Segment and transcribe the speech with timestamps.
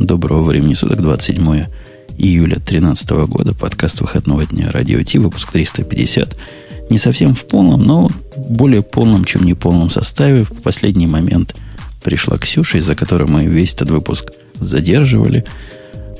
[0.00, 1.66] Доброго времени суток, 27
[2.16, 6.38] июля 2013 года, подкаст выходного дня Радио Ти, выпуск 350.
[6.88, 10.44] Не совсем в полном, но более полном, чем не полном составе.
[10.44, 11.54] В последний момент
[12.02, 15.44] пришла Ксюша, из-за которой мы весь этот выпуск задерживали.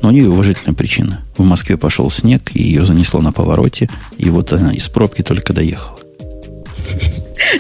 [0.03, 1.23] Но у нее уважительная причина.
[1.39, 3.89] В Москве пошел снег, и ее занесло на повороте,
[4.19, 5.99] и вот она из пробки только доехала.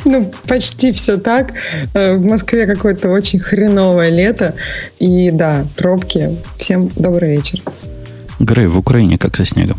[0.05, 1.53] Ну, почти все так.
[1.95, 4.55] Э, в Москве какое-то очень хреновое лето.
[4.99, 6.37] И да, пробки.
[6.59, 7.61] Всем добрый вечер.
[8.39, 9.79] Грей, в Украине как со снегом?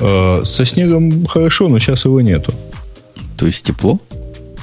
[0.00, 2.52] Э, со снегом хорошо, но сейчас его нету.
[3.36, 3.98] То есть тепло?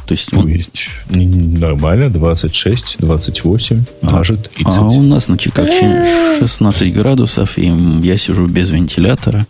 [0.07, 4.77] То есть, То есть нормально, 26, 28, а, даже 30.
[4.77, 6.05] А у нас на Чикагщине
[6.39, 7.65] 16 градусов, и
[8.01, 9.45] я сижу без вентилятора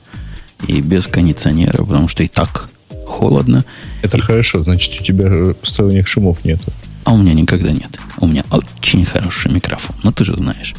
[0.67, 2.71] и без кондиционера, потому что и так
[3.07, 3.65] холодно.
[4.01, 4.21] Это и...
[4.21, 6.71] хорошо, значит, у тебя посторонних шумов нету.
[7.03, 7.97] А у меня никогда нет.
[8.19, 10.75] У меня очень хороший микрофон, но ты же знаешь.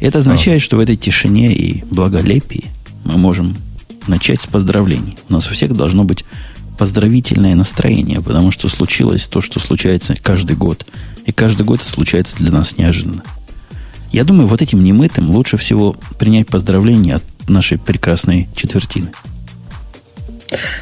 [0.00, 0.64] Это означает, а.
[0.64, 2.66] что в этой тишине и благолепии
[3.04, 3.56] мы можем
[4.06, 5.16] начать с поздравлений.
[5.28, 6.24] У нас у всех должно быть
[6.76, 10.86] поздравительное настроение, потому что случилось то, что случается каждый год.
[11.24, 13.22] И каждый год это случается для нас неожиданно.
[14.10, 19.12] Я думаю, вот этим немытым лучше всего принять поздравления от нашей прекрасной четвертины.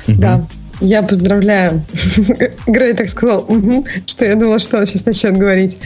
[0.08, 0.47] Да,
[0.81, 1.83] я поздравляю.
[2.67, 5.77] Грей так сказал, угу, что я думала, что он сейчас начнет говорить.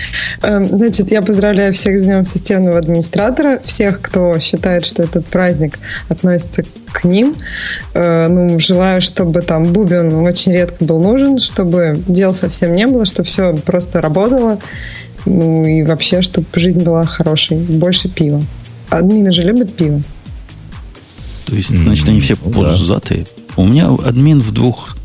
[0.42, 5.78] Эм, значит, я поздравляю всех с Днем системного администратора, всех, кто считает, что этот праздник
[6.09, 7.34] относится к ним.
[7.95, 13.05] Э, ну, желаю, чтобы там бубен очень редко был нужен, чтобы дел совсем не было,
[13.05, 14.58] чтобы все просто работало.
[15.27, 17.56] Ну и вообще, чтобы жизнь была хорошей.
[17.56, 18.42] Больше пива.
[18.91, 20.03] Админы же любят пиво.
[21.47, 23.25] То есть, значит, они все пузатые.
[23.25, 23.44] Да.
[23.56, 24.97] У меня админ в двух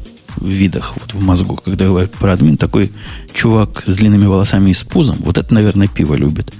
[0.41, 1.59] видах вот в мозгу.
[1.63, 2.91] Когда говорят про админ, такой
[3.33, 6.53] чувак с длинными волосами и с пузом, вот это, наверное, пиво любит.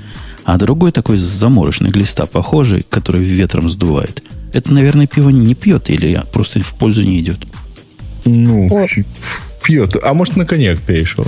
[0.43, 4.23] А другой такой заморочный глиста похожий, который ветром сдувает.
[4.53, 7.39] Это, наверное, пиво не пьет или просто в пользу не идет.
[8.25, 8.67] Ну,
[9.63, 9.95] пьет.
[10.03, 11.25] А может, на коньяк перешел.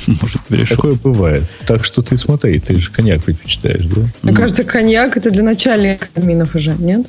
[0.06, 0.76] Может, перешел.
[0.76, 1.44] Такое бывает.
[1.66, 4.00] Так что ты смотри, ты же коньяк предпочитаешь, да?
[4.00, 7.06] Мне ну, кажется, коньяк это для начальников админов уже, нет?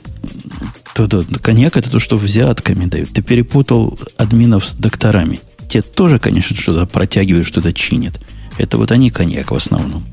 [0.93, 3.09] То, то, коньяк это то, что взятками дают.
[3.09, 5.39] Ты перепутал админов с докторами.
[5.67, 8.19] Те тоже, конечно, что-то протягивают, что-то чинят.
[8.57, 10.03] Это вот они коньяк в основном.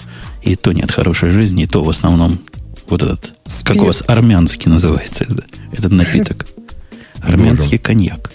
[0.43, 2.39] И то нет хорошей жизни, и то в основном
[2.89, 3.67] вот этот, Спирт.
[3.67, 5.27] как у вас армянский называется,
[5.73, 6.47] этот напиток.
[7.23, 8.31] Армянский коньяк.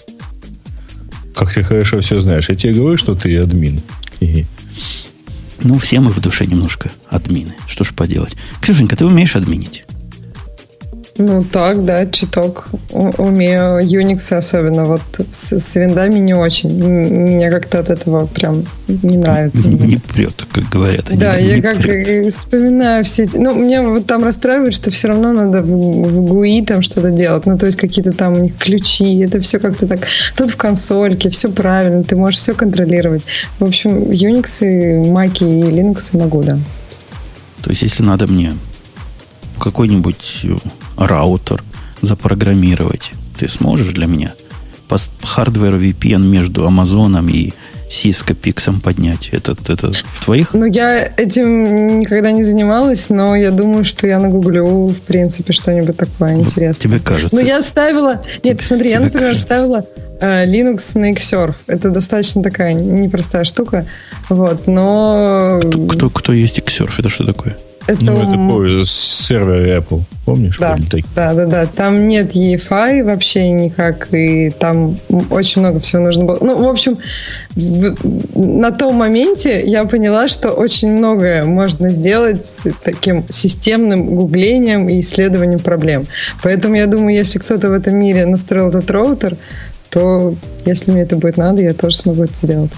[1.34, 2.48] Как ты хорошо все знаешь.
[2.48, 3.80] Я тебе говорю, что ты админ.
[5.62, 7.54] Ну, все мы в душе немножко админы.
[7.66, 8.34] Что ж поделать.
[8.62, 9.84] Ксюшенька, ты умеешь админить?
[11.20, 13.80] Ну так, да, чуток умею.
[13.80, 16.70] Unix особенно вот с, с виндами не очень.
[16.72, 19.62] Меня как-то от этого прям не нравится.
[19.68, 21.10] Не, не прет, как говорят.
[21.10, 22.32] Они, да, я как прет.
[22.32, 23.36] вспоминаю все эти...
[23.36, 27.44] Ну, меня вот там расстраивает, что все равно надо в, в GUI там что-то делать.
[27.44, 30.06] Ну, то есть какие-то там у них ключи, это все как-то так...
[30.36, 33.24] Тут в консольке, все правильно, ты можешь все контролировать.
[33.58, 36.58] В общем, Unix, и Mac и Linux могу, да.
[37.62, 38.54] То есть, если надо мне
[39.60, 40.46] какой-нибудь
[40.96, 41.62] раутер
[42.02, 43.12] запрограммировать.
[43.38, 44.32] Ты сможешь для меня
[44.90, 47.52] по хардверу VPN между Амазоном и
[47.88, 49.28] Cisco Pixом поднять?
[49.32, 50.52] Это, это в твоих?
[50.52, 55.96] Ну, я этим никогда не занималась, но я думаю, что я нагуглю, в принципе, что-нибудь
[55.96, 56.82] такое ну, интересное.
[56.88, 57.34] Тебе кажется?
[57.34, 58.22] Ну, я ставила...
[58.42, 59.46] Нет, смотри, я, например, кажется?
[59.46, 59.86] ставила
[60.20, 61.54] э, Linux на Xsurf.
[61.68, 63.86] Это достаточно такая непростая штука.
[64.28, 65.60] Вот, но...
[65.62, 66.94] Кто, кто, кто есть Xsurf?
[66.98, 67.56] Это что такое?
[67.90, 68.04] Это...
[68.04, 70.58] Ну, это по сервер Apple, помнишь?
[70.58, 70.78] Да,
[71.16, 71.66] да, да, да.
[71.66, 74.96] Там нет EFI вообще никак, и там
[75.30, 76.38] очень много всего нужно было.
[76.40, 76.98] Ну, в общем,
[77.56, 77.96] в,
[78.38, 85.00] на том моменте я поняла, что очень многое можно сделать с таким системным гуглением и
[85.00, 86.06] исследованием проблем.
[86.44, 89.36] Поэтому я думаю, если кто-то в этом мире настроил этот роутер,
[89.90, 92.70] то если мне это будет надо, я тоже смогу это сделать.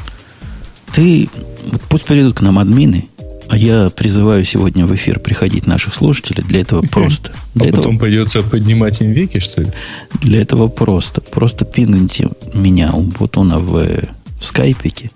[0.94, 1.28] Ты,
[1.70, 3.08] вот пусть придут к нам админы,
[3.48, 6.42] а я призываю сегодня в эфир приходить наших слушателей.
[6.42, 7.32] Для этого просто.
[7.54, 9.72] Для а потом придется поднимать им веки, что ли?
[10.20, 11.20] Для этого просто.
[11.20, 13.86] Просто пинните меня, вот он в,
[14.40, 15.10] в скайпике,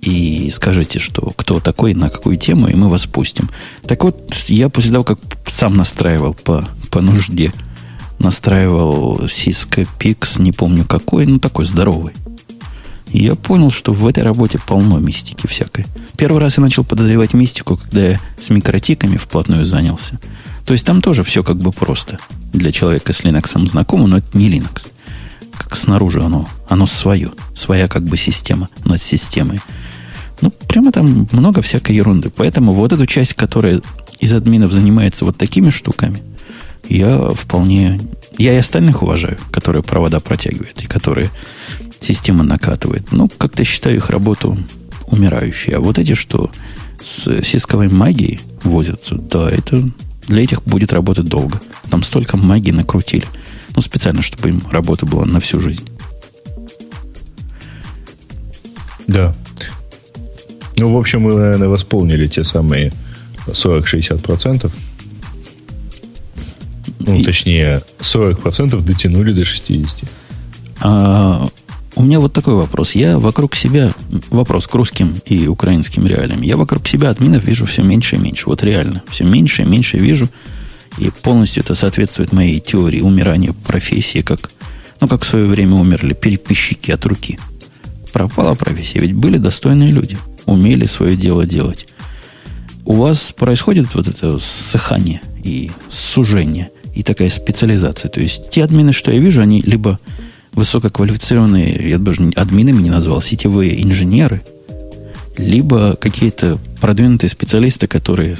[0.00, 3.50] и скажите, что кто такой, на какую тему, и мы вас пустим.
[3.86, 7.52] Так вот, я после того, как сам настраивал по, по нужде,
[8.18, 12.12] настраивал Cisco Pix, не помню какой, ну такой здоровый.
[13.12, 15.86] И я понял, что в этой работе полно мистики всякой.
[16.16, 20.18] Первый раз я начал подозревать мистику, когда я с микротиками вплотную занялся.
[20.64, 22.18] То есть там тоже все как бы просто.
[22.52, 24.88] Для человека с Linux знакомо, но это не Linux.
[25.56, 27.30] Как снаружи оно, оно свое.
[27.54, 29.60] Своя как бы система над системой.
[30.40, 32.30] Ну, прямо там много всякой ерунды.
[32.30, 33.80] Поэтому вот эту часть, которая
[34.18, 36.22] из админов занимается вот такими штуками,
[36.88, 38.00] я вполне...
[38.38, 41.30] Я и остальных уважаю, которые провода протягивают и которые
[42.00, 43.12] система накатывает.
[43.12, 44.58] Ну, как-то считаю их работу
[45.08, 45.74] умирающей.
[45.74, 46.50] А вот эти, что
[47.00, 49.82] с сисковой магией возятся, да, это
[50.26, 51.60] для этих будет работать долго.
[51.90, 53.26] Там столько магии накрутили.
[53.74, 55.88] Ну, специально, чтобы им работа была на всю жизнь.
[59.06, 59.34] Да.
[60.76, 62.92] Ну, в общем, мы, наверное, восполнили те самые
[63.46, 64.70] 40-60%.
[67.00, 67.24] Ну, И...
[67.24, 70.08] точнее, 40% дотянули до 60%.
[70.80, 71.46] А,
[71.96, 72.94] у меня вот такой вопрос.
[72.94, 73.92] Я вокруг себя,
[74.28, 78.44] вопрос к русским и украинским реалиям, я вокруг себя админов вижу все меньше и меньше.
[78.46, 80.28] Вот реально, все меньше и меньше вижу.
[80.98, 84.50] И полностью это соответствует моей теории умирания профессии, как,
[85.00, 87.38] ну, как в свое время умерли переписчики от руки.
[88.12, 91.86] Пропала профессия, ведь были достойные люди, умели свое дело делать.
[92.84, 98.10] У вас происходит вот это ссыхание и сужение, и такая специализация.
[98.10, 99.98] То есть те админы, что я вижу, они либо
[100.56, 104.42] высококвалифицированные, я даже админами не назвал, сетевые инженеры,
[105.36, 108.38] либо какие-то продвинутые специалисты, которые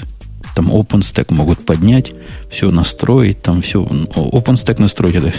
[0.54, 2.12] там OpenStack могут поднять,
[2.50, 3.84] все настроить, там все...
[3.84, 5.32] OpenStack настроить, это,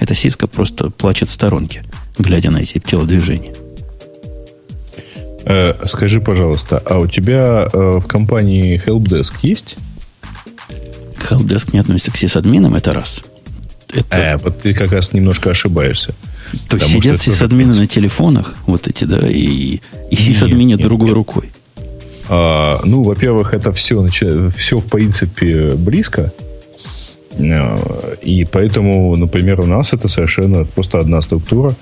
[0.00, 1.84] это сиска просто плачет в сторонке,
[2.18, 3.54] глядя на эти телодвижения.
[5.44, 9.76] Э, скажи, пожалуйста, а у тебя э, в компании Helpdesk есть?
[11.30, 13.22] Helpdesk не относится к сисадминам, это раз–
[13.96, 14.16] это...
[14.16, 16.14] Э, вот ты как раз немножко ошибаешься.
[16.68, 21.16] То есть сидят сисадмины на телефонах, вот эти, да, и, и сисадминят другой нет.
[21.16, 21.50] рукой.
[22.28, 26.32] А, ну, во-первых, это все, все в принципе близко.
[27.38, 31.74] А, и поэтому, например, у нас это совершенно просто одна структура.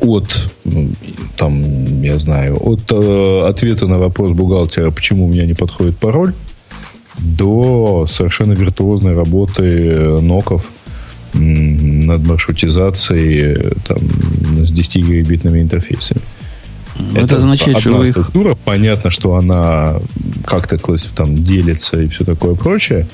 [0.00, 0.88] От, ну,
[1.36, 6.32] там, я знаю, от э, ответа на вопрос бухгалтера, почему у меня не подходит пароль,
[7.18, 10.70] до совершенно виртуозной работы ноков
[11.32, 13.98] над маршрутизацией там,
[14.64, 16.22] с 10-гигабитными интерфейсами.
[17.14, 18.52] Это, это значит, одна что структура.
[18.52, 18.58] Их...
[18.58, 19.96] Понятно, что она
[20.44, 20.78] как-то
[21.14, 23.06] там делится и все такое прочее,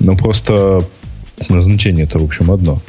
[0.00, 0.80] но просто
[1.48, 2.80] назначение это, в общем, одно.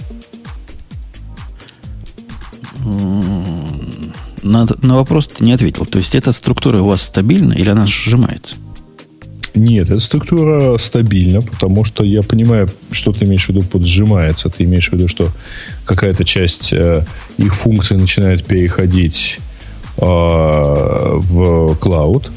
[4.43, 5.85] На, на вопрос ты не ответил.
[5.85, 8.57] То есть эта структура у вас стабильна или она сжимается?
[9.55, 14.49] Нет, эта структура стабильна, потому что я понимаю, что ты имеешь в виду под сжимается.
[14.49, 15.29] Ты имеешь в виду, что
[15.85, 17.05] какая-то часть э,
[17.37, 19.39] их функций начинает переходить
[19.97, 22.31] э, в клауд,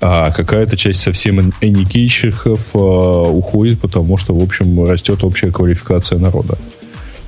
[0.00, 6.56] а какая-то часть совсем эникейщиков э, уходит, потому что, в общем, растет общая квалификация народа.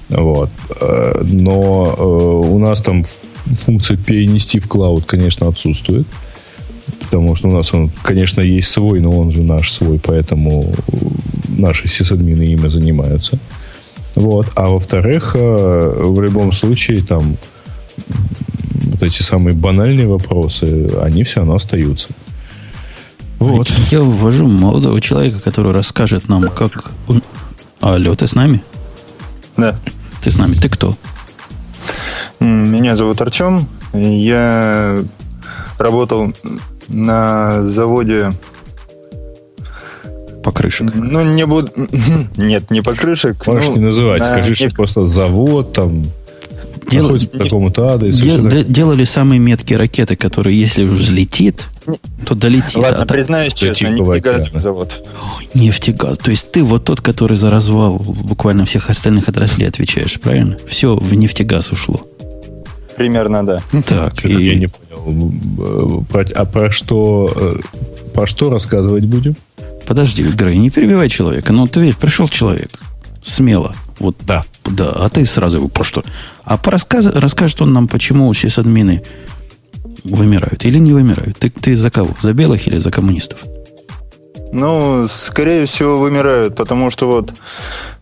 [0.09, 0.51] Вот.
[0.81, 3.05] Э, но э, у нас там
[3.59, 6.07] функция перенести в клауд, конечно, отсутствует.
[7.01, 10.73] Потому что у нас он, конечно, есть свой, но он же наш свой, поэтому
[11.49, 13.39] наши сисадмины ими занимаются.
[14.15, 14.47] Вот.
[14.55, 17.37] А во-вторых, э, в любом случае, там
[19.01, 22.09] вот эти самые банальные вопросы, они все равно остаются.
[23.39, 23.71] Вот.
[23.91, 26.93] Я ввожу молодого человека, который расскажет нам, как...
[27.81, 28.63] Алло, ты с нами?
[29.57, 29.79] Да.
[30.23, 30.55] Ты с нами.
[30.55, 30.97] Ты кто?
[32.41, 33.67] Меня зовут Артем.
[33.95, 35.03] Я
[35.79, 36.35] работал
[36.91, 38.33] на заводе
[40.43, 40.93] покрышек.
[40.95, 41.71] Ну, не буду...
[42.37, 43.47] Нет, не покрышек.
[43.47, 44.21] Можешь ну, не называть.
[44.21, 44.27] На...
[44.27, 46.05] Скажи, что просто завод там
[46.91, 47.09] Дел...
[47.11, 48.23] по такому-то адресу.
[48.23, 48.65] Дел...
[48.65, 51.67] Делали самые меткие ракеты, которые, если взлетит,
[52.27, 52.77] то долетит.
[52.77, 55.07] Ладно, а признаюсь честно, нефтегазовый завод.
[55.55, 56.19] нефтегаз.
[56.19, 60.57] То есть ты вот тот, который за развал буквально всех остальных отраслей отвечаешь, правильно?
[60.67, 62.07] Все в нефтегаз ушло.
[63.01, 63.63] Примерно, да.
[63.87, 64.45] Так, и...
[64.45, 66.05] Я не понял.
[66.35, 67.55] А про что, э,
[68.13, 69.37] про что рассказывать будем?
[69.87, 71.55] Подожди, Грей, не перебивай человека.
[71.55, 72.69] Ну, ты ведь пришел человек.
[73.23, 73.75] Смело.
[73.99, 74.45] Вот, да.
[74.67, 76.05] Да, а ты сразу его про что?
[76.45, 79.03] А по рассказ, расскажет он нам, почему сисадмины
[80.05, 81.39] вымирают или не вымирают.
[81.39, 82.11] Ты, ты за кого?
[82.21, 83.39] За белых или за коммунистов?
[84.53, 87.33] Ну, скорее всего, вымирают, потому что вот,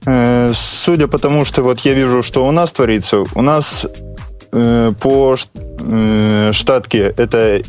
[0.07, 4.08] э, судя по тому, что вот я вижу, что у нас творится, у нас Э,
[4.51, 7.63] по э, штатке это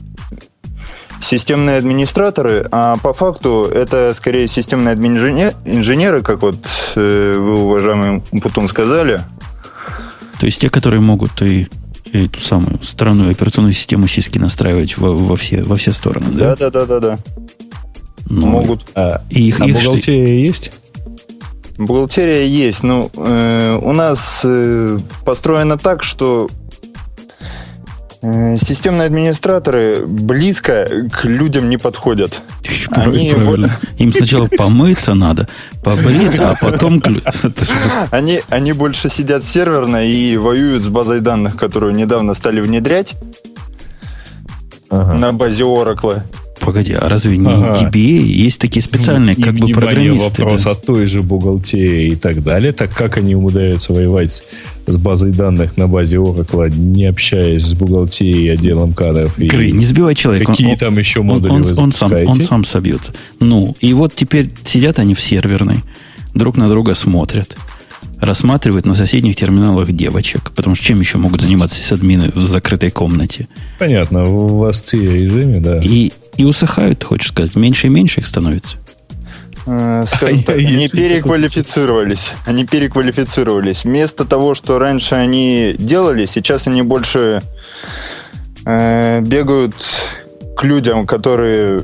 [1.22, 8.68] системные администраторы, а по факту это скорее системные инженеры, как вот э, вы, уважаемый Путун,
[8.68, 9.22] сказали.
[10.40, 11.68] То есть те, которые могут и
[12.14, 16.56] эту самую странную операционную систему сиски настраивать во, во, все, во все стороны, да?
[16.56, 17.20] Да, да, да, да, да.
[18.30, 18.86] Ну, могут.
[18.96, 20.34] А, их, а их бухгалтерия что...
[20.34, 20.72] есть?
[21.78, 26.50] Бухгалтерия есть, но э, у нас э, построено так, что
[28.22, 32.42] Системные администраторы близко к людям не подходят.
[32.92, 33.72] Они Правильно.
[33.98, 35.48] Им сначала помыться надо,
[35.82, 37.02] побриться, а потом...
[38.12, 43.16] Они, они больше сидят серверно и воюют с базой данных, которую недавно стали внедрять
[44.90, 45.14] ага.
[45.14, 46.22] на базе Oracle.
[46.60, 47.90] Погоди, а разве не ага.
[47.90, 48.22] DBA?
[48.22, 50.44] Есть такие специальные, и, как и бы программисты?
[50.44, 50.72] вопрос да?
[50.72, 52.74] о той же бухгалтерии и так далее.
[52.74, 54.44] Так как они умудряются воевать
[54.86, 59.38] с базой данных на базе Oracle, не общаясь с бухгалтерией и отделом кадров?
[59.38, 60.52] Грей, не сбивай человека.
[60.52, 63.14] Какие он, там еще модули он, он, он, сам, он сам собьется.
[63.40, 65.84] Ну, и вот теперь сидят они в серверной,
[66.34, 67.58] друг на друга смотрят
[68.20, 73.48] рассматривают на соседних терминалах девочек, потому что чем еще могут заниматься админы в закрытой комнате?
[73.78, 75.80] Понятно, в вас режиме, да.
[75.82, 78.78] И, и усыхают, хочешь сказать, меньше и меньше их становится.
[79.66, 82.32] Э, скажем так, они переквалифицировались.
[82.46, 83.84] Они переквалифицировались.
[83.84, 87.44] Вместо того, что раньше они делали, сейчас они больше
[88.66, 89.76] э, бегают
[90.58, 91.84] к людям, которые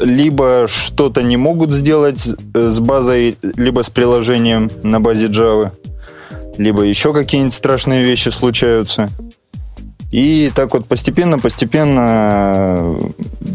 [0.00, 5.72] либо что-то не могут сделать с базой, либо с приложением на базе Java,
[6.56, 9.10] либо еще какие-нибудь страшные вещи случаются.
[10.10, 12.96] И так вот постепенно-постепенно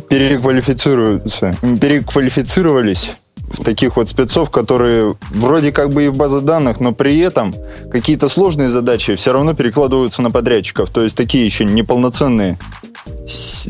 [0.07, 3.09] переквалифицируются, переквалифицировались
[3.53, 7.55] в таких вот спецов, которые вроде как бы и в базах данных, но при этом
[7.91, 10.89] какие-то сложные задачи все равно перекладываются на подрядчиков.
[10.89, 12.57] То есть такие еще неполноценные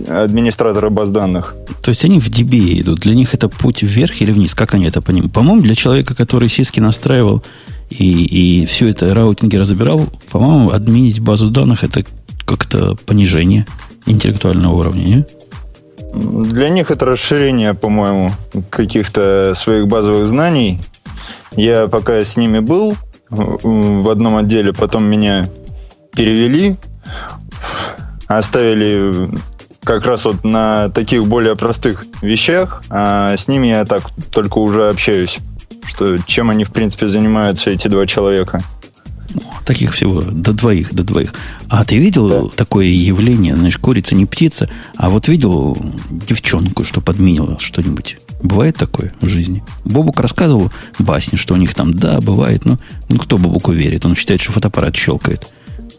[0.07, 1.55] администраторы баз данных.
[1.81, 2.99] То есть они в DB идут.
[3.01, 4.55] Для них это путь вверх или вниз?
[4.55, 5.33] Как они это понимают?
[5.33, 7.43] По-моему, для человека, который сиски настраивал
[7.89, 12.03] и, и все это раутинги разбирал, по-моему, админить базу данных это
[12.45, 13.65] как-то понижение
[14.05, 15.35] интеллектуального уровня, нет?
[16.13, 18.31] Для них это расширение, по-моему,
[18.69, 20.79] каких-то своих базовых знаний.
[21.55, 22.95] Я пока с ними был
[23.29, 25.47] в одном отделе, потом меня
[26.15, 26.77] перевели,
[28.37, 29.29] оставили
[29.83, 34.89] как раз вот на таких более простых вещах, а с ними я так только уже
[34.89, 35.39] общаюсь,
[35.85, 38.63] что чем они в принципе занимаются эти два человека.
[39.65, 41.33] Таких всего до двоих, до двоих.
[41.69, 42.55] А ты видел да.
[42.55, 45.77] такое явление, знаешь, курица не птица, а вот видел
[46.09, 48.17] девчонку, что подменила что-нибудь?
[48.41, 49.63] Бывает такое в жизни?
[49.85, 54.05] Бобук рассказывал басни, что у них там, да, бывает, но ну, кто Бобуку верит?
[54.05, 55.47] Он считает, что фотоаппарат щелкает.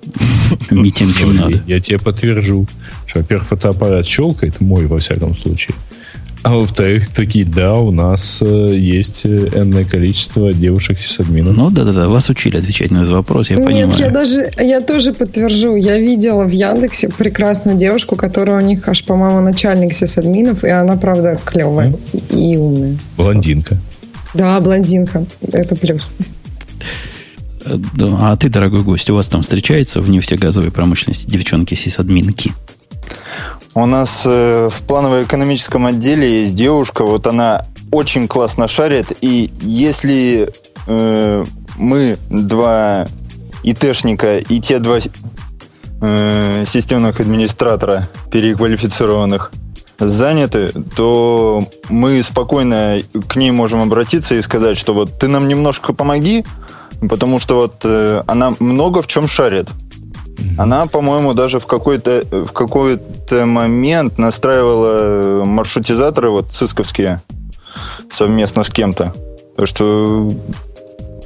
[0.71, 1.63] Не тем, чем надо.
[1.67, 2.67] Я тебе подтвержу,
[3.07, 5.75] что, во-первых, фотоаппарат щелкает, мой, во всяком случае.
[6.45, 11.57] А во-вторых, такие, да, у нас э, есть э, энное количество девушек сисадминов.
[11.57, 13.99] Ну, да-да-да, вас учили отвечать на этот вопрос, я Нет, понимаю.
[13.99, 15.75] я даже, я тоже подтвержу.
[15.77, 20.97] Я видела в Яндексе прекрасную девушку, которая у них аж, по-моему, начальник сисадминов, и она,
[20.97, 22.37] правда, клевая mm.
[22.37, 22.99] и умная.
[23.17, 23.79] Блондинка.
[24.35, 25.25] Да, блондинка.
[25.51, 26.13] Это плюс.
[27.65, 27.79] Э,
[28.19, 32.53] а ты, дорогой гость, у вас там встречается в нефтегазовой промышленности девчонки-сисадминки?
[33.75, 40.53] У нас э, в планово-экономическом отделе есть девушка, вот она очень классно шарит, и если
[40.87, 41.45] э,
[41.77, 43.09] мы два
[43.65, 44.99] ИТшника и те два
[46.01, 49.51] э, системных администратора переквалифицированных
[49.99, 55.93] заняты, то мы спокойно к ней можем обратиться и сказать, что вот ты нам немножко
[55.93, 56.45] помоги,
[57.09, 59.69] потому что вот э, она много в чем шарит.
[60.59, 67.23] Она, по-моему, даже в какой-то в какой-то момент настраивала маршрутизаторы вот цисковские
[68.11, 69.15] совместно с кем-то.
[69.57, 70.31] Так что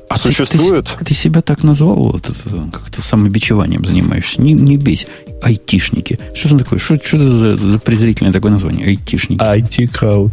[0.08, 0.86] а существует.
[0.86, 2.30] Ты, ты, ты себя так назвал, вот
[2.72, 4.40] как-то самобичеванием занимаешься.
[4.40, 5.06] Не, не бейся.
[5.42, 6.18] Айтишники.
[6.34, 6.78] Что это такое?
[6.78, 8.86] Что, что это за, за презрительное такое название?
[8.86, 9.42] Айтишники.
[9.42, 10.32] IT-крауд.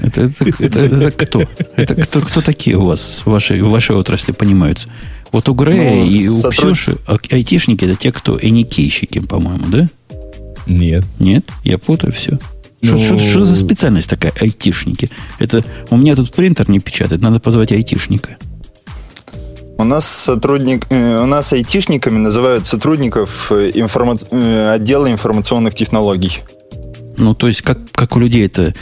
[0.00, 1.42] Это, это, это, это кто?
[1.76, 4.88] Это кто, кто такие у вас в вашей, в вашей отрасли понимаются?
[5.32, 6.74] Вот у Грея ну, и у сотруд...
[6.74, 9.88] Ксюши а, айтишники это те, кто эникейщики, по-моему, да?
[10.66, 11.04] Нет.
[11.18, 11.44] Нет?
[11.64, 12.38] Я путаю все.
[12.82, 13.04] Что, ну...
[13.04, 15.10] что, что за специальность такая, айтишники?
[15.38, 18.36] Это у меня тут принтер не печатает, надо позвать айтишника.
[19.78, 24.16] У нас сотрудник, э, у нас айтишниками называют сотрудников э, информа...
[24.30, 26.40] Э, отдела информационных технологий.
[27.16, 28.74] Ну, то есть, как, как у людей это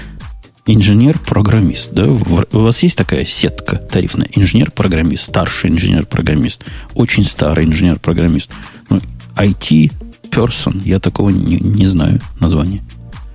[0.74, 1.92] инженер-программист.
[1.92, 2.06] Да?
[2.06, 4.28] У вас есть такая сетка тарифная?
[4.32, 8.50] Инженер-программист, старший инженер-программист, очень старый инженер-программист.
[8.88, 9.00] Ну,
[9.36, 12.82] IT-person, я такого не, не знаю названия.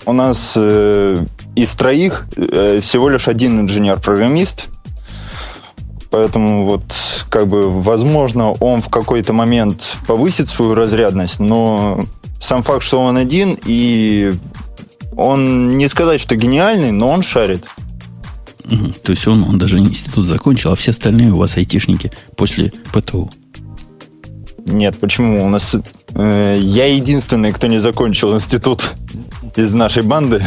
[0.05, 1.25] У нас э,
[1.55, 4.67] из троих э, всего лишь один инженер-программист,
[6.15, 6.83] Поэтому вот
[7.29, 12.05] как бы возможно он в какой-то момент повысит свою разрядность, но
[12.39, 14.33] сам факт, что он один и
[15.15, 17.63] он не сказать, что гениальный, но он шарит.
[18.65, 18.93] Угу.
[19.03, 23.31] То есть он, он даже институт закончил, а все остальные у вас айтишники после ПТУ.
[24.65, 25.45] Нет, почему?
[25.45, 25.75] У нас
[26.15, 28.93] э, я единственный, кто не закончил институт
[29.55, 30.43] из нашей банды.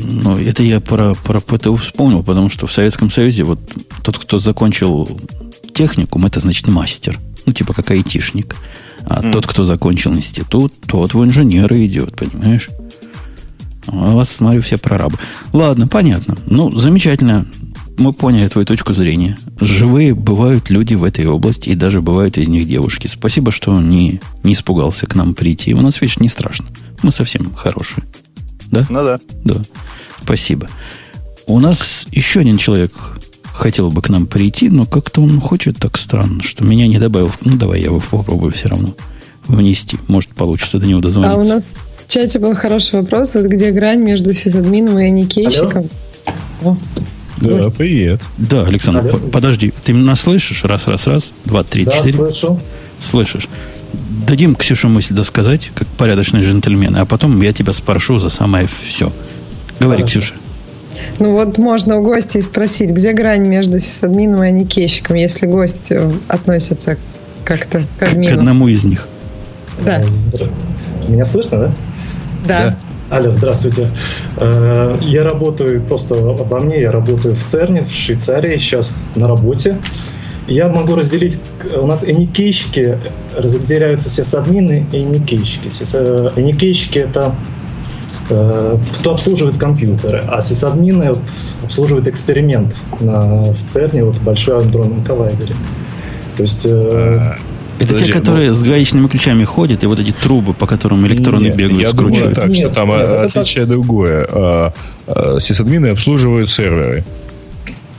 [0.00, 3.58] Ну, это я про, про ПТУ вспомнил, потому что в Советском Союзе вот
[4.02, 5.08] тот, кто закончил
[5.74, 7.18] техникум, это значит мастер.
[7.46, 8.54] Ну, типа как айтишник.
[9.04, 9.32] А mm.
[9.32, 12.68] тот, кто закончил институт, тот в инженеры идет, понимаешь?
[13.88, 15.18] А вас, смотрю, все прорабы.
[15.52, 16.36] Ладно, понятно.
[16.46, 17.46] Ну, замечательно.
[17.96, 19.36] Мы поняли твою точку зрения.
[19.60, 23.08] Живые бывают люди в этой области, и даже бывают из них девушки.
[23.08, 25.74] Спасибо, что не, не испугался к нам прийти.
[25.74, 26.66] У нас, видишь, не страшно.
[27.02, 28.04] Мы совсем хорошие.
[28.70, 28.86] Да?
[28.88, 29.18] Ну да.
[29.44, 29.56] Да.
[30.22, 30.68] Спасибо.
[31.46, 32.92] У нас еще один человек
[33.52, 37.32] хотел бы к нам прийти, но как-то он хочет так странно, что меня не добавил.
[37.40, 38.94] Ну, давай я его попробую все равно
[39.48, 39.98] внести.
[40.06, 41.36] Может, получится до него дозвониться.
[41.36, 45.88] А у нас в чате был хороший вопрос, вот где грань между сисадмином и аникейщиком.
[46.62, 46.76] О,
[47.40, 47.76] да, Гость.
[47.76, 48.20] привет.
[48.36, 49.18] Да, Александр, Алло.
[49.30, 50.64] подожди, ты нас слышишь?
[50.64, 52.16] Раз, раз, раз, два, три, да, четыре.
[52.16, 52.60] слышу.
[52.98, 53.48] Слышишь.
[54.26, 59.12] Дадим Ксюше мысль досказать, как порядочный джентльмен, а потом я тебя спрошу за самое все.
[59.80, 60.20] Говори, Хорошо.
[60.20, 60.34] Ксюша.
[61.20, 66.10] Ну вот можно у гостей спросить, где грань между сисадмином и аникейщиком, если гость э,
[66.26, 66.98] относится
[67.44, 68.34] как-то к админу.
[68.34, 69.08] К одному из них.
[69.84, 70.02] Да.
[71.08, 71.72] Меня слышно, да?
[72.46, 72.76] Да.
[73.10, 73.16] да.
[73.16, 73.90] Алло, здравствуйте.
[74.36, 79.78] Э, я работаю, просто обо мне, я работаю в ЦЕРНе, в Швейцарии, сейчас на работе.
[80.46, 81.40] Я могу разделить,
[81.74, 82.98] у нас эникейщики
[83.36, 85.68] разделяются сисадмины и эникейщики.
[85.68, 87.34] Эникейщики— это
[88.30, 91.20] Э, кто обслуживает компьютеры, а сисадмины вот,
[91.64, 95.54] обслуживают эксперимент на, в ЦЕРНе, вот большой андронном коллайдере.
[96.36, 96.66] То есть...
[96.66, 97.36] Э, а,
[97.78, 98.54] это Подожди, те, которые ну...
[98.54, 102.34] с гаечными ключами ходят, и вот эти трубы, по которым электроны нет, бегают, я скручивают.
[102.34, 103.72] Думаю, так, нет, что там нет, отличие это...
[103.72, 104.26] другое.
[104.30, 104.72] А,
[105.06, 107.04] а, сисадмины обслуживают серверы,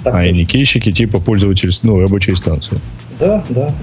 [0.04, 2.78] так, а никейщики типа пользователь, ну, рабочей станции.
[3.20, 3.74] Да, да.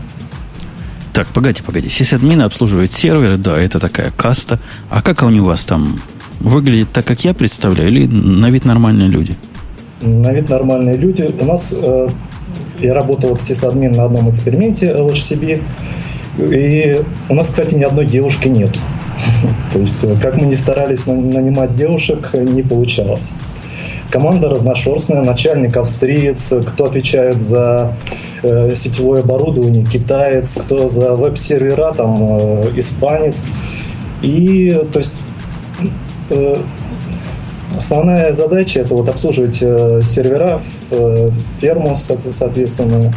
[1.15, 1.89] Так, погоди, погоди.
[1.89, 4.61] Сисадмины обслуживают серверы, да, это такая каста.
[4.91, 5.99] А как у вас там
[6.41, 9.35] выглядит так, как я представляю, или на вид нормальные люди?
[10.03, 11.23] На вид нормальные люди.
[11.41, 12.09] У нас э,
[12.81, 15.63] я работал сисадмин на одном эксперименте LHCb,
[16.39, 18.71] и у нас, кстати, ни одной девушки нет.
[19.73, 23.33] То есть, э, как мы не старались нанимать девушек, не получалось.
[24.11, 27.97] Команда разношерстная, начальник австриец, кто отвечает за
[28.43, 33.47] э, сетевое оборудование, китаец, кто за веб-сервера, там, э, испанец.
[34.23, 35.23] И, то есть,
[36.29, 36.57] Э,
[37.75, 43.13] основная задача это вот обслуживать э, сервера, э, ферму, соответственно.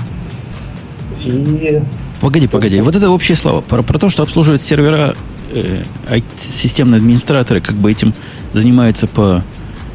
[1.23, 1.81] И
[2.21, 2.81] Погоди, погоди.
[2.81, 3.61] Вот это общее слово.
[3.61, 5.15] Про, про то, что обслуживать сервера,
[5.51, 5.83] э,
[6.35, 8.13] системные администраторы как бы этим
[8.51, 9.43] занимаются по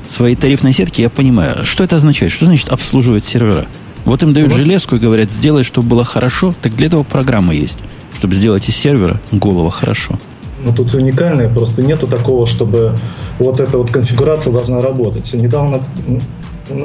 [0.06, 1.64] своей тарифной сетке, я понимаю.
[1.66, 2.32] Что это означает?
[2.32, 3.66] Что значит обслуживать сервера?
[4.04, 4.60] Вот им дают вас...
[4.60, 6.54] железку и говорят, сделай, чтобы было хорошо.
[6.62, 7.78] Так для этого программа есть,
[8.16, 10.18] чтобы сделать из сервера голова хорошо
[10.64, 12.94] ну, тут уникальное, просто нету такого, чтобы
[13.38, 15.32] вот эта вот конфигурация должна работать.
[15.34, 15.80] Недавно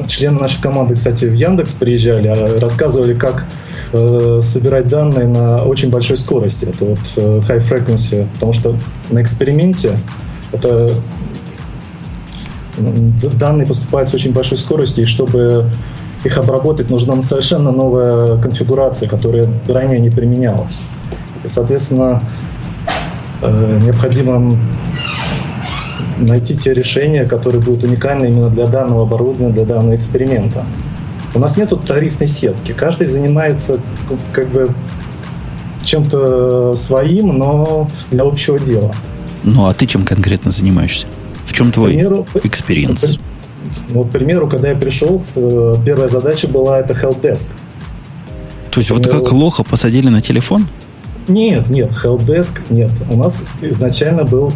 [0.08, 3.46] члены нашей команды, кстати, в Яндекс приезжали, а рассказывали, как
[3.94, 6.66] э, собирать данные на очень большой скорости.
[6.66, 8.76] Это вот э, high frequency, потому что
[9.10, 9.98] на эксперименте
[10.52, 10.92] это
[13.40, 15.66] данные поступают с очень большой скоростью, и чтобы
[16.24, 20.80] их обработать, нужна совершенно новая конфигурация, которая ранее не применялась.
[21.44, 22.22] И, соответственно,
[23.42, 24.58] необходимо
[26.18, 30.66] найти те решения, которые будут уникальны именно для данного оборудования, для данного эксперимента.
[31.34, 32.74] У нас нет тарифной сетки.
[32.74, 33.80] Каждый занимается
[34.32, 34.68] как бы
[35.84, 38.92] чем-то своим, но для общего дела.
[39.44, 41.08] Ну, а ты чем конкретно занимаешься?
[41.46, 41.96] В чем твой
[42.44, 43.18] experience?
[43.90, 47.54] Ну, к примеру, когда я пришел, э, первая задача была это helpdesk.
[48.70, 50.68] То есть, вот как лоха посадили на телефон?
[51.30, 52.92] Нет, нет, helpdesk нет.
[53.10, 54.52] У нас изначально был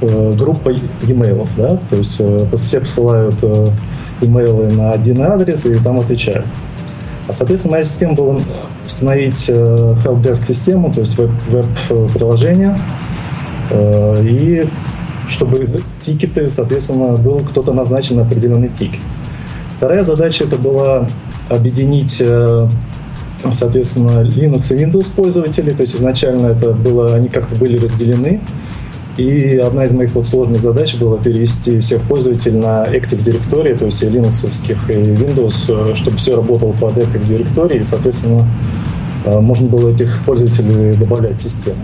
[0.00, 3.68] э, группа e-mail, да, то есть э, все посылают э,
[4.20, 6.44] имейлы на один адрес и там отвечают.
[7.28, 8.40] А, соответственно, моя система была
[8.84, 12.76] установить э, helpdesk систему, то есть веб-приложение,
[13.70, 14.68] э, и
[15.28, 15.64] чтобы
[16.00, 19.00] тикеты, соответственно, был кто-то назначен на определенный тикет.
[19.76, 21.06] Вторая задача это была
[21.48, 22.68] объединить э,
[23.52, 28.40] соответственно, Linux и Windows пользователи, то есть изначально это было, они как-то были разделены,
[29.16, 33.84] и одна из моих вот сложных задач была перевести всех пользователей на Active Directory, то
[33.84, 34.48] есть и Linux
[34.88, 38.46] и Windows, чтобы все работало под Active Directory, и, соответственно,
[39.24, 41.80] э, можно было этих пользователей добавлять в систему.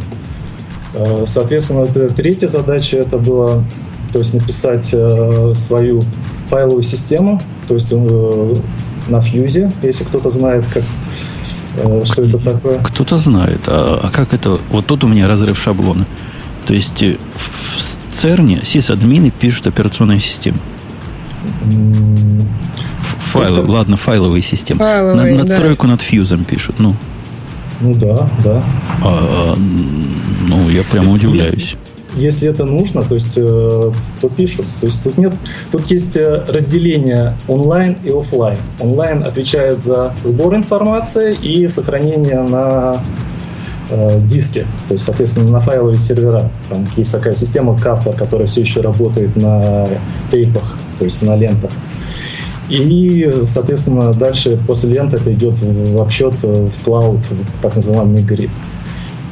[0.94, 3.64] Э, соответственно, третья задача это было
[4.12, 6.02] то есть написать э, свою
[6.48, 11.03] файловую систему, то есть на Fuse, если кто-то знает, как Э,
[12.04, 12.78] что это такое?
[12.78, 13.60] Кто-то знает.
[13.66, 14.58] А, а как это?
[14.70, 16.06] Вот тут у меня разрыв шаблона.
[16.66, 20.58] То есть э, в, в ЦЕРНе сисадмины пишут операционные системы.
[23.32, 23.70] Файлы, это...
[23.70, 24.78] ладно, файловые системы.
[24.78, 25.92] Файловые, на, надстройку да.
[25.92, 26.94] над фьюзом пишут, ну.
[27.80, 28.62] Ну да, да.
[29.02, 29.56] А,
[30.48, 31.76] ну, я прямо удивляюсь.
[32.16, 33.40] Если, это нужно, то есть, э,
[34.20, 34.66] то пишут.
[34.80, 35.34] То есть тут нет,
[35.72, 38.58] тут есть э, разделение онлайн и офлайн.
[38.80, 43.02] Онлайн отвечает за сбор информации и сохранение на
[43.90, 46.50] э, диске, то есть, соответственно, на файловые сервера.
[46.68, 49.88] Там есть такая система Casper, которая все еще работает на
[50.30, 51.70] тейпах, то есть на лентах.
[52.68, 57.20] И, соответственно, дальше после ленты это идет в обсчет в клауд,
[57.60, 58.50] так называемый грид.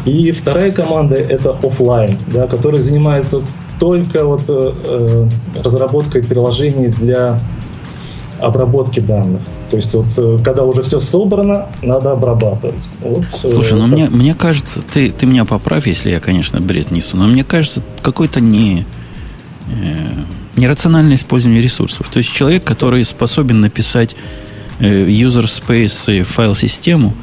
[0.05, 3.43] И вторая команда это офлайн, да, которая занимается
[3.79, 5.29] только вот, э,
[5.63, 7.41] разработкой приложений для
[8.41, 9.41] обработки данных.
[9.71, 12.89] То есть вот э, когда уже все собрано, надо обрабатывать.
[13.01, 16.91] Вот, э, Слушай, ну мне, мне кажется, ты, ты меня поправь, если я, конечно, бред
[16.91, 18.85] несу, но мне кажется, какой-то не,
[19.69, 20.25] э,
[20.57, 22.09] нерациональное использование ресурсов.
[22.09, 24.17] То есть человек, который способен написать
[24.81, 27.15] э, user space файл-систему,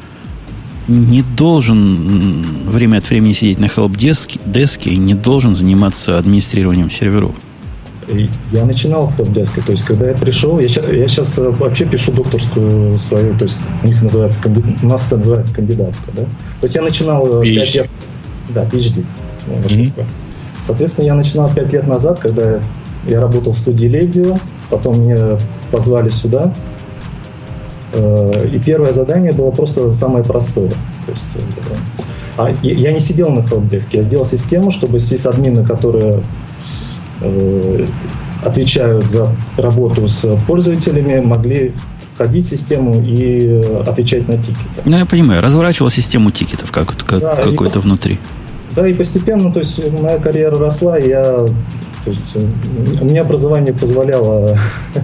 [0.88, 7.34] не должен время от времени сидеть на help-деске деске и не должен заниматься администрированием серверов.
[8.52, 12.10] Я начинал с help-деска, то есть когда я пришел, я, я сейчас э, вообще пишу
[12.10, 14.40] докторскую свою, то есть у них называется,
[14.82, 16.22] у нас это называется кандидатская, да?
[16.22, 17.42] То есть я начинал...
[17.42, 17.54] PhD.
[17.54, 17.90] 5 лет,
[18.48, 19.04] да, PhD.
[19.46, 20.04] Mm-hmm.
[20.60, 22.60] Соответственно, я начинал 5 лет назад, когда
[23.06, 24.38] я работал в студии Лебедева,
[24.70, 25.38] потом меня
[25.70, 26.52] позвали сюда.
[27.92, 30.70] Э, и первое задание было просто самое простое.
[30.70, 31.74] То есть, э,
[32.36, 36.22] а я не сидел на хелпдеске, я сделал систему, чтобы сисадмины, которые
[37.20, 37.86] э,
[38.44, 41.72] отвечают за работу с пользователями, могли
[42.14, 44.82] входить в систему и отвечать на тикеты.
[44.84, 48.18] Ну, я понимаю, разворачивал систему тикетов как, как, да, какой-то внутри.
[48.76, 51.44] Да, и постепенно, то есть моя карьера росла, и я
[52.04, 52.46] то есть э,
[53.00, 54.58] у меня образование позволяло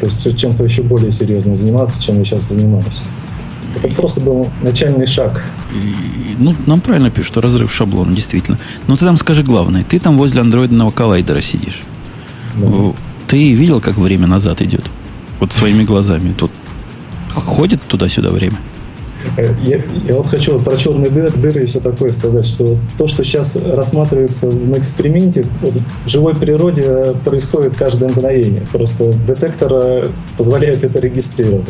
[0.00, 3.02] то есть, чем-то еще более серьезным заниматься, чем я сейчас занимаюсь.
[3.76, 5.42] Это просто был начальный шаг.
[6.38, 8.58] ну, нам правильно пишут, что разрыв шаблона, действительно.
[8.86, 9.84] Но ты там скажи главное.
[9.84, 11.82] Ты там возле андроидного коллайдера сидишь.
[12.56, 12.92] Да.
[13.28, 14.84] Ты видел, как время назад идет?
[15.40, 16.34] Вот своими глазами.
[16.36, 16.50] Тут
[17.34, 18.58] ходит туда-сюда время?
[19.36, 23.06] Э, я, я вот хочу про черные дыры, дыры и все такое сказать, что то,
[23.06, 28.62] что сейчас рассматривается на эксперименте, вот в живой природе происходит каждое мгновение.
[28.72, 31.68] Просто детектор позволяет это регистрировать.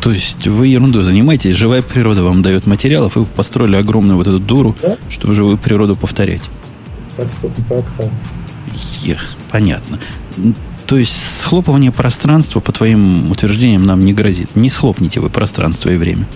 [0.00, 4.26] То есть вы ерундой занимаетесь, живая природа вам дает материалов, и вы построили огромную вот
[4.26, 4.96] эту дуру, да?
[5.08, 6.42] чтобы живую природу повторять.
[7.16, 7.26] Так,
[7.68, 8.10] так, так.
[9.02, 9.98] Ех, понятно.
[10.88, 14.56] То есть схлопывание пространства, по твоим утверждениям, нам не грозит.
[14.56, 16.26] Не схлопните вы пространство и время.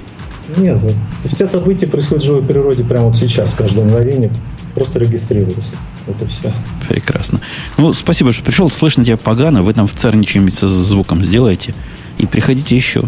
[0.58, 0.78] Нет,
[1.24, 4.30] все события происходят в живой природе прямо вот сейчас, каждое мгновение.
[4.74, 5.74] Просто регистрируйся.
[6.06, 6.52] Это все.
[6.86, 7.40] Прекрасно.
[7.78, 8.68] Ну, спасибо, что пришел.
[8.68, 9.62] Слышно тебя погано.
[9.62, 11.74] Вы там в церни что-нибудь со звуком сделайте.
[12.18, 13.04] И приходите еще.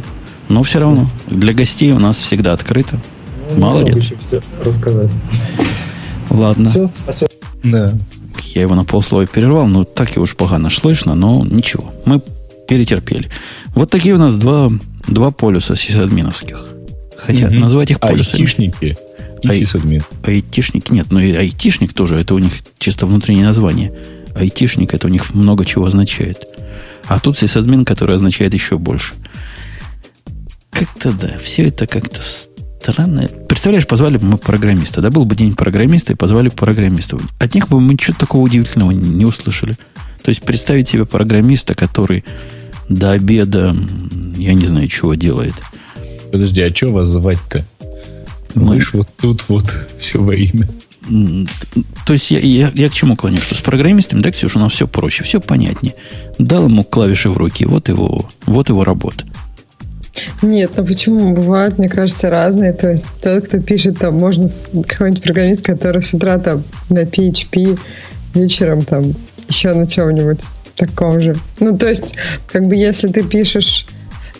[0.48, 2.98] Но все равно, для гостей у нас всегда открыто.
[3.54, 4.12] Ну, Молодец.
[4.64, 5.10] Рассказать.
[6.30, 6.70] Ладно.
[6.70, 7.30] Все, спасибо.
[7.64, 7.92] Да.
[8.42, 11.92] Я его на полслова перервал, но так и уж погано слышно, но ничего.
[12.04, 12.22] Мы
[12.68, 13.30] перетерпели.
[13.74, 14.70] Вот такие у нас два,
[15.08, 16.68] два полюса сисадминовских.
[17.16, 17.54] Хотя угу.
[17.54, 18.42] назвать их полюсами.
[18.42, 18.96] Айтишники
[19.42, 20.02] и Ай, сисадмин.
[20.22, 23.92] Айтишники нет, но и айтишник тоже, это у них чисто внутреннее название.
[24.34, 26.46] Айтишник, это у них много чего означает.
[27.06, 29.14] А тут сисадмин, который означает еще больше.
[30.70, 32.20] Как-то да, все это как-то
[32.92, 33.28] странно.
[33.48, 35.00] Представляешь, позвали бы мы программиста.
[35.00, 37.22] Да, был бы день программиста, и позвали программистов.
[37.38, 39.74] От них бы мы ничего такого удивительного не услышали.
[40.22, 42.24] То есть представить себе программиста, который
[42.88, 43.74] до обеда,
[44.36, 45.54] я не знаю, чего делает.
[46.30, 47.64] Подожди, а что вас звать-то?
[48.54, 50.68] Мы ж вот тут вот все во имя.
[52.06, 53.38] То есть я, я, я к чему клоню?
[53.38, 55.94] Что с программистами, да, Ксюша, у нас все проще, все понятнее.
[56.38, 59.24] Дал ему клавиши в руки, вот его, вот его работа.
[60.42, 61.34] Нет, ну почему?
[61.34, 62.72] Бывают, мне кажется, разные.
[62.72, 64.48] То есть тот, кто пишет, там, можно
[64.86, 67.78] какой-нибудь программист, который с утра там на PHP,
[68.34, 69.14] вечером там
[69.48, 70.40] еще на чем-нибудь
[70.76, 71.34] таком же.
[71.60, 72.14] Ну, то есть,
[72.46, 73.86] как бы, если ты пишешь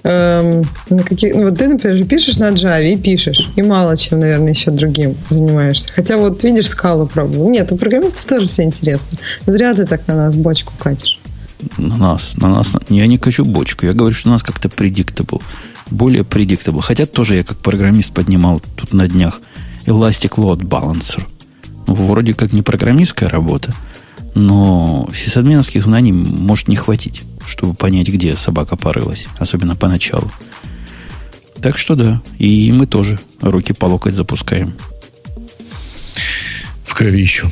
[0.02, 1.34] эм, на каких...
[1.34, 5.16] Ну, вот ты, например, пишешь на Java и пишешь, и мало чем, наверное, еще другим
[5.30, 5.88] занимаешься.
[5.92, 7.50] Хотя вот, видишь, скалу пробовал.
[7.50, 9.18] Нет, у программистов тоже все интересно.
[9.46, 11.20] Зря ты так на нас бочку катишь
[11.78, 12.72] на нас, на нас.
[12.88, 13.86] Я не качу бочку.
[13.86, 15.42] Я говорю, что у нас как-то predictable.
[15.90, 16.80] Более predictable.
[16.80, 19.40] Хотя тоже я как программист поднимал тут на днях
[19.86, 21.22] Elastic Load Balancer.
[21.86, 23.74] Вроде как не программистская работа,
[24.34, 29.28] но сисадминовских знаний может не хватить, чтобы понять, где собака порылась.
[29.38, 30.30] Особенно поначалу.
[31.60, 34.74] Так что да, и мы тоже руки по локоть запускаем.
[36.84, 37.50] В кровищу.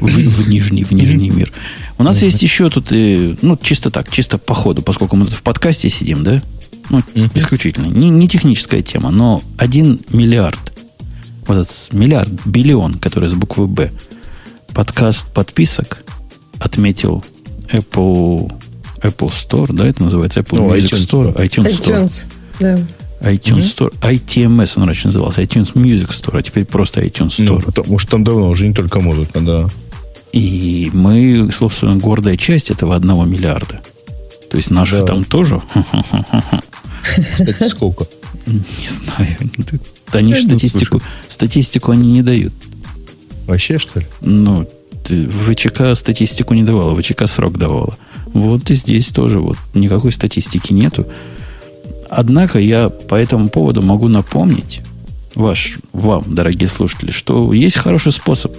[0.00, 1.52] В, в нижний, в нижний мир.
[1.96, 5.34] У нас есть еще тут, и, ну, чисто так, чисто по ходу, поскольку мы тут
[5.34, 6.42] в подкасте сидим, да?
[6.90, 7.02] Ну,
[7.34, 7.86] исключительно.
[7.86, 10.58] Не, не техническая тема, но один миллиард.
[11.46, 13.92] Вот этот миллиард, биллион, который с буквы «Б».
[14.72, 16.02] Подкаст подписок
[16.58, 17.24] отметил
[17.68, 18.52] Apple,
[19.00, 22.04] Apple Store, да, это называется Apple Ну, Music iTunes Store, iTunes Store.
[22.04, 22.24] iTunes,
[22.60, 22.78] да.
[23.24, 27.64] iTunes Store, ITMS он раньше назывался, iTunes Music Store, а теперь просто iTunes Ну, Store.
[27.64, 29.68] потому что там давно уже не только музыка, да.
[30.32, 33.80] И мы, собственно, гордая часть этого одного миллиарда.
[34.50, 35.06] То есть наших Да.
[35.06, 35.60] там тоже,
[37.36, 38.06] Кстати, сколько?
[38.46, 39.36] не знаю,
[40.12, 42.52] они ж Ну, статистику, статистику они не дают.
[43.46, 44.06] Вообще, что ли?
[44.20, 44.68] Ну,
[45.04, 47.96] ВЧК статистику не давала, ВЧК срок давала.
[48.32, 51.06] Вот и здесь тоже вот никакой статистики нету.
[52.16, 54.82] Однако я по этому поводу могу напомнить
[55.34, 58.54] ваш, вам, дорогие слушатели, что есть хороший способ.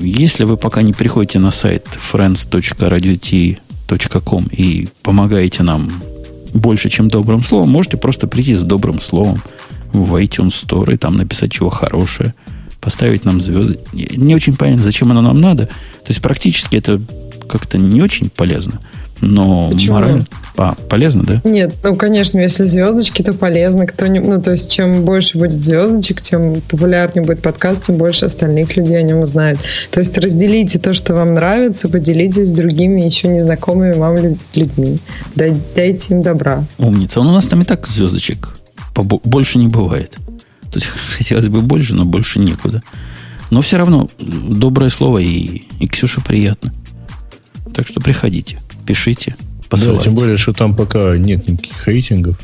[0.00, 5.90] Если вы пока не приходите на сайт friends.radiot.com и помогаете нам
[6.54, 9.42] больше, чем добрым словом, можете просто прийти с добрым словом
[9.92, 12.32] в iTunes Store и там написать чего хорошее,
[12.80, 13.80] поставить нам звезды.
[13.92, 15.66] Не очень понятно, зачем оно нам надо.
[15.66, 17.02] То есть практически это
[17.48, 18.80] как-то не очень полезно,
[19.20, 19.94] но Почему?
[19.94, 20.26] морально...
[20.58, 21.42] А, полезно, да?
[21.44, 23.86] Нет, ну, конечно, если звездочки, то полезно.
[23.86, 28.24] Кто не, ну, то есть, чем больше будет звездочек, тем популярнее будет подкаст, тем больше
[28.24, 29.58] остальных людей о нем узнает.
[29.90, 34.98] То есть, разделите то, что вам нравится, поделитесь с другими еще незнакомыми вам лю- людьми.
[35.34, 36.64] Дай- дайте им добра.
[36.78, 37.20] Умница.
[37.20, 38.56] Он у нас там и так звездочек
[39.02, 40.16] больше не бывает.
[40.70, 42.82] То есть хотелось бы больше, но больше некуда.
[43.50, 46.72] Но все равно доброе слово и, и Ксюше приятно.
[47.74, 50.04] Так что приходите, пишите, Да, посылайте.
[50.04, 52.38] тем более, что там пока нет никаких рейтингов.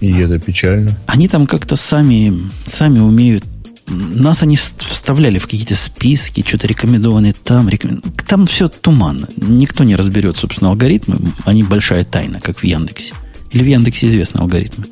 [0.00, 0.96] И это печально.
[1.06, 2.32] Они там как-то сами,
[2.64, 3.44] сами умеют.
[3.86, 7.68] Нас они ст- вставляли в какие-то списки, что-то рекомендованные там.
[7.68, 9.28] рекомен- Там все туманно.
[9.36, 11.32] Никто не разберет, собственно, алгоритмы.
[11.44, 13.12] Они большая тайна, как в Яндексе.
[13.50, 14.86] Или в Яндексе известны алгоритмы.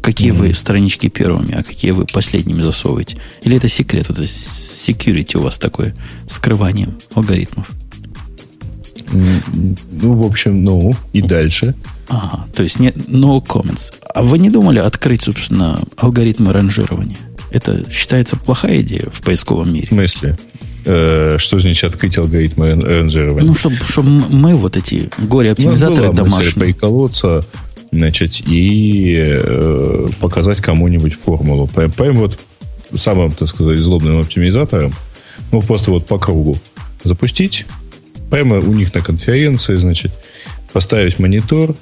[0.00, 3.16] Какие вы странички первыми, а какие вы последними засовываете.
[3.42, 5.94] Или это секрет, вот это security у вас такое,
[6.28, 7.70] скрывание алгоритмов.
[9.12, 11.74] Ну, в общем, ну, и дальше.
[12.08, 13.92] Ага, то есть нет, no comments.
[14.14, 17.16] А вы не думали открыть, собственно, алгоритмы ранжирования?
[17.50, 19.86] Это считается плохая идея в поисковом В мире.
[19.88, 20.36] смысле?
[20.86, 23.46] Э, что значит открыть алгоритмы ран- ранжирования?
[23.46, 26.52] Ну, чтобы мы вот эти Ну, горе-оптимизаторы мысль домашние.
[26.66, 27.46] приколоться,
[27.92, 31.68] значит, и э, показать кому-нибудь формулу.
[31.68, 32.38] Прям вот
[32.94, 34.92] самым, так сказать, злобным оптимизатором,
[35.52, 36.56] ну, просто вот по кругу
[37.02, 37.66] запустить,
[38.30, 40.12] прямо у них на конференции, значит,
[40.72, 41.74] поставить монитор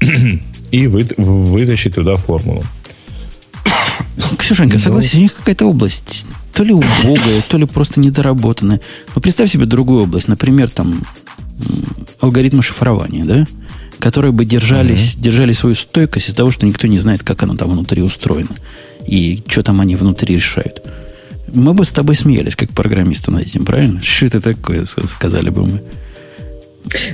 [0.70, 2.64] и вы- вытащить туда формулу.
[4.38, 6.26] Ксюшенька, согласись, у них какая-то область
[6.58, 8.80] то ли убогая, то ли просто недоработанная.
[9.14, 11.04] Ну, представь себе другую область, например, там
[12.20, 13.46] алгоритмы шифрования, да?
[14.00, 17.70] Которые бы держались, держали свою стойкость из-за того, что никто не знает, как оно там
[17.70, 18.56] внутри устроено.
[19.06, 20.82] И что там они внутри решают.
[21.54, 24.02] Мы бы с тобой смеялись, как программисты над этим, правильно?
[24.02, 25.82] Что это такое, сказали бы мы.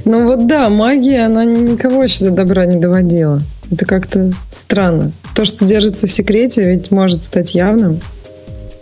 [0.05, 3.42] Ну вот да, магия, она никого еще до добра не доводила.
[3.70, 5.12] Это как-то странно.
[5.35, 8.01] То, что держится в секрете, ведь может стать явным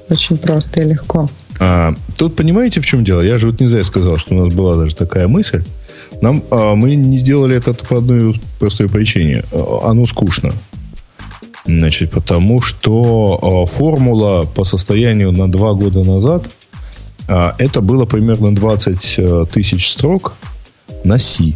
[0.08, 1.28] очень просто и легко.
[1.60, 3.20] А, тут понимаете, в чем дело?
[3.20, 5.62] Я же вот не зря сказал, что у нас была даже такая мысль.
[6.20, 9.44] Нам, а, мы не сделали это по одной простой причине.
[9.52, 10.52] А, Оно скучно.
[11.64, 16.50] Значит, потому что а, формула по состоянию на два года назад
[17.28, 20.34] а, это было примерно 20 э, тысяч строк
[21.04, 21.54] на C.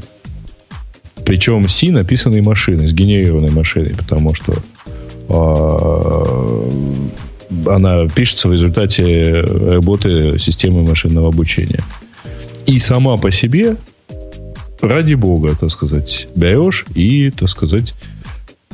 [1.24, 4.54] Причем C написанной машиной, сгенерированной машиной, потому что
[5.28, 6.70] а,
[7.66, 11.82] она пишется в результате работы системы машинного обучения.
[12.66, 13.76] И сама по себе,
[14.80, 17.94] ради бога, так сказать, берешь и, так сказать,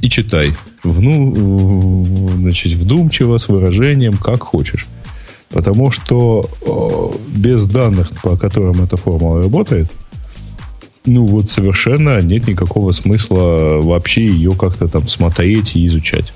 [0.02, 0.52] и читай.
[0.82, 2.04] Вну,
[2.36, 4.86] значит, вдумчиво, с выражением, как хочешь.
[5.48, 9.92] Потому что э, без данных, по которым эта формула работает,
[11.06, 16.32] ну вот совершенно нет никакого смысла вообще ее как-то там смотреть и изучать.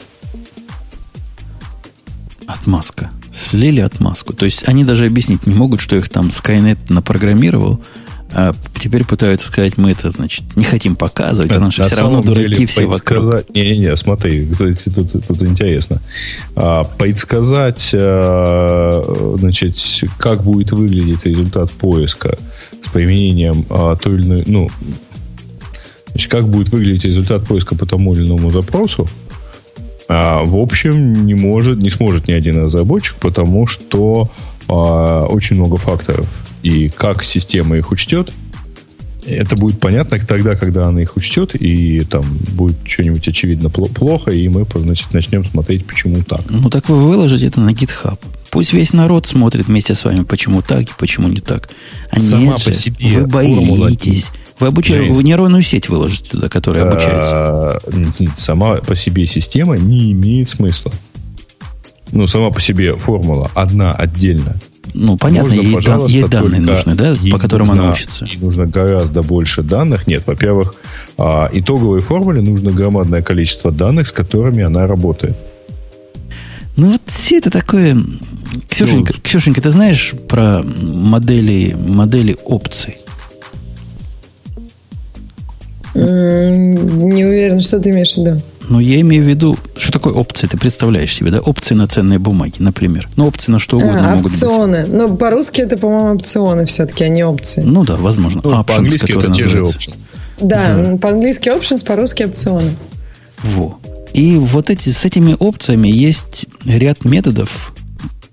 [2.46, 3.11] Отмазка.
[3.33, 4.33] Слили отмазку.
[4.33, 7.81] То есть они даже объяснить не могут, что их там Skynet напрограммировал,
[8.33, 12.23] а теперь пытаются сказать, мы это, значит, не хотим показывать, потому что На все равно
[12.23, 13.25] дураки все вокруг.
[13.55, 16.03] Не-не-не, смотри, кстати, тут, тут интересно.
[16.55, 19.77] А, предсказать, а, значит,
[20.19, 22.37] как будет выглядеть результат поиска
[22.85, 24.69] с применением а, той или иной, ну,
[26.09, 29.07] значит, как будет выглядеть результат поиска по тому или иному запросу,
[30.09, 34.31] А, в общем, не может, не сможет ни один разработчик, потому что
[34.69, 36.27] а, очень много факторов.
[36.66, 38.33] И как система их учтет,
[39.24, 42.24] это будет понятно тогда, когда она их учтет, и там
[42.55, 46.40] будет что-нибудь очевидно плохо, и мы значит, начнем смотреть, почему так.
[46.48, 48.18] Ну так вы выложите это на GitHub.
[48.50, 51.68] Пусть весь народ смотрит вместе с вами, почему так и почему не так.
[52.11, 54.33] А Сама нет по же, себе вы боитесь.
[54.59, 57.81] Вы, обучаете, вы нейронную сеть выложите туда, которая а, обучается.
[58.37, 60.90] Сама по себе система не имеет смысла.
[62.12, 64.57] Ну, сама по себе формула одна отдельно.
[64.95, 68.25] Ну, понятно, нужно, ей, дан, ей данные нужны, да, по которым нужно, она учится.
[68.25, 70.07] Ей нужно гораздо больше данных.
[70.07, 70.75] Нет, во-первых,
[71.19, 75.37] а, итоговой формуле нужно громадное количество данных, с которыми она работает.
[76.77, 77.97] Ну, вот все это такое...
[78.69, 82.99] Ксюшенька, ну, Ксюшенька, ты знаешь про модели, модели опций?
[85.95, 88.42] Не уверен, что ты имеешь в виду.
[88.68, 91.40] Ну, я имею в виду, что такое опции, ты представляешь себе, да?
[91.40, 93.09] Опции на ценные бумаги, например.
[93.16, 94.83] Ну, опции на что угодно а, могут опционы.
[94.83, 94.92] быть.
[94.92, 97.62] Ну, по-русски это, по-моему, опционы все-таки, а не опции.
[97.62, 98.40] Ну да, возможно.
[98.42, 99.94] Ну, options, по-английски это те же options.
[100.40, 100.96] Да, да.
[100.96, 102.72] по-английски options, по-русски опционы.
[103.42, 103.79] Во.
[104.12, 107.72] И вот эти, с этими опциями есть ряд методов,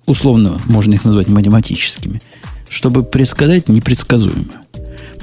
[0.06, 2.22] условно можно их назвать математическими,
[2.70, 4.63] чтобы предсказать непредсказуемое.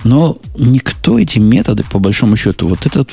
[0.04, 3.04] Но никто эти методы, по большому счету, вот это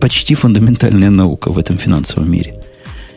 [0.00, 2.60] почти фундаментальная наука в этом финансовом мире.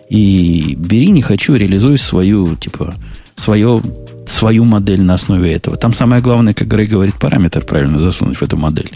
[0.10, 2.94] И бери, не хочу, реализуй свою, типа,
[3.36, 3.82] свое,
[4.28, 5.76] свою модель на основе этого.
[5.76, 8.92] Там самое главное, как Грей говорит, параметр правильно засунуть в эту модель.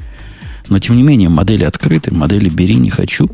[0.70, 3.28] Но, тем не менее, модели открыты, модели бери, не хочу.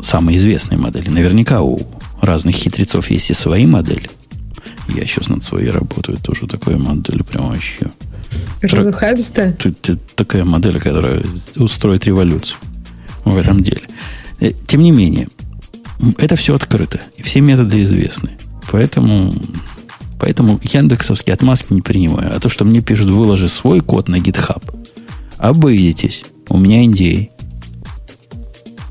[0.00, 1.08] Самые известные модели.
[1.08, 1.80] Наверняка у
[2.20, 4.10] разных хитрецов есть и свои модели.
[4.88, 7.90] Я сейчас над своей работаю, тоже такой модель прям вообще
[8.60, 9.56] Разухабистая?
[10.14, 11.24] Такая модель, которая
[11.56, 12.58] устроит революцию
[13.24, 13.82] в этом деле.
[14.40, 15.28] Э, тем не менее,
[16.18, 17.00] это все открыто.
[17.16, 18.30] И все методы известны.
[18.70, 19.32] Поэтому,
[20.18, 22.34] поэтому яндексовские отмазки не принимаю.
[22.34, 24.62] А то, что мне пишут, выложи свой код на GitHub,
[25.38, 26.24] обыдитесь.
[26.48, 26.84] У меня.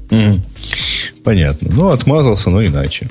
[0.10, 0.40] Mm.
[1.24, 1.70] Понятно.
[1.74, 3.10] Ну, отмазался, но иначе.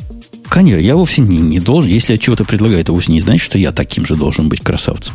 [0.49, 1.91] Конечно, я вовсе не, не должен.
[1.91, 5.15] Если я чего-то предлагаю, это вовсе не значит, что я таким же должен быть красавцем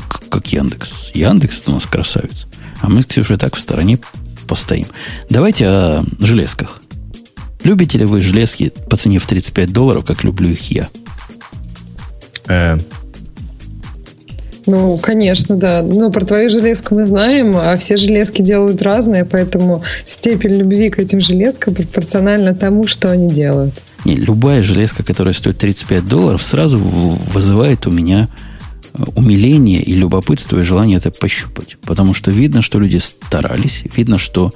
[0.00, 1.10] как, как Яндекс.
[1.14, 2.46] Яндекс это у нас красавец.
[2.80, 3.98] А мы с Ксюшей так в стороне
[4.46, 4.86] постоим.
[5.28, 6.80] Давайте о железках.
[7.64, 10.88] Любите ли вы железки по цене в 35 долларов, как люблю их я?
[12.48, 12.78] Э.
[14.66, 15.82] Ну, конечно, да.
[15.82, 20.98] Но про твою железку мы знаем, а все железки делают разные, поэтому степень любви к
[20.98, 23.74] этим железкам пропорциональна тому, что они делают.
[24.04, 28.28] Не, любая железка, которая стоит 35 долларов, сразу вызывает у меня
[29.14, 31.76] умиление и любопытство и желание это пощупать.
[31.82, 34.52] Потому что видно, что люди старались, видно, что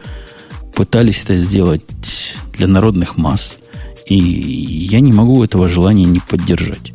[0.74, 1.82] пытались это сделать
[2.56, 3.58] для народных масс.
[4.06, 6.92] И я не могу этого желания не поддержать.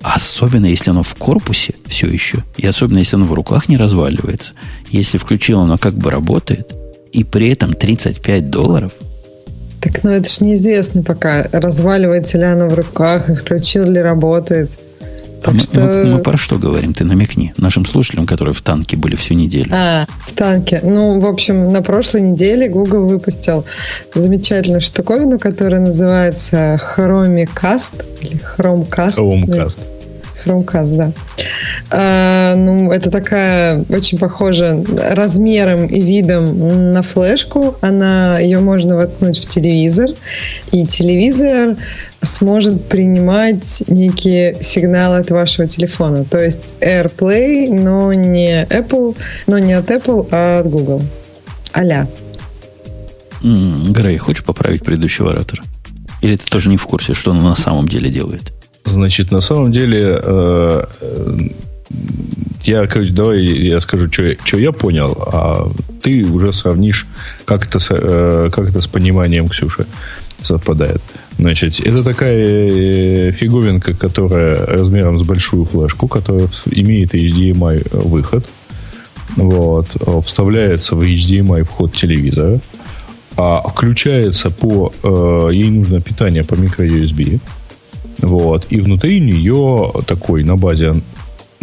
[0.00, 2.44] Особенно, если оно в корпусе все еще.
[2.56, 4.52] И особенно, если оно в руках не разваливается.
[4.90, 6.72] Если включил оно как бы работает.
[7.12, 8.92] И при этом 35 долларов.
[9.80, 14.70] Так, ну это ж неизвестно пока, разваливается ли оно в руках, включил ли работает.
[15.46, 15.80] Мы, что...
[15.80, 16.94] мы, мы про что говорим?
[16.94, 19.70] Ты намекни нашим слушателям, которые в танке были всю неделю.
[19.72, 20.80] А, в танке.
[20.82, 23.64] Ну, в общем, на прошлой неделе Google выпустил
[24.14, 29.16] замечательную штуковину, которая называется Chromecast или Chromecast.
[29.16, 29.78] Chromecast.
[30.44, 31.12] Chromecast, да.
[31.90, 37.76] А, ну, это такая очень похожа размером и видом на флешку.
[37.80, 40.10] Она, ее можно воткнуть в телевизор,
[40.72, 41.76] и телевизор
[42.22, 46.24] сможет принимать некие сигналы от вашего телефона.
[46.24, 51.02] То есть AirPlay, но не Apple, но не от Apple, а от Google.
[51.74, 52.08] Аля.
[53.40, 55.62] Грей, хочешь поправить предыдущего оратора?
[56.22, 58.52] Или ты тоже не в курсе, что он на самом деле делает?
[58.88, 60.84] Значит, на самом деле, э,
[62.64, 65.68] я, короче, давай я скажу, что, что я понял, а
[66.02, 67.06] ты уже сравнишь,
[67.44, 69.86] как это, э, как это с пониманием Ксюши
[70.40, 71.00] совпадает.
[71.38, 78.46] Значит, это такая э, фиговинка, которая размером с большую флешку, которая имеет HDMI выход.
[79.36, 79.88] Вот,
[80.24, 82.60] вставляется в HDMI вход телевизора,
[83.36, 84.92] а включается по...
[85.02, 87.40] Э, ей нужно питание по микро-USB.
[88.18, 88.66] Вот.
[88.70, 90.94] И внутри нее такой на базе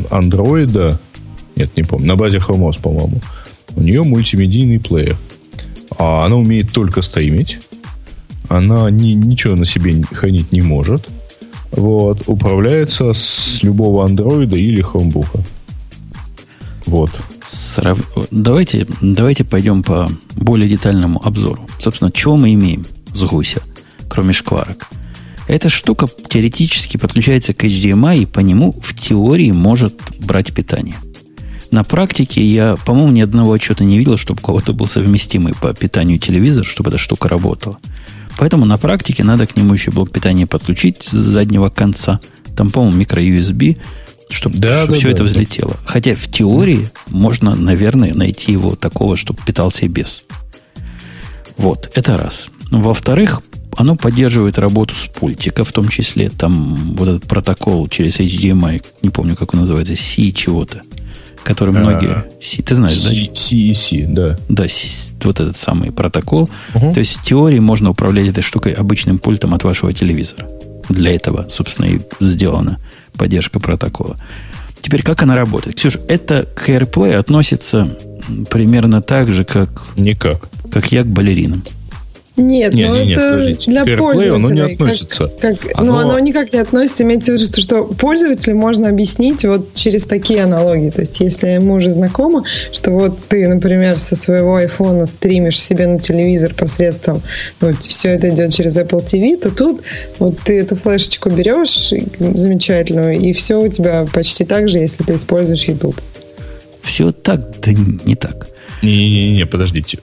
[0.10, 1.00] андроида,
[1.56, 3.22] нет, не помню, на базе Chrome по-моему,
[3.76, 5.18] у нее мультимедийный плеер.
[5.98, 7.60] А она умеет только стримить.
[8.48, 11.10] Она ни, ничего на себе хранить не может.
[11.72, 12.24] Вот.
[12.28, 15.40] Управляется с любого андроида или хромбука.
[16.86, 17.12] Вот.
[17.48, 18.00] Срав...
[18.32, 21.68] Давайте, давайте пойдем по более детальному обзору.
[21.80, 23.62] Собственно, чего мы имеем с гуся–
[24.16, 24.88] кроме шкварок.
[25.48, 30.96] Эта штука теоретически подключается к HDMI и по нему в теории может брать питание.
[31.72, 35.74] На практике я, по-моему, ни одного отчета не видел, чтобы у кого-то был совместимый по
[35.74, 37.78] питанию телевизор, чтобы эта штука работала.
[38.38, 42.20] Поэтому на практике надо к нему еще блок питания подключить с заднего конца.
[42.56, 43.78] Там, по-моему, микро-USB,
[44.30, 45.30] чтобы, да, чтобы да, все да, это да.
[45.30, 45.78] взлетело.
[45.86, 50.24] Хотя в теории можно, наверное, найти его такого, чтобы питался и без.
[51.58, 52.48] Вот, это раз.
[52.72, 53.42] Во-вторых,
[53.78, 59.10] оно поддерживает работу с пультика, в том числе там вот этот протокол через HDMI, не
[59.10, 60.82] помню, как он называется, C чего-то,
[61.44, 62.26] который А, многие...
[62.42, 63.12] C, ты знаешь, да?
[63.12, 64.38] CEC, да.
[64.50, 66.50] Да, с- вот этот самый протокол.
[66.74, 66.94] Мгм.
[66.94, 70.48] То есть в теории можно управлять этой штукой обычным пультом от вашего телевизора.
[70.90, 72.80] Для этого, собственно, и сделана
[73.18, 74.18] поддержка протокола.
[74.82, 75.76] Теперь, как она работает?
[75.78, 77.98] Ксюша, это к AirPlay относится
[78.52, 80.48] примерно так же, как, Никак.
[80.72, 81.64] как я к балеринам.
[82.38, 83.72] Нет, Не, но не, это подождите.
[83.72, 84.36] для К AirPlay пользователей.
[84.36, 85.32] оно не Как- относится.
[85.40, 87.04] Как, Оно- Ну, оно никак не относится.
[87.04, 90.90] Имеется в виду, что, что пользователю можно объяснить вот через такие аналогии.
[90.90, 95.88] То есть, если ему уже знакомо, что вот ты, например, со своего айфона стримишь себе
[95.88, 97.22] на телевизор посредством,
[97.62, 99.82] ну, все это идет через Apple TV, то тут
[100.20, 105.16] вот ты эту флешечку берешь замечательную, и все у тебя почти так же, если ты
[105.16, 106.00] используешь YouTube.
[106.82, 108.48] Все так, да не так.
[108.82, 110.00] Не-не-не, подождите.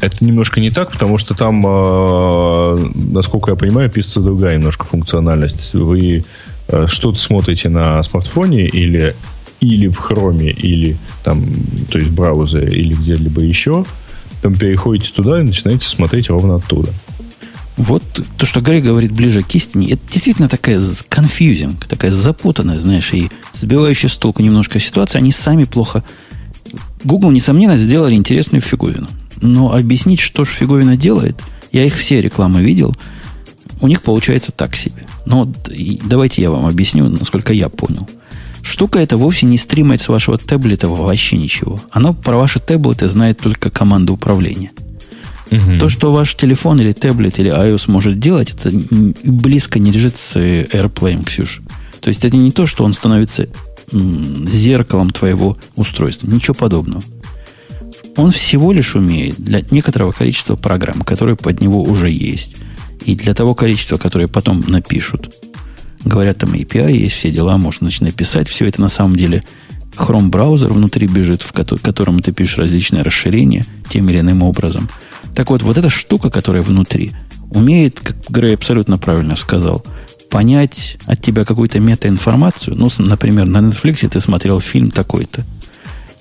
[0.00, 5.74] Это немножко не так, потому что там, а, насколько я понимаю, пишется другая немножко функциональность.
[5.74, 6.24] Вы
[6.68, 9.14] а, что-то смотрите на смартфоне или,
[9.60, 11.44] или в хроме, или там,
[11.90, 13.84] то есть в браузере, или где-либо еще,
[14.40, 16.92] там переходите туда и начинаете смотреть ровно оттуда.
[17.76, 18.02] Вот
[18.36, 23.30] то, что Гарри говорит ближе к истине, это действительно такая confusing, такая запутанная, знаешь, и
[23.54, 25.18] сбивающая с толку немножко ситуация.
[25.18, 26.04] Они сами плохо...
[27.04, 29.08] Google, несомненно, сделали интересную фиговину.
[29.40, 31.40] Но объяснить, что же фиговина делает,
[31.72, 32.94] я их все рекламы видел,
[33.80, 35.06] у них получается так себе.
[35.24, 38.08] Но вот и давайте я вам объясню, насколько я понял.
[38.62, 41.80] Штука эта вовсе не стримает с вашего таблета вообще ничего.
[41.90, 44.70] Она про ваши таблеты знает только команду управления.
[45.80, 48.70] То, что ваш телефон или таблет или iOS может делать, это
[49.24, 51.60] близко не лежит с AirPlay, Ксюш.
[52.00, 53.48] То есть это не то, что он становится
[53.92, 56.28] зеркалом твоего устройства.
[56.28, 57.02] Ничего подобного.
[58.16, 62.56] Он всего лишь умеет для некоторого количества программ, которые под него уже есть,
[63.04, 65.34] и для того количества, которые потом напишут.
[66.04, 68.48] Говорят, там API есть, все дела, можно начать написать.
[68.48, 69.44] Все это на самом деле
[69.96, 74.88] Chrome браузер внутри бежит, в кото- котором ты пишешь различные расширения тем или иным образом.
[75.34, 77.12] Так вот, вот эта штука, которая внутри,
[77.50, 79.84] умеет, как Грей абсолютно правильно сказал,
[80.30, 82.76] понять от тебя какую-то метаинформацию.
[82.76, 85.44] Ну, например, на Netflix ты смотрел фильм такой-то.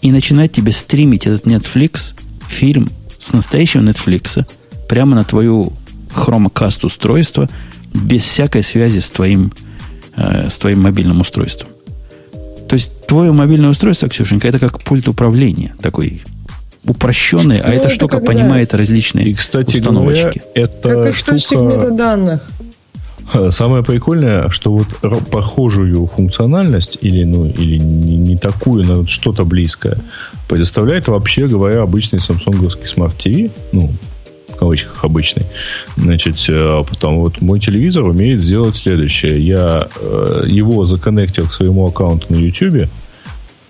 [0.02, 2.14] И начинает тебе стримить этот Netflix,
[2.47, 4.45] фильм с настоящего Netflix,
[4.88, 5.74] прямо на твою
[6.16, 7.50] Chromecast устройство,
[7.93, 9.52] без всякой связи с твоим,
[10.16, 11.70] э, с твоим мобильным устройством.
[12.68, 16.22] То есть твое мобильное устройство, Ксюшенька, это как пульт управления, такой
[16.86, 20.24] упрощенный, а Ну, эта это штука когда- понимает различные И, кстати установочки.
[20.24, 21.76] говоря, это Как источник штука...
[21.76, 22.41] метаданных.
[23.32, 24.88] Ха, Самое прикольное, что вот
[25.30, 30.00] похожую функциональность, или, ну, или не, не такую, но вот что-то близкое,
[30.48, 33.94] предоставляет, вообще говоря, обычный самсунговский смарт TV, ну,
[34.48, 35.44] в кавычках обычный.
[35.96, 39.40] Значит, э, потом вот мой телевизор умеет сделать следующее.
[39.40, 42.90] Я э, его законнектил к своему аккаунту на YouTube.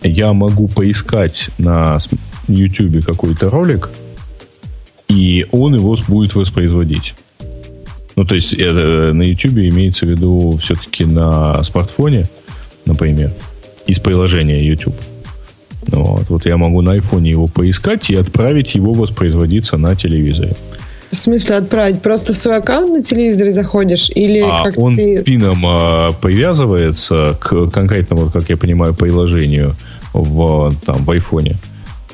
[0.01, 1.97] Я могу поискать на
[2.47, 3.89] YouTube какой-то ролик,
[5.09, 7.13] и он его будет воспроизводить.
[8.19, 12.25] Ну, то есть это на YouTube имеется в виду все-таки на смартфоне,
[12.83, 13.31] например,
[13.87, 14.97] из приложения YouTube.
[15.87, 20.53] Вот, вот я могу на айфоне его поискать и отправить его воспроизводиться на телевизоре.
[21.11, 22.01] В смысле отправить?
[22.01, 24.09] Просто в свой аккаунт на телевизоре заходишь?
[24.13, 25.23] Или А как он ты...
[25.23, 29.77] пином а, привязывается к конкретному, как я понимаю, приложению
[30.11, 31.55] в, там, в айфоне.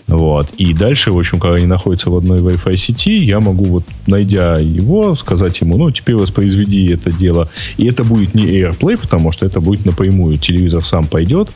[0.08, 0.52] Вот.
[0.58, 4.56] И дальше, в общем, когда они находятся в одной Wi-Fi сети, я могу, вот, найдя
[4.56, 7.50] его, сказать ему, ну, теперь воспроизведи это дело.
[7.78, 10.38] И это будет не AirPlay, потому что это будет напрямую.
[10.38, 11.50] Телевизор сам пойдет,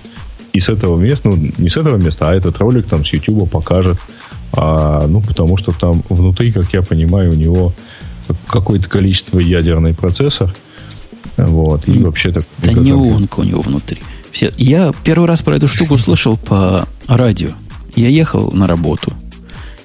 [0.51, 3.49] и с этого места, ну, не с этого места, а этот ролик там с YouTube
[3.49, 3.99] покажет.
[4.51, 7.73] А, ну, потому что там внутри, как я понимаю, у него
[8.47, 10.53] какое-то количество ядерный процессор.
[11.37, 11.87] Вот.
[11.87, 12.43] И вообще так.
[12.57, 14.01] Да не онка у него внутри.
[14.31, 14.51] Все.
[14.57, 17.49] Я первый раз про эту штуку слышал по радио.
[17.95, 19.13] Я ехал на работу.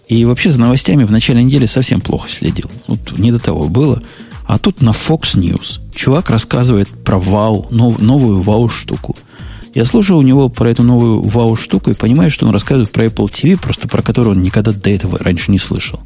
[0.08, 2.70] И вообще за новостями в начале недели совсем плохо следил.
[2.86, 4.02] Вот не до того было.
[4.46, 9.16] А тут на Fox News чувак рассказывает про вау, нов- новую вау-штуку.
[9.74, 13.28] Я слушаю у него про эту новую вау-штуку и понимаю, что он рассказывает про Apple
[13.28, 16.00] TV, просто про которую он никогда до этого раньше не слышал.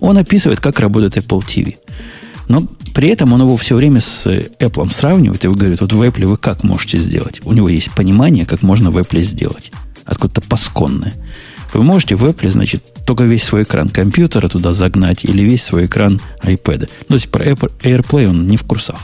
[0.00, 1.76] Он описывает, как работает Apple TV.
[2.48, 6.26] Но при этом он его все время с Apple сравнивает и говорит, вот в Apple
[6.26, 7.40] вы как можете сделать?
[7.44, 9.70] У него есть понимание, как можно в Apple сделать.
[10.04, 11.14] Откуда-то пасконное.
[11.72, 15.86] Вы можете в Apple, значит, только весь свой экран компьютера туда загнать или весь свой
[15.86, 16.90] экран iPad.
[17.08, 18.98] То есть про AirPlay он не в курсах.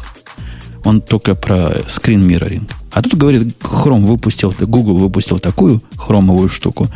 [0.85, 2.71] Он только про screen mirroring.
[2.93, 6.89] А тут, говорит, Chrome выпустил, Google выпустил такую хромовую штуку,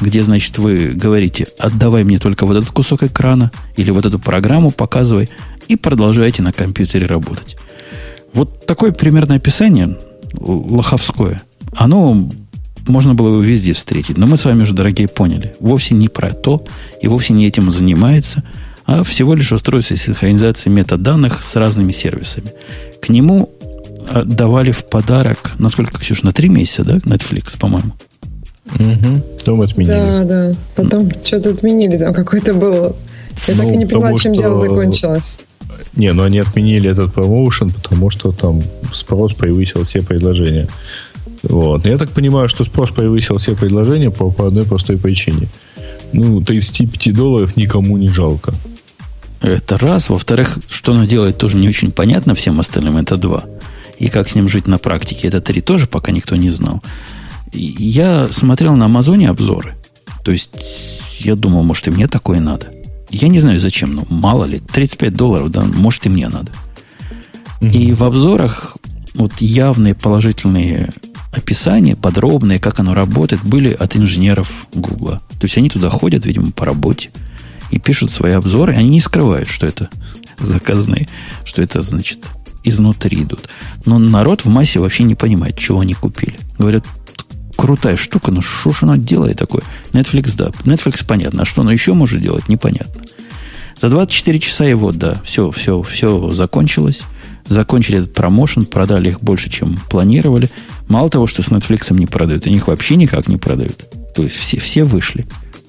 [0.00, 4.70] где, значит, вы говорите, отдавай мне только вот этот кусок экрана или вот эту программу
[4.70, 5.28] показывай,
[5.68, 7.56] и продолжайте на компьютере работать.
[8.32, 9.98] Вот такое примерное описание,
[10.38, 11.42] лоховское,
[11.74, 12.30] оно
[12.90, 14.16] можно было его везде встретить.
[14.16, 15.54] Но мы с вами уже, дорогие, поняли.
[15.60, 16.64] Вовсе не про то,
[17.00, 18.42] и вовсе не этим занимается,
[18.86, 22.52] а всего лишь устройство синхронизации метаданных с разными сервисами.
[23.00, 23.50] К нему
[24.10, 27.92] э, давали в подарок, насколько, Ксюша, на три месяца, да, Netflix, по-моему?
[28.74, 29.22] Угу.
[29.38, 29.92] Потом отменили.
[29.92, 30.54] Да, да.
[30.76, 31.26] Потом mm.
[31.26, 32.96] что-то отменили, там какое-то было.
[33.48, 34.42] Я ну, так и не поняла, чем что...
[34.42, 35.38] дело закончилось.
[35.94, 38.62] Не, ну они отменили этот промоушен, потому что там
[38.92, 40.68] спрос превысил все предложения.
[41.42, 41.86] Вот.
[41.86, 45.48] Я так понимаю, что спрос превысил все предложения по, по одной простой причине.
[46.12, 48.54] Ну, 35 долларов никому не жалко.
[49.40, 50.10] Это раз.
[50.10, 52.96] Во-вторых, что оно делает, тоже не очень понятно всем остальным.
[52.96, 53.44] Это два.
[53.98, 56.82] И как с ним жить на практике, это три тоже пока никто не знал.
[57.52, 59.76] Я смотрел на Амазоне обзоры.
[60.24, 60.50] То есть
[61.20, 62.68] я думал, может, и мне такое надо.
[63.10, 66.52] Я не знаю зачем, но мало ли, 35 долларов, да, может, и мне надо.
[67.60, 67.72] Mm-hmm.
[67.72, 68.76] И в обзорах
[69.14, 70.90] вот явные положительные
[71.32, 75.20] описания, подробные, как оно работает, были от инженеров Гугла.
[75.38, 77.10] То есть они туда ходят, видимо, по работе
[77.70, 78.74] и пишут свои обзоры.
[78.74, 79.90] Они не скрывают, что это
[80.38, 81.08] заказные,
[81.44, 82.28] что это, значит,
[82.64, 83.48] изнутри идут.
[83.84, 86.36] Но народ в массе вообще не понимает, чего они купили.
[86.58, 86.84] Говорят,
[87.56, 89.62] крутая штука, но что ж она делает такое?
[89.92, 90.48] Netflix, да.
[90.64, 91.42] Netflix понятно.
[91.42, 93.02] А что она еще может делать, непонятно.
[93.80, 97.02] За 24 часа его, да, все, все, все закончилось.
[97.50, 100.48] Закончили этот промоушен, продали их больше, чем планировали.
[100.88, 103.84] Мало того, что с Netflix не продают, они их вообще никак не продают.
[104.14, 105.26] То есть все, все вышли.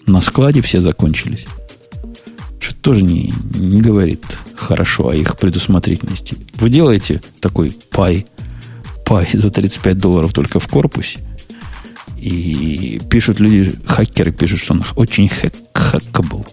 [0.07, 1.45] На складе все закончились.
[2.59, 4.23] Что тоже не, не говорит
[4.55, 6.37] хорошо о их предусмотрительности.
[6.55, 8.25] Вы делаете такой пай,
[9.05, 11.19] пай за 35 долларов только в корпусе–
[12.21, 16.45] и пишут люди, хакеры пишут, что он очень хэк, хэккабл.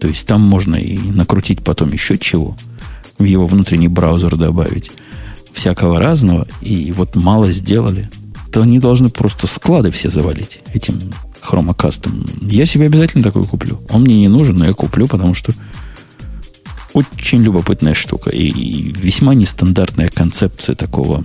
[0.00, 2.56] То есть там можно и накрутить потом еще чего,
[3.20, 4.90] в его внутренний браузер добавить.
[5.52, 6.46] Всякого разного.
[6.60, 8.10] И вот мало сделали.
[8.52, 12.24] То они должны просто склады все завалить этим хромокастом.
[12.40, 13.80] Я себе обязательно такой куплю.
[13.88, 15.52] Он мне не нужен, но я куплю, потому что
[16.92, 18.30] очень любопытная штука.
[18.30, 21.24] И весьма нестандартная концепция такого.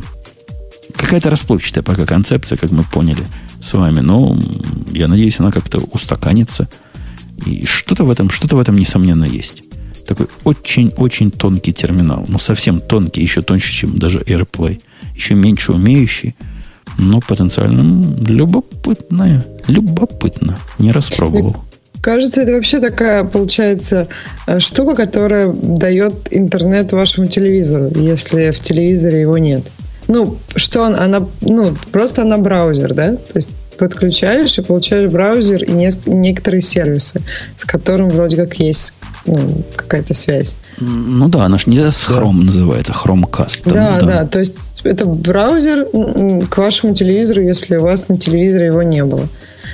[0.95, 3.25] Какая-то расплывчатая пока концепция, как мы поняли–
[3.65, 4.37] с вами, но
[4.91, 6.69] я надеюсь, она как-то устаканится.
[7.45, 9.63] И что-то в этом, что-то в этом, несомненно, есть.
[10.05, 12.25] Такой очень-очень тонкий терминал.
[12.27, 14.81] Ну, совсем тонкий, еще тоньше, чем даже AirPlay.
[15.15, 16.35] Еще меньше умеющий,
[16.97, 19.43] но потенциально любопытная.
[19.67, 20.57] Любопытно.
[20.79, 21.57] Не распробовал.
[22.01, 24.07] Кажется, это вообще такая, получается,
[24.45, 29.63] э, штука, которая дает интернет вашему телевизору, если в телевизоре его нет.
[30.07, 33.15] Ну, что он, она, ну, просто она браузер, да?
[33.15, 37.21] То есть подключаешь и получаешь браузер и не, некоторые сервисы,
[37.55, 38.93] с которым вроде как есть
[39.25, 40.57] ну, какая-то связь.
[40.79, 42.45] Ну да, она же не с Chrome да.
[42.45, 43.63] называется, Chromecast.
[43.63, 45.87] Там, да, да, да, то есть это браузер
[46.49, 49.27] к вашему телевизору, если у вас на телевизоре его не было.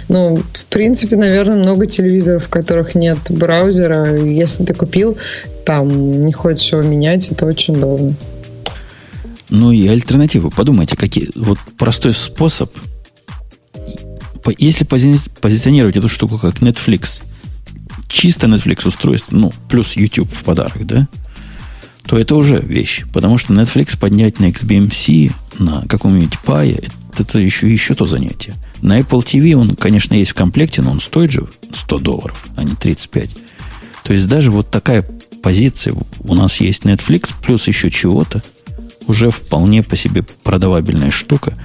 [0.08, 4.18] Ну, в принципе, наверное, много телевизоров, в которых нет браузера.
[4.18, 5.18] Если ты купил,
[5.66, 8.16] там не хочешь его менять, это очень удобно.
[9.50, 10.50] Ну и альтернативы.
[10.50, 11.30] Подумайте, какие.
[11.36, 12.72] Вот простой способ.
[14.58, 17.22] Если пози- позиционировать эту штуку как Netflix,
[18.08, 21.08] чисто Netflix устройство, ну, плюс YouTube в подарок, да,
[22.06, 23.04] то это уже вещь.
[23.14, 28.56] Потому что Netflix поднять на XBMC, на каком-нибудь Pi, это еще, еще то занятие.
[28.82, 32.64] На Apple TV он, конечно, есть в комплекте, но он стоит же 100 долларов, а
[32.64, 33.30] не 35.
[34.04, 35.04] То есть даже вот такая
[35.44, 38.42] позиция, у нас есть Netflix, плюс еще чего-то,
[39.08, 41.58] уже вполне по себе продавабельная штука.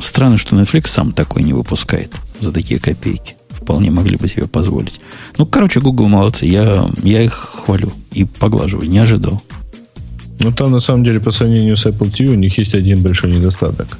[0.00, 3.34] Странно, что Netflix сам такой не выпускает за такие копейки.
[3.50, 5.00] Вполне могли бы себе позволить.
[5.38, 6.46] Ну, короче, Google молодцы.
[6.46, 8.88] Я, я их хвалю и поглаживаю.
[8.88, 9.42] Не ожидал.
[10.38, 13.32] Ну, там, на самом деле, по сравнению с Apple TV, у них есть один большой
[13.32, 13.98] недостаток.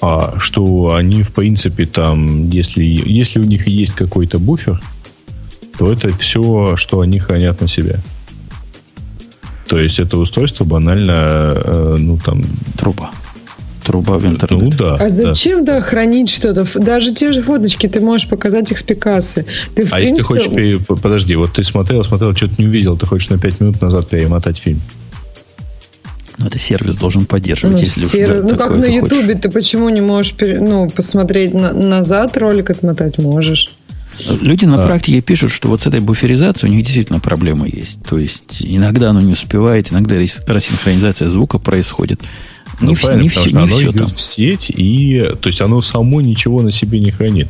[0.00, 4.80] А что они, в принципе, там, если, если у них есть какой-то буфер,
[5.78, 8.00] то это все, что они хранят на себе.
[9.68, 11.12] То есть это устройство банально,
[11.54, 12.42] э, ну там...
[12.76, 13.10] Труба.
[13.84, 14.62] Труба в интернет.
[14.62, 14.94] Ну да.
[14.96, 16.66] А зачем, да, хранить что-то?
[16.78, 18.84] Даже те же фоточки ты можешь показать их с.
[19.74, 21.00] Ты, в А если ты принципе, хочешь...
[21.02, 24.58] Подожди, вот ты смотрел, смотрел, что-то не увидел, ты хочешь на 5 минут назад перемотать
[24.58, 24.80] фильм.
[26.38, 28.84] Но это сервис должен поддерживать, Ну, если уж сервис- да, ну как на.
[28.84, 33.18] Ютубе, ты почему не можешь пере- ну, посмотреть на- назад ролик отмотать?
[33.18, 33.74] Можешь.
[34.40, 34.86] Люди на А.
[34.86, 38.02] практике пишут, что вот с этой буферизацией у них действительно проблема есть.
[38.08, 42.20] То есть иногда оно не успевает, иногда рас- рассинхронизация звука происходит.
[42.80, 44.06] Не, Ну, вс- правильно, не потому все, что не оно идет там.
[44.08, 47.48] в сеть, и, то есть оно само ничего на себе не хранит.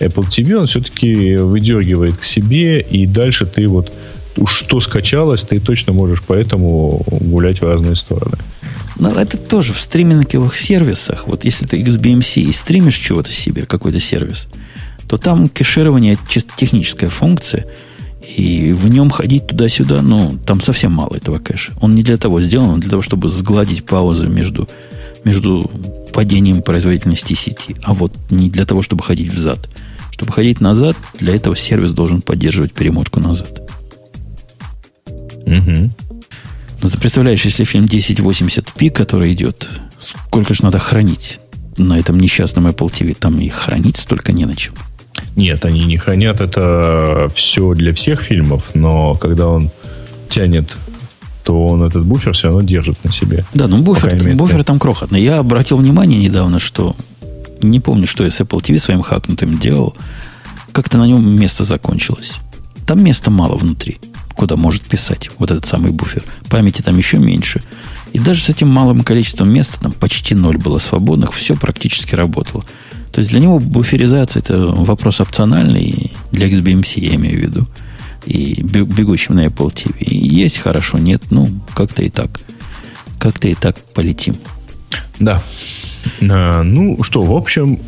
[0.00, 3.92] Apple TV, он все-таки выдергивает к себе, и дальше ты вот
[4.36, 8.36] уж что скачалось, ты точно можешь поэтому гулять в разные стороны.
[8.98, 11.26] Но это тоже в стриминговых сервисах.
[11.28, 14.46] Вот если ты XBMC и стримишь чего-то себе, какой-то сервис,
[15.08, 17.66] то там кеширование чисто техническая функция,
[18.36, 21.72] и в нем ходить туда-сюда, ну, там совсем мало этого кэша.
[21.80, 24.68] Он не для того сделан, он для того, чтобы сгладить паузы между,
[25.24, 25.70] между
[26.12, 29.68] падением производительности сети, а вот не для того, чтобы ходить взад.
[30.10, 33.62] Чтобы ходить назад, для этого сервис должен поддерживать перемотку назад.
[35.46, 35.92] Мгм.
[36.82, 39.68] Ну, ты представляешь, если фильм 1080p, который идет,
[39.98, 41.40] сколько же надо хранить
[41.76, 43.14] на этом несчастном Apple TV?
[43.18, 44.74] Там и хранить столько не на чем.
[45.36, 49.70] Нет, они не хранят это все для всех фильмов, но когда он
[50.28, 50.76] тянет,
[51.44, 53.44] то он этот буфер все равно держит на себе.
[53.54, 55.22] Да, ну буфер, мере, буфер там крохотный.
[55.22, 56.96] Я обратил внимание недавно, что
[57.60, 59.96] не помню, что я с Apple TV своим хакнутым делал.
[60.72, 62.34] Как-то на нем место закончилось.
[62.86, 63.98] Там места мало внутри,
[64.34, 66.24] куда может писать вот этот самый буфер.
[66.48, 67.62] Памяти там еще меньше.
[68.12, 72.64] И даже с этим малым количеством места, там почти ноль было свободных, все практически работало.
[73.14, 77.66] То есть для него буферизация это вопрос опциональный, для XBMC я имею в виду,
[78.26, 79.98] и бе- бегущим на Apple TV.
[80.00, 82.40] И есть хорошо, нет, ну, как-то и так.
[83.20, 84.34] Как-то и так полетим.
[85.20, 85.40] Да.
[86.28, 87.78] А, ну что, в общем,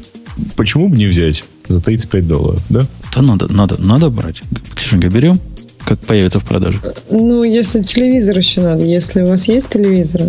[0.54, 2.86] почему бы не взять за 35 долларов, да?
[3.12, 4.42] То надо, надо, надо брать.
[4.76, 5.40] Ксюшенька, берем,
[5.84, 6.78] как появится в продаже.
[7.10, 8.84] Ну, если телевизор еще надо.
[8.84, 10.22] Если у вас есть телевизор,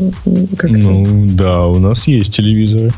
[0.58, 2.92] как Ну, да, у нас есть телевизоры.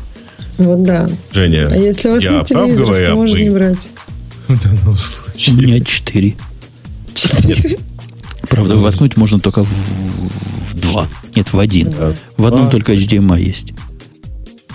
[0.66, 1.08] Вот да.
[1.32, 3.88] Женя, А если у вас я нет телевизора, говоря, то можно мы- не брать.
[4.48, 5.56] в данном У случае.
[5.56, 6.36] меня 4.
[8.48, 11.08] Правда, воткнуть можно только в, в два.
[11.36, 11.90] Нет, в один.
[11.90, 12.14] Да.
[12.36, 12.70] В одном Два.
[12.70, 13.72] только HDMI есть.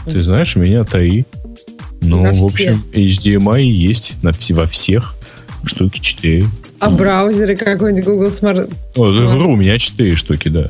[0.06, 1.26] Ты знаешь, у меня три.
[2.02, 5.16] Ну, На в общем, HDMI есть на во всех.
[5.66, 6.46] Штуки 4.
[6.80, 8.72] А браузеры какой-нибудь Google Smart...
[8.96, 10.70] О, Smart- вру, у меня 4 штуки, да.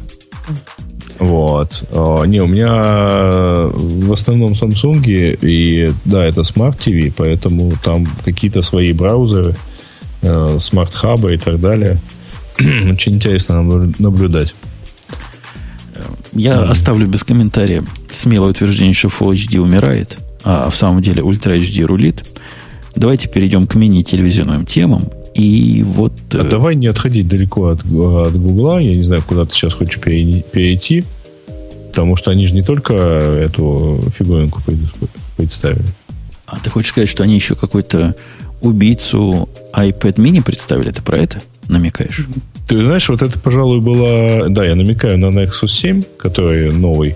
[1.20, 1.84] Вот.
[1.92, 8.62] А, Не, у меня в основном Samsung, и да, это Smart TV, поэтому там какие-то
[8.62, 9.56] свои браузеры,
[10.22, 12.00] э, Smart Hub и так далее.
[12.60, 14.54] Очень интересно наблю- наблюдать.
[16.34, 21.58] Я оставлю без комментария смелое утверждение, что Full HD умирает, а в самом деле Ultra
[21.60, 22.26] HD рулит.
[22.96, 25.10] Давайте перейдем к мини-телевизионным темам.
[25.36, 26.14] И вот...
[26.34, 28.80] А э, давай не отходить далеко от, от Гугла.
[28.80, 31.04] Я не знаю, куда ты сейчас хочешь пере- перейти.
[31.90, 34.80] Потому что они же не только эту фигуринку пред-
[35.36, 35.86] представили.
[36.46, 38.16] А ты хочешь сказать, что они еще какой-то
[38.62, 40.92] убийцу iPad mini представили?
[40.92, 42.28] Ты про это намекаешь?
[42.68, 44.50] Ты знаешь, вот это, пожалуй, было...
[44.50, 47.16] Да, я намекаю на Nexus 7, который новый.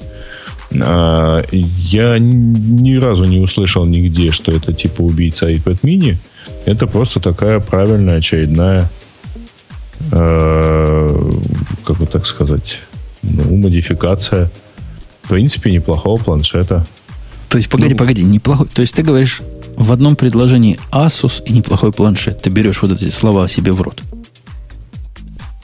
[0.71, 6.17] А, я ни разу не услышал нигде, что это типа убийца iPad mini.
[6.65, 8.89] Это просто такая правильная очередная,
[10.11, 11.31] э,
[11.85, 12.79] как бы так сказать,
[13.21, 14.51] ну, модификация.
[15.23, 16.85] В принципе, неплохого планшета.
[17.49, 17.97] То есть, погоди, Ну.
[17.97, 18.67] погоди, неплохой.
[18.67, 19.41] То есть, ты говоришь
[19.75, 22.41] в одном предложении Asus и неплохой планшет.
[22.41, 24.01] Ты берешь вот эти слова себе в рот.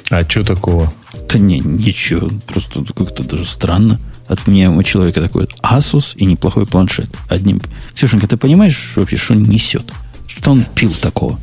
[0.10, 0.94] А что такого?
[1.32, 2.30] Да не, ничего.
[2.46, 4.00] Просто как-то даже странно.
[4.28, 7.10] От меня у человека такой Asus и неплохой планшет.
[7.30, 7.62] Одним.
[7.94, 9.84] Ксюшенька, ты понимаешь вообще, что он несет?
[10.28, 11.40] Что он пил такого?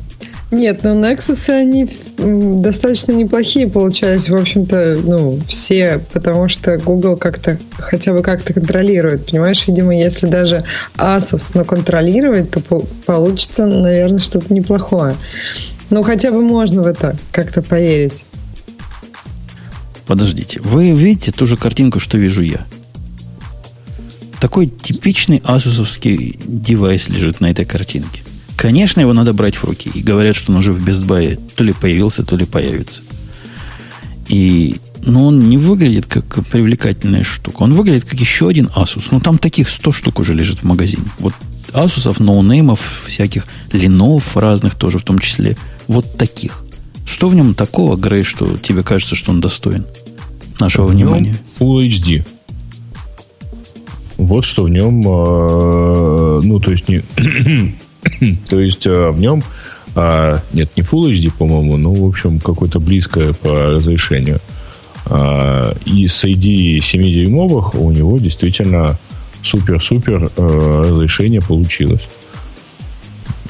[0.53, 7.57] Нет, но Nexus они достаточно неплохие получались, в общем-то, ну, все, потому что Google как-то,
[7.75, 9.65] хотя бы как-то контролирует, понимаешь?
[9.65, 10.63] Видимо, если даже
[10.95, 15.15] Asus, но контролировать, то пол- получится, наверное, что-то неплохое.
[15.89, 18.23] Ну, хотя бы можно в это как-то поверить.
[20.05, 20.59] Подождите.
[20.61, 22.65] Вы видите ту же картинку, что вижу я?
[24.39, 28.23] Такой типичный асусовский девайс лежит на этой картинке.
[28.57, 29.89] Конечно, его надо брать в руки.
[29.93, 33.01] И говорят, что он уже в Best то ли появился, то ли появится.
[34.27, 37.63] И, но он не выглядит как привлекательная штука.
[37.63, 39.05] Он выглядит как еще один Asus.
[39.11, 41.03] Ну, там таких 100 штук уже лежит в магазине.
[41.19, 41.33] Вот
[41.73, 45.57] Asusов, ноунеймов, всяких линов разных тоже в том числе.
[45.87, 46.63] Вот таких.
[47.05, 49.85] Что в нем такого, Грей, что тебе кажется, что он достоин
[50.59, 51.35] нашего внимания?
[51.59, 52.25] Ну, Full HD.
[54.17, 57.03] Вот что в нем, э, ну, то есть, не,
[58.49, 59.43] то есть э, в нем,
[59.95, 64.39] э, нет, не Full HD, по-моему, но, в общем, какое-то близкое по разрешению.
[65.85, 68.97] И среди 7-дюймовых у него действительно
[69.43, 72.07] супер-супер разрешение получилось.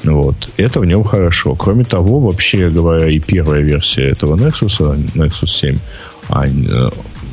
[0.04, 0.36] Вот.
[0.56, 1.54] Это в нем хорошо.
[1.54, 4.78] Кроме того, вообще говоря, и первая версия этого Nexus,
[5.14, 5.78] Nexus 7,
[6.28, 6.46] а,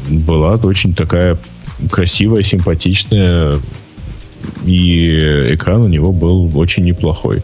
[0.10, 1.38] была очень такая
[1.90, 3.60] красивая, симпатичная,
[4.66, 7.42] и экран у него был очень неплохой.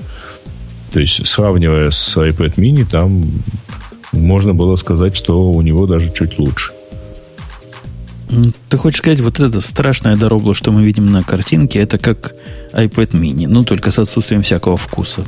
[0.91, 3.43] То есть, сравнивая с iPad mini, там
[4.11, 6.71] можно было сказать, что у него даже чуть лучше.
[8.69, 12.35] Ты хочешь сказать, вот это страшное доробло, что мы видим на картинке, это как
[12.73, 15.25] iPad mini, ну, только с отсутствием всякого вкуса.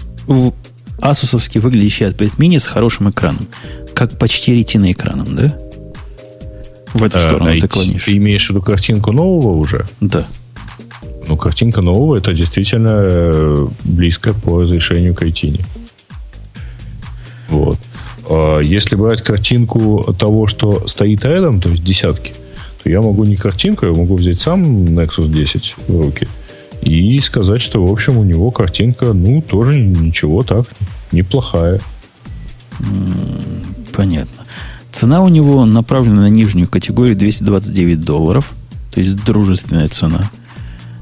[1.02, 3.48] Асусовский выглядящий iPad mini с хорошим экраном.
[3.94, 5.58] Как почти ретина экраном, да?
[6.94, 8.04] В эту а, сторону ты клонишь.
[8.04, 9.86] Ты имеешь в виду картинку нового уже?
[10.02, 10.28] Да.
[11.28, 15.64] Ну, картинка нового это действительно э, близко по разрешению к ретине.
[17.48, 17.78] Вот.
[18.28, 22.34] А если брать картинку того, что стоит рядом, то есть десятки,
[22.84, 26.28] то я могу не картинку, я могу взять сам Nexus 10 в руки
[26.82, 30.66] и сказать, что, в общем, у него картинка, ну, тоже ничего так,
[31.12, 31.82] неплохая.
[33.94, 34.46] Понятно.
[34.92, 38.52] Цена у него направлена на нижнюю категорию 229 долларов.
[38.92, 40.32] То есть дружественная цена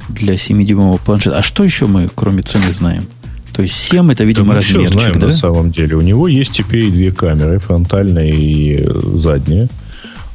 [0.09, 1.37] для 7-дюймового планшета.
[1.37, 3.07] А что еще мы, кроме цены, знаем?
[3.53, 5.27] То есть 7 это, видимо, да размерчик, знаем, да?
[5.27, 5.95] на самом деле.
[5.95, 9.69] У него есть теперь две камеры, фронтальная и задняя.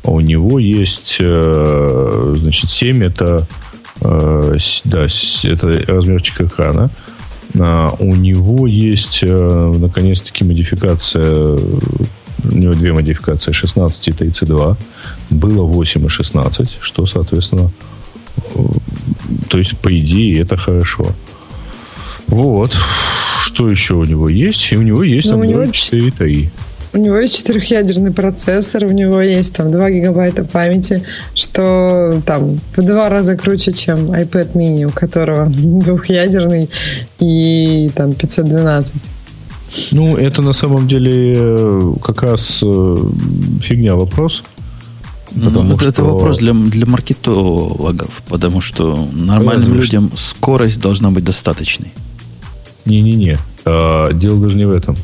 [0.04, 3.46] У него есть, э, значит, 7 это,
[4.00, 5.06] э, да,
[5.44, 6.90] это размерчик экрана.
[7.58, 11.58] А, у него есть, э, наконец-таки, модификация
[12.44, 14.76] у него две модификации 16 и 32.
[15.30, 17.70] Было 8 и 16, что, соответственно,
[19.48, 21.06] то есть, по идее, это хорошо.
[22.26, 22.76] Вот.
[23.44, 24.72] Что еще у него есть?
[24.72, 26.48] И у него есть ну, Android 4.3.
[26.94, 31.02] У него есть четырехъядерный процессор, у него есть там 2 гигабайта памяти,
[31.34, 36.68] что там в два раза круче, чем iPad mini, у которого двухъядерный
[37.18, 38.94] и там 512.
[39.92, 42.96] Ну, это на самом деле э, как раз э,
[43.62, 44.44] фигня вопрос.
[45.34, 45.88] Потому ну, что...
[45.88, 50.30] Это вопрос для, для маркетологов, потому что нормальным Разве людям что...
[50.30, 51.92] скорость должна быть достаточной.
[52.84, 53.38] Не-не-не.
[53.64, 54.96] А, дело даже не в этом.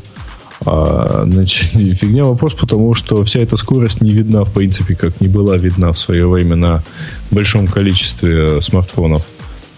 [0.65, 5.27] А, значит, фигня вопрос, потому что вся эта скорость не видна, в принципе, как не
[5.27, 6.83] была видна в свое время на
[7.31, 9.25] большом количестве смартфонов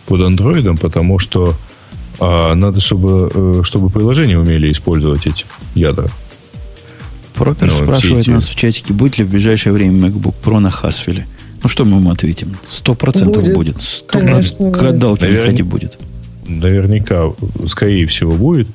[0.08, 1.56] под андроидом, потому что
[2.20, 6.08] а, надо, чтобы, э, чтобы приложения умели использовать эти ядра.
[7.34, 11.24] Пропер ну, спрашивает нас в чатике, будет ли в ближайшее время MacBook Pro на Haswell.
[11.64, 12.56] Ну, что мы ему ответим?
[12.68, 13.82] Сто процентов будет.
[13.82, 14.72] Сто процентов.
[14.72, 15.98] Гадалки не ходи будет
[16.60, 17.32] наверняка,
[17.66, 18.68] скорее всего, будет.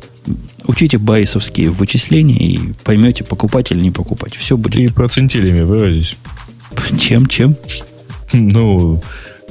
[0.66, 4.36] Учите байесовские вычисления и поймете, покупать или не покупать.
[4.36, 4.78] Все будет.
[4.78, 6.16] И процентилями выразись.
[6.98, 7.56] Чем, чем?
[8.34, 9.02] Ну,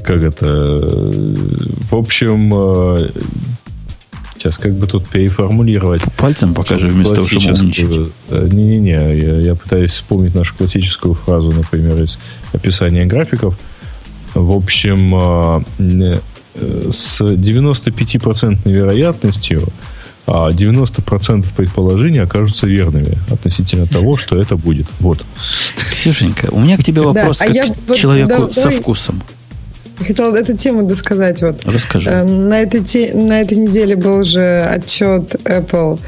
[0.04, 0.78] как это...
[1.90, 3.10] В общем, э,
[4.36, 6.02] сейчас как бы тут переформулировать.
[6.16, 8.10] Пальцем покажи вместо того, чтобы умничать.
[8.28, 12.18] Э, не-не-не, я, я пытаюсь вспомнить нашу классическую фразу, например, из
[12.52, 13.58] описания графиков.
[14.34, 16.20] В общем, э,
[16.90, 19.68] с 95% вероятностью
[20.26, 24.86] 90% а предположений окажутся верными относительно того, что это будет.
[25.00, 25.24] Вот.
[25.90, 29.22] Ксюшенька, у меня к тебе вопрос да, а как к человеку вот, со вкусом.
[29.98, 31.42] Я хотела эту тему досказать.
[31.42, 31.60] Вот.
[31.64, 32.10] Расскажи.
[32.10, 36.00] Э, на этой, на этой неделе был же отчет Apple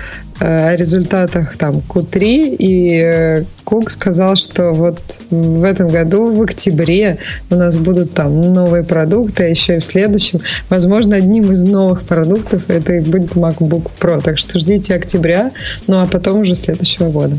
[0.42, 7.18] результатах там Q3, и э, Кук сказал, что вот в этом году, в октябре,
[7.50, 12.02] у нас будут там новые продукты, а еще и в следующем, возможно, одним из новых
[12.02, 14.20] продуктов это и будет MacBook Pro.
[14.20, 15.52] Так что ждите октября,
[15.86, 17.38] ну а потом уже следующего года.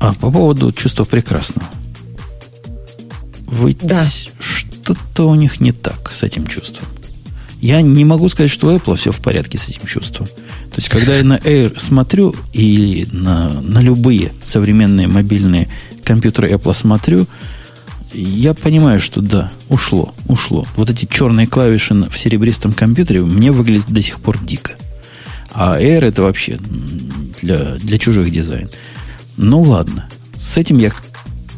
[0.00, 1.68] А по поводу чувства прекрасного.
[3.46, 4.04] Ведь да.
[4.40, 6.88] что-то у них не так с этим чувством.
[7.60, 10.26] Я не могу сказать, что у Apple все в порядке с этим чувством.
[10.74, 15.68] То есть, когда я на Air смотрю или на, на любые современные мобильные
[16.02, 17.28] компьютеры Apple смотрю,
[18.14, 20.66] Я понимаю, что да, ушло, ушло.
[20.76, 24.72] Вот эти черные клавиши в серебристом компьютере мне выглядят до сих пор дико.
[25.52, 26.58] А Air это вообще
[27.42, 28.70] для, для чужих дизайн.
[29.36, 30.92] Ну ладно, с этим я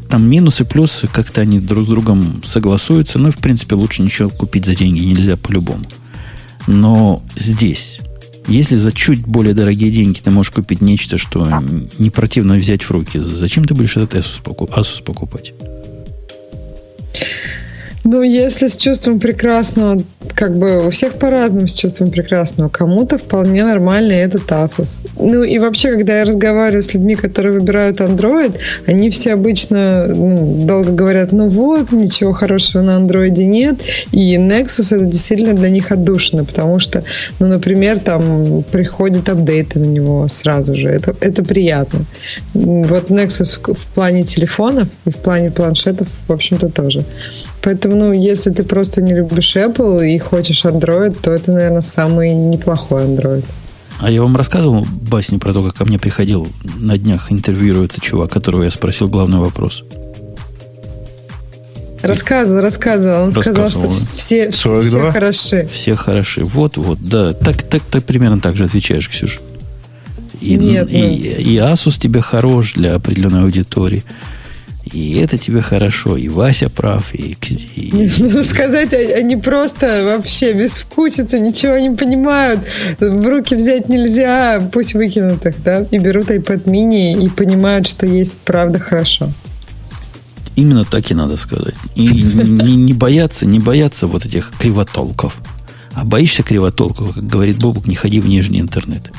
[0.09, 3.19] там минусы, плюсы, как-то они друг с другом согласуются.
[3.19, 5.85] Ну, в принципе, лучше ничего купить за деньги нельзя по-любому.
[6.67, 8.01] Но здесь,
[8.49, 11.63] если за чуть более дорогие деньги ты можешь купить нечто, что
[11.99, 15.53] не противно взять в руки, зачем ты будешь этот Asus, Asus покупать?
[18.07, 19.99] Ну, если с чувством прекрасного,
[20.35, 22.69] как бы у всех по-разному с чувством прекрасного.
[22.69, 25.05] Кому-то вполне нормально этот Asus.
[25.19, 28.55] Ну, и вообще, когда я разговариваю с людьми, которые выбирают Android,
[28.87, 33.81] они все обычно ну, долго говорят, ну вот, ничего хорошего на Android нет.
[34.13, 37.03] И Nexus это действительно для них отдушина, потому что,
[37.41, 40.91] ну, например, там приходят апдейты на него сразу же.
[40.91, 42.05] Это, это приятно.
[42.55, 47.05] Вот Nexus в, в плане телефонов и в плане планшетов, в общем-то, тоже.
[47.67, 52.31] Поэтому, ну, если ты просто не любишь Apple и хочешь Android, то это, наверное, самый
[52.31, 53.45] неплохой Android.
[53.99, 56.47] А я вам рассказывал басню про то, как ко мне приходил
[56.79, 59.83] на днях интервьюируется чувак, которого я спросил главный вопрос.
[62.03, 63.25] Рассказывал, рассказывал.
[63.25, 65.69] Он сказал, что все, все хороши.
[65.73, 66.45] Все хороши.
[66.45, 67.33] Вот, вот, да.
[67.33, 69.41] Так, так, так примерно так же отвечаешь, Ксюша.
[70.41, 74.05] И, Нет, и, и Asus тебе хорош для определенной аудитории.
[74.93, 77.37] И это тебе хорошо, и Вася прав, и...
[77.77, 78.11] и...
[78.23, 82.61] Надо сказать, а, они просто вообще без вкусицы, ничего не понимают.
[83.01, 88.07] В руки взять нельзя, пусть выкинут их, да, и берут iPad mini и понимают, что
[88.07, 89.29] есть правда хорошо.
[90.55, 91.75] Именно так и надо сказать.
[91.97, 95.37] И не, не бояться, не бояться вот этих кривотолков.
[95.93, 99.11] А боишься кривотолков, как говорит Бобук, не ходи в нижний интернет.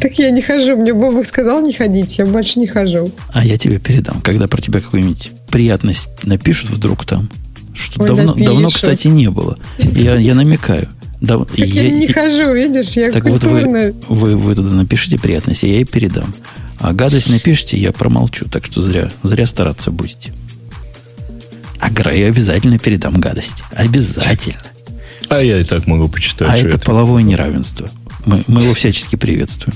[0.00, 0.76] Так я не хожу.
[0.76, 3.10] Мне Бобок сказал не ходить, я больше не хожу.
[3.32, 7.28] А я тебе передам, когда про тебя какую-нибудь приятность напишут вдруг там.
[7.74, 9.58] Что Ой, давно, давно, кстати, не было.
[9.78, 10.88] Я, я намекаю.
[11.20, 13.92] Да, так я, я не хожу, видишь, я Так культурная.
[13.92, 16.32] вот вы, вы, вы туда напишите приятность, я ей передам.
[16.78, 18.48] А гадость напишите, я промолчу.
[18.48, 20.32] Так что зря, зря стараться будете.
[21.80, 23.62] А Грею обязательно передам гадость.
[23.72, 24.58] Обязательно.
[25.28, 26.48] А я и так могу почитать.
[26.48, 27.88] А это, это половое неравенство.
[28.28, 29.74] Мы, мы его всячески приветствуем.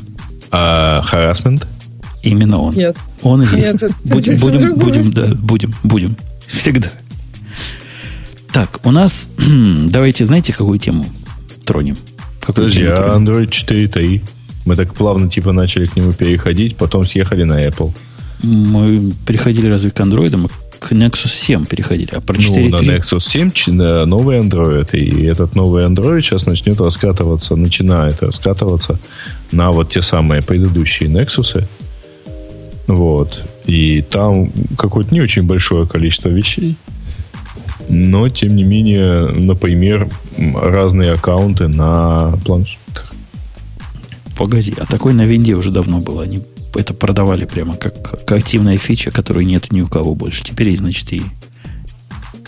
[0.51, 1.67] А харасмент?
[2.23, 2.75] Именно он.
[2.75, 2.97] Нет.
[3.23, 3.81] Он и есть.
[3.81, 6.17] Нет, будем, будем, будем, да, будем, будем.
[6.47, 6.91] Всегда.
[8.53, 11.07] Так, у нас, давайте, знаете, какую тему
[11.65, 11.97] тронем?
[12.41, 14.23] Какую Подожди, тему а Android 4.3?
[14.67, 17.91] Мы так плавно типа начали к нему переходить, потом съехали на Apple.
[18.43, 20.51] Мы переходили разве к Android, мы
[20.83, 22.11] к Nexus 7 переходили.
[22.13, 22.69] А про 4.3...
[22.69, 24.91] Ну, на Nexus 7 на новый Android.
[24.97, 28.99] И этот новый Android сейчас начнет раскатываться, начинает раскатываться
[29.53, 31.65] на вот те самые предыдущие Nexus.
[32.89, 33.43] Вот.
[33.67, 36.77] И там какое-то не очень большое количество вещей.
[37.89, 43.13] Но, тем не менее, например, разные аккаунты на планшетах.
[44.37, 46.23] Погоди, а такой на винде уже давно было.
[46.23, 46.43] Они
[46.75, 50.43] это продавали прямо как, как активная фича, которой нет ни у кого больше.
[50.45, 51.23] Теперь, значит, и,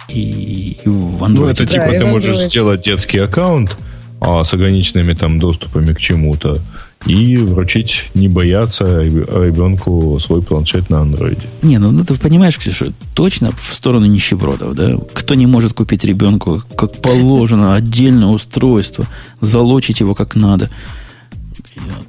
[0.09, 1.41] и, и в Android.
[1.41, 2.49] Ну, это типа да, ты можешь Android.
[2.49, 3.77] сделать детский аккаунт
[4.21, 6.61] а, с ограниченными там доступами к чему-то
[7.07, 11.47] и вручить, не бояться ребенку свой планшет на андроиде.
[11.63, 14.97] Не, ну, ну ты понимаешь, Ксюша, точно в сторону нищебродов, да?
[15.13, 19.05] Кто не может купить ребенку, как положено, отдельное устройство,
[19.41, 20.71] залочить его как надо–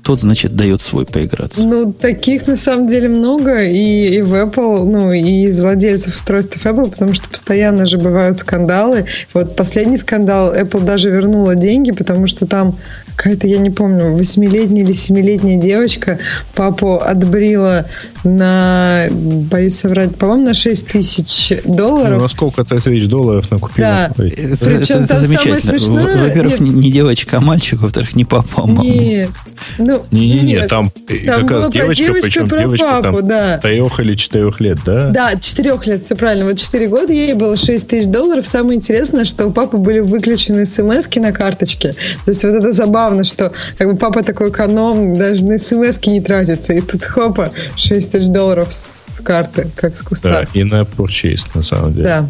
[0.04, 1.66] тот, значит, дает свой поиграться.
[1.66, 6.64] Ну, таких на самом деле много, и, и в Apple, ну, и из владельцев устройств
[6.64, 9.06] Apple, потому что постоянно же бывают скандалы.
[9.34, 12.78] Вот последний скандал, Apple даже вернула деньги, потому что там
[13.16, 16.20] какая-то, я не помню, восьмилетняя или семилетняя девочка
[16.54, 17.88] папу отбрила
[18.26, 22.18] на, боюсь соврать, по-моему, на 6 тысяч долларов.
[22.18, 23.88] Ну, на сколько-то тысяч долларов накупила.
[23.88, 24.14] Да.
[24.18, 25.60] Это, Причем это, это замечательно.
[25.60, 26.28] Смешное...
[26.28, 26.76] Во-первых, нет.
[26.76, 28.84] не девочка, а мальчик, во-вторых, не папа, а мама.
[28.84, 29.30] Нет.
[29.78, 33.58] Ну, Не-не-не, там, там как раз девочка, причем про девочка папу, там да.
[33.60, 35.10] трех или четырех лет, да?
[35.10, 36.46] Да, четырех лет, все правильно.
[36.46, 38.46] Вот четыре года ей было 6 тысяч долларов.
[38.46, 41.94] Самое интересное, что у папы были выключены смс на карточке.
[42.26, 42.74] То есть вот это
[43.06, 46.74] забавно, что как бы папа такой эконом, даже на смс не тратится.
[46.74, 50.30] И тут хопа, 6 тысяч долларов с карты, как с куста.
[50.30, 52.06] Да, и на purchase, на самом деле.
[52.06, 52.30] Да,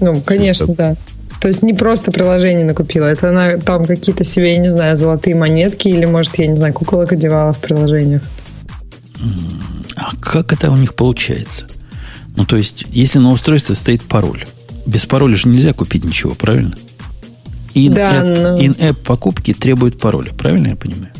[0.00, 0.96] ну, конечно, да.
[1.40, 5.34] То есть не просто приложение накупила, это она там какие-то себе, я не знаю, золотые
[5.34, 8.22] монетки или, может, я не знаю, куколок одевала в приложениях.
[9.96, 11.66] А как это у них получается?
[12.36, 14.44] Ну, то есть, если на устройстве стоит пароль,
[14.84, 16.74] без пароля же нельзя купить ничего, правильно?
[17.74, 18.58] In-app, да, но...
[18.58, 21.12] in покупки требуют пароля, правильно я понимаю?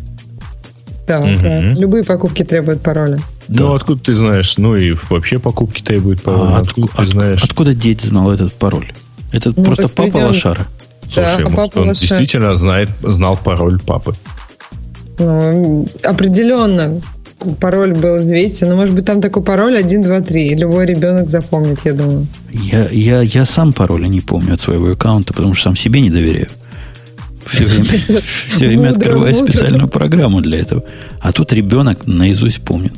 [1.07, 1.81] Да, угу.
[1.81, 3.19] Любые покупки требуют пароля.
[3.49, 3.65] Да.
[3.65, 4.59] Ну, откуда ты знаешь?
[4.59, 6.49] Ну, и вообще покупки требуют пароль.
[6.53, 7.43] А, откуда от, ты знаешь?
[7.43, 8.93] Откуда деть знал этот пароль?
[9.33, 10.27] Это ну, просто папа придем...
[10.29, 10.69] лошара.
[11.03, 11.95] Слушай, да, может, он лошара.
[11.95, 14.15] действительно знает, знал пароль папы.
[15.19, 17.03] Ну, определенно
[17.61, 18.69] пароль был известен.
[18.69, 20.55] Но, может быть, там такой пароль 1, 2, 3.
[20.55, 22.27] Любой ребенок запомнит, я думаю.
[22.53, 26.11] Я, я, я сам пароля не помню от своего аккаунта, потому что сам себе не
[26.11, 26.49] доверяю.
[27.47, 27.85] Все время,
[28.49, 30.85] все время открываю специальную программу для этого.
[31.21, 32.93] А тут ребенок наизусть помнит.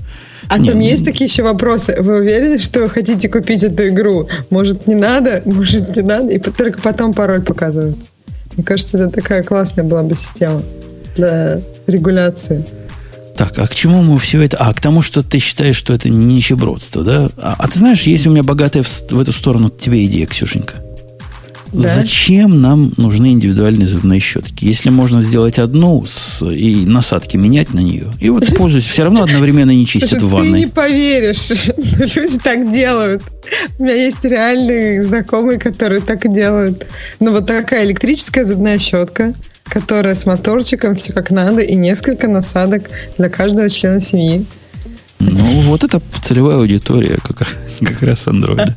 [0.48, 0.86] А Нет, там ну...
[0.86, 1.96] есть такие еще вопросы.
[2.00, 4.28] Вы уверены, что вы хотите купить эту игру?
[4.50, 5.42] Может, не надо?
[5.46, 6.32] Может, не надо?
[6.32, 8.08] И только потом пароль показывается.
[8.56, 10.62] Мне кажется, это такая классная была бы система
[11.16, 12.64] для регуляции.
[13.36, 14.56] Так, а к чему мы все это?
[14.58, 17.30] А, к тому, что ты считаешь, что это не нищебродство, да?
[17.38, 20.76] А, а ты знаешь, есть у меня богатая в, в эту сторону тебе идея, Ксюшенька.
[21.72, 21.94] Да?
[21.94, 24.66] Зачем нам нужны индивидуальные зубные щетки?
[24.66, 29.22] Если можно сделать одну с, и насадки менять на нее, и вот пользуюсь, все равно
[29.22, 30.60] одновременно не чистят в ванной.
[30.60, 33.22] Ты не поверишь, люди так делают.
[33.78, 36.86] У меня есть реальные знакомые, которые так и делают.
[37.20, 39.32] Ну, вот такая электрическая зубная щетка,
[39.72, 44.44] которая с моторчиком, все как надо, и несколько насадок для каждого члена семьи.
[45.18, 47.48] Ну, вот это целевая аудитория как,
[47.80, 48.76] как раз андроида.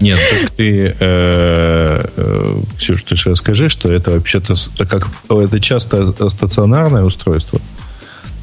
[0.00, 4.54] Нет, так ты, э, э, Ксюш, ты же расскажи, что это вообще-то
[4.86, 7.60] как это часто стационарное устройство.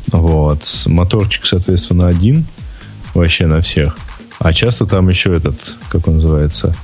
[0.08, 0.64] Вот.
[0.88, 2.46] Моторчик, соответственно, один
[3.14, 3.98] вообще на всех.
[4.40, 6.76] А часто там еще этот, как он называется,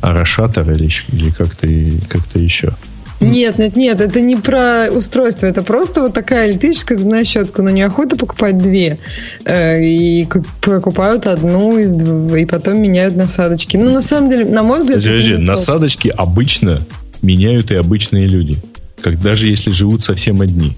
[0.00, 1.68] арашатор или, или как-то
[2.08, 2.74] как еще.
[3.20, 7.70] Нет, нет, нет, это не про устройство, это просто вот такая электрическая зубная щетка, но
[7.70, 8.98] неохота покупать две.
[9.44, 10.26] Э, и
[10.62, 13.76] покупают одну из двух, и потом меняют насадочки.
[13.76, 15.02] Ну, на самом деле, на мой взгляд...
[15.02, 16.80] Подожди, насадочки обычно
[17.20, 18.56] меняют и обычные люди.
[19.02, 20.76] Как даже если живут совсем одни.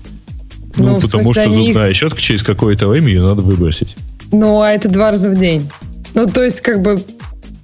[0.77, 1.67] Ну, ну потому что они...
[1.67, 3.95] зубная щетка через какое-то время ее надо выбросить.
[4.33, 5.69] Ну, а это два раза в день.
[6.15, 7.01] Ну, то есть, как бы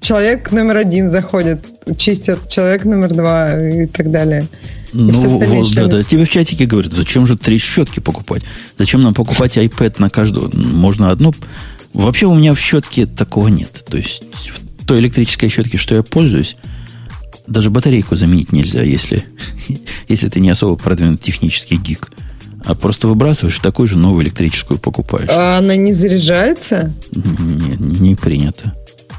[0.09, 1.67] человек номер один заходит,
[1.99, 4.49] чистят человек номер два и так далее.
[4.95, 6.03] Ну, вот, да, да.
[6.03, 8.43] Тебе в чатике говорят, зачем же три щетки покупать?
[8.79, 10.51] Зачем нам покупать iPad на каждую?
[10.57, 11.35] Можно одну.
[11.93, 13.85] Вообще у меня в щетке такого нет.
[13.87, 14.23] То есть
[14.81, 16.57] в той электрической щетке, что я пользуюсь,
[17.47, 19.25] даже батарейку заменить нельзя, если,
[20.09, 22.11] если ты не особо продвинут технический гик.
[22.65, 25.29] А просто выбрасываешь, такую же новую электрическую покупаешь.
[25.31, 26.95] А она не заряжается?
[27.13, 28.75] Нет, не, не принято.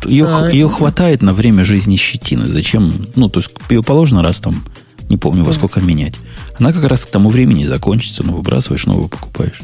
[0.06, 2.46] Ее, а, ее хватает на время жизни щетины.
[2.46, 2.92] Зачем?
[3.16, 4.64] Ну, то есть ее положено раз там,
[5.10, 6.16] не помню во сколько менять.
[6.60, 9.62] Она как раз к тому времени закончится, но выбрасываешь, новую покупаешь.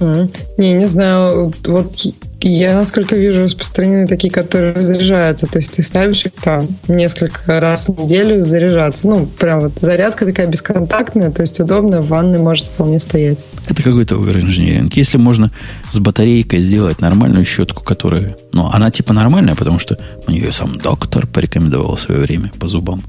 [0.00, 1.52] Не, не знаю.
[1.64, 2.06] Вот
[2.48, 5.46] я, насколько вижу, распространены такие, которые заряжаются.
[5.46, 9.06] То есть ты ставишь их там несколько раз в неделю заряжаться.
[9.06, 13.44] Ну, прям вот зарядка такая бесконтактная, то есть удобная, в ванной может вполне стоять.
[13.68, 14.92] Это какой-то овер-инжиниринг.
[14.94, 15.50] Если можно
[15.90, 18.36] с батарейкой сделать нормальную щетку, которая...
[18.52, 22.66] Ну, она типа нормальная, потому что у нее сам доктор порекомендовал в свое время по
[22.66, 23.02] зубам.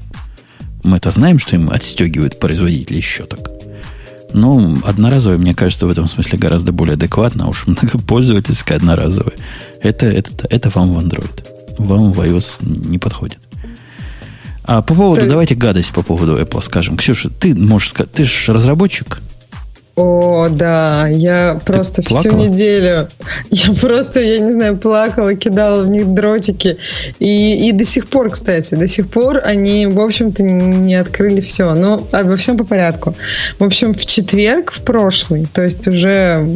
[0.82, 3.50] Мы это знаем, что им отстегивают производители щеток.
[4.32, 9.34] Ну, одноразовая, мне кажется, в этом смысле гораздо более адекватно, а уж многопользовательская одноразовая.
[9.80, 11.44] Это, это, это вам в Android.
[11.78, 13.38] Вам в iOS не подходит.
[14.64, 15.28] А по поводу, ты...
[15.28, 16.96] давайте гадость по поводу Apple скажем.
[16.96, 19.20] Ксюша, ты можешь сказать, ты же разработчик.
[19.96, 22.20] О, да, я Ты просто плакала?
[22.20, 23.08] всю неделю,
[23.50, 26.76] я просто, я не знаю, плакала, кидала в них дротики.
[27.18, 31.74] И, и до сих пор, кстати, до сих пор они, в общем-то, не открыли все.
[31.74, 33.14] Но обо всем по порядку.
[33.58, 36.46] В общем, в четверг, в прошлый, то есть уже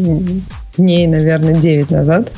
[0.76, 2.30] дней, наверное, 9 назад,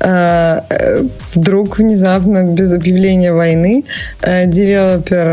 [0.00, 1.02] э, э,
[1.34, 3.84] вдруг внезапно, без объявления войны,
[4.22, 5.26] э, девелопер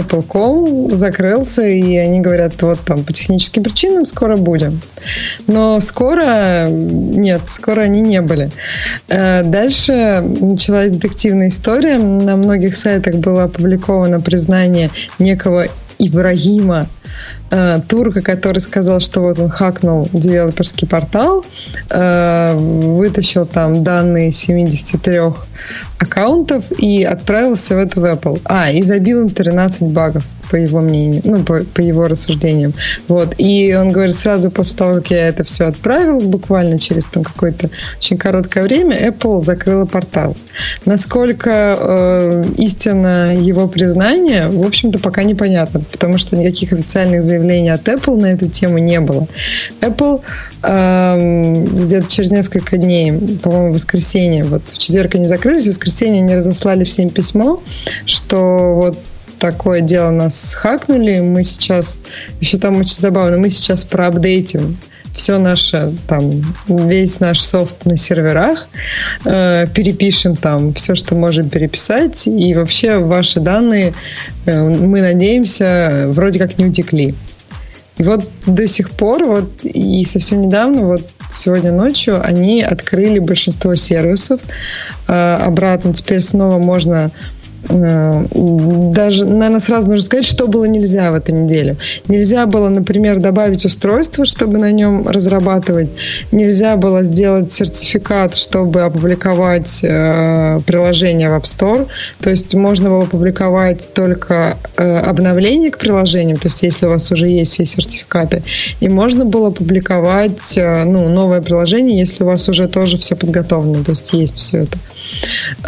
[0.00, 4.80] Apple.com закрылся, и они говорят, вот там по техническим причинам скоро будем.
[5.46, 8.50] Но скоро, нет, скоро они не были.
[9.08, 11.98] Дальше началась детективная история.
[11.98, 15.68] На многих сайтах было опубликовано признание некого
[15.98, 16.88] Ибрагима
[17.50, 21.44] э, турка, который сказал, что вот он хакнул девелоперский портал,
[21.90, 25.20] э, вытащил там данные 73
[25.98, 28.40] аккаунтов и отправился в это в Apple.
[28.44, 32.74] А, и забил им 13 багов по его мнению, ну, по, по его рассуждениям.
[33.08, 33.34] Вот.
[33.38, 37.70] И он говорит, сразу после того, как я это все отправил, буквально через там какое-то
[37.98, 40.36] очень короткое время, Apple закрыла портал.
[40.84, 47.86] Насколько э, истинно его признание, в общем-то, пока непонятно, потому что никаких официальных заявлений от
[47.88, 49.26] Apple на эту тему не было.
[49.80, 50.22] Apple
[50.62, 56.22] э, где-то через несколько дней, по-моему, в воскресенье, вот в четверг они закрылись, в воскресенье
[56.22, 57.62] они разослали всем письмо,
[58.04, 58.98] что вот
[59.38, 61.98] такое дело нас хакнули, мы сейчас,
[62.40, 64.76] еще там очень забавно, мы сейчас проапдейтим
[65.14, 68.68] все наше, там, весь наш софт на серверах,
[69.24, 73.94] э, перепишем там все, что можем переписать, и вообще ваши данные,
[74.44, 77.14] э, мы надеемся, вроде как не утекли.
[77.98, 83.74] И вот до сих пор, вот и совсем недавно, вот сегодня ночью, они открыли большинство
[83.74, 84.40] сервисов.
[85.08, 87.10] Э, обратно теперь снова можно
[87.68, 91.76] даже, наверное, сразу нужно сказать, что было нельзя в эту неделю.
[92.08, 95.90] Нельзя было, например, добавить устройство, чтобы на нем разрабатывать.
[96.32, 101.86] Нельзя было сделать сертификат, чтобы опубликовать э, приложение в App Store.
[102.20, 107.10] То есть можно было публиковать только э, обновление к приложениям, то есть если у вас
[107.10, 108.42] уже есть все сертификаты.
[108.80, 113.82] И можно было публиковать э, ну, новое приложение, если у вас уже тоже все подготовлено,
[113.84, 114.78] то есть есть все это.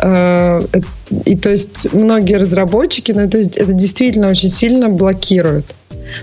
[0.03, 0.61] Э,
[1.25, 5.75] и то есть многие разработчики, ну то есть это действительно очень сильно блокирует.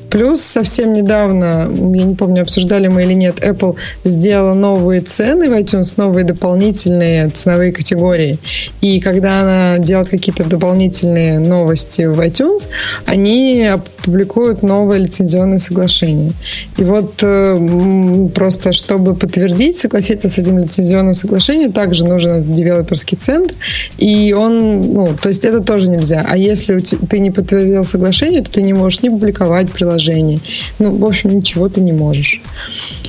[0.09, 5.53] Плюс совсем недавно, я не помню, обсуждали мы или нет, Apple сделала новые цены в
[5.53, 8.37] iTunes, новые дополнительные ценовые категории.
[8.81, 12.69] И когда она делает какие-то дополнительные новости в iTunes,
[13.05, 13.69] они
[14.03, 16.31] публикуют новые лицензионные соглашения.
[16.77, 23.55] И вот э, просто, чтобы подтвердить, согласиться с этим лицензионным соглашением, также нужен девелоперский центр.
[23.97, 26.23] И он, ну, то есть это тоже нельзя.
[26.27, 30.39] А если ты не подтвердил соглашение, то ты не можешь не публиковать приложений.
[30.79, 32.41] Ну, в общем, ничего ты не можешь.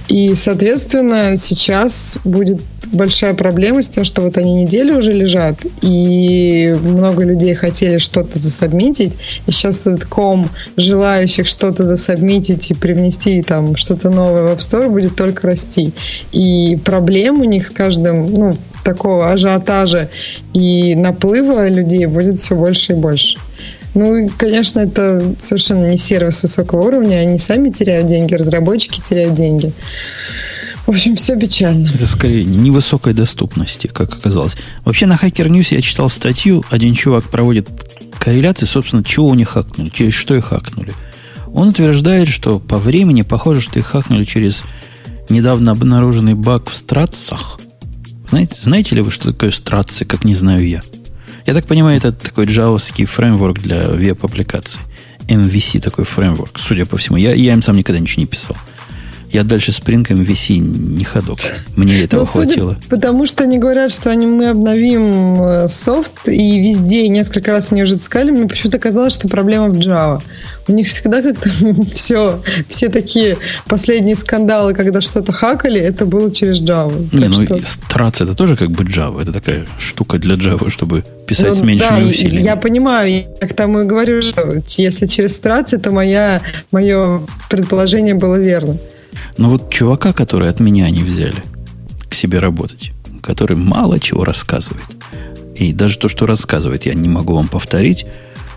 [0.09, 2.61] И, соответственно, сейчас будет
[2.93, 8.39] большая проблема с тем, что вот они неделю уже лежат, и много людей хотели что-то
[8.39, 14.59] засобмитить, и сейчас этот ком желающих что-то засобмитить и привнести там что-то новое в App
[14.59, 15.93] Store будет только расти.
[16.33, 18.53] И проблем у них с каждым, ну,
[18.85, 20.11] такого ажиотажа
[20.55, 23.37] и наплыва людей будет все больше и больше.
[23.97, 27.17] Ну, конечно, это совершенно не сервис высокого уровня.
[27.17, 29.73] Они сами теряют деньги, разработчики теряют деньги.
[30.85, 31.91] В общем, все печально.
[31.95, 34.59] Это скорее невысокой доступности, как оказалось.
[34.85, 37.71] Вообще на Hacker News я читал статью, один чувак проводит
[38.19, 40.93] корреляции, собственно, чего у них хакнули, через что их хакнули.
[41.55, 44.63] Он утверждает, что по времени похоже, что их хакнули через
[45.31, 47.59] недавно обнаруженный баг в стратсах.
[48.29, 50.83] Знаете, знаете ли вы, что такое стратсы, как не знаю я?
[51.47, 54.81] Я так понимаю, это такой джавовский фреймворк для веб-аппликаций.
[55.29, 57.17] MVC такой фреймворк, судя по всему.
[57.17, 58.57] Я, я им сам никогда ничего не писал.
[59.31, 61.39] Я дальше Spring MVC не ходок.
[61.75, 62.71] Мне этого Но хватило.
[62.75, 67.51] Судя, потому что они говорят, что они, мы обновим э, софт, и везде, и несколько
[67.53, 70.23] раз они уже сказали, мне почему-то казалось, что проблема в Java.
[70.69, 71.51] У них всегда как-то
[71.95, 77.09] все, все такие последние скандалы, когда что-то хакали, это было через Java.
[77.13, 77.61] Не, ну что...
[77.65, 79.23] Страц это тоже как бы Java.
[79.23, 82.45] Это такая штука для Java, чтобы писать ну, с меньшими да, усилиями.
[82.45, 88.15] Я понимаю, я к тому и говорю, что если через Страц, то моя, мое предположение
[88.15, 88.79] было верно.
[89.37, 91.43] Но вот чувака, который от меня не взяли
[92.09, 92.93] к себе работать,
[93.23, 94.85] который мало чего рассказывает,
[95.55, 98.07] и даже то, что рассказывает, я не могу вам повторить,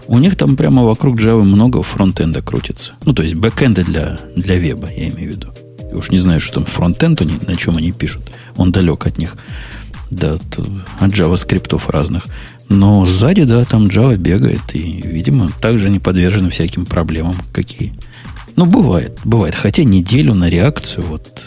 [0.07, 2.93] у них там прямо вокруг Java много фронтенда крутится.
[3.05, 5.53] Ну, то есть бэкенда для, для веба, я имею в виду.
[5.91, 8.24] Я уж не знаю, что там фронтенд, на чем они пишут.
[8.55, 9.38] Он далек от них.
[10.10, 12.26] Да, от JavaScript разных.
[12.70, 17.93] Но сзади, да, там Java бегает, и, видимо, также не подвержены всяким проблемам, какие
[18.60, 19.55] ну, бывает, бывает.
[19.55, 21.45] Хотя неделю на реакцию вот...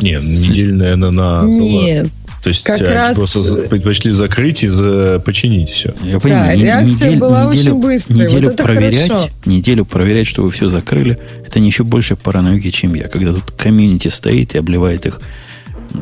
[0.00, 1.42] Нет, неделю, наверное, на...
[1.42, 2.08] Нет.
[2.42, 3.16] То есть как раз...
[3.16, 5.20] просто предпочли закрыть и за...
[5.20, 5.94] починить все.
[6.02, 8.18] Я понимаю, да, реакция неделю, была неделю, очень быстрая.
[8.26, 9.30] Неделю вот проверять, хорошо.
[9.44, 13.50] неделю проверять, что вы все закрыли, это не еще больше параноики, чем я, когда тут
[13.50, 15.20] комьюнити стоит и обливает их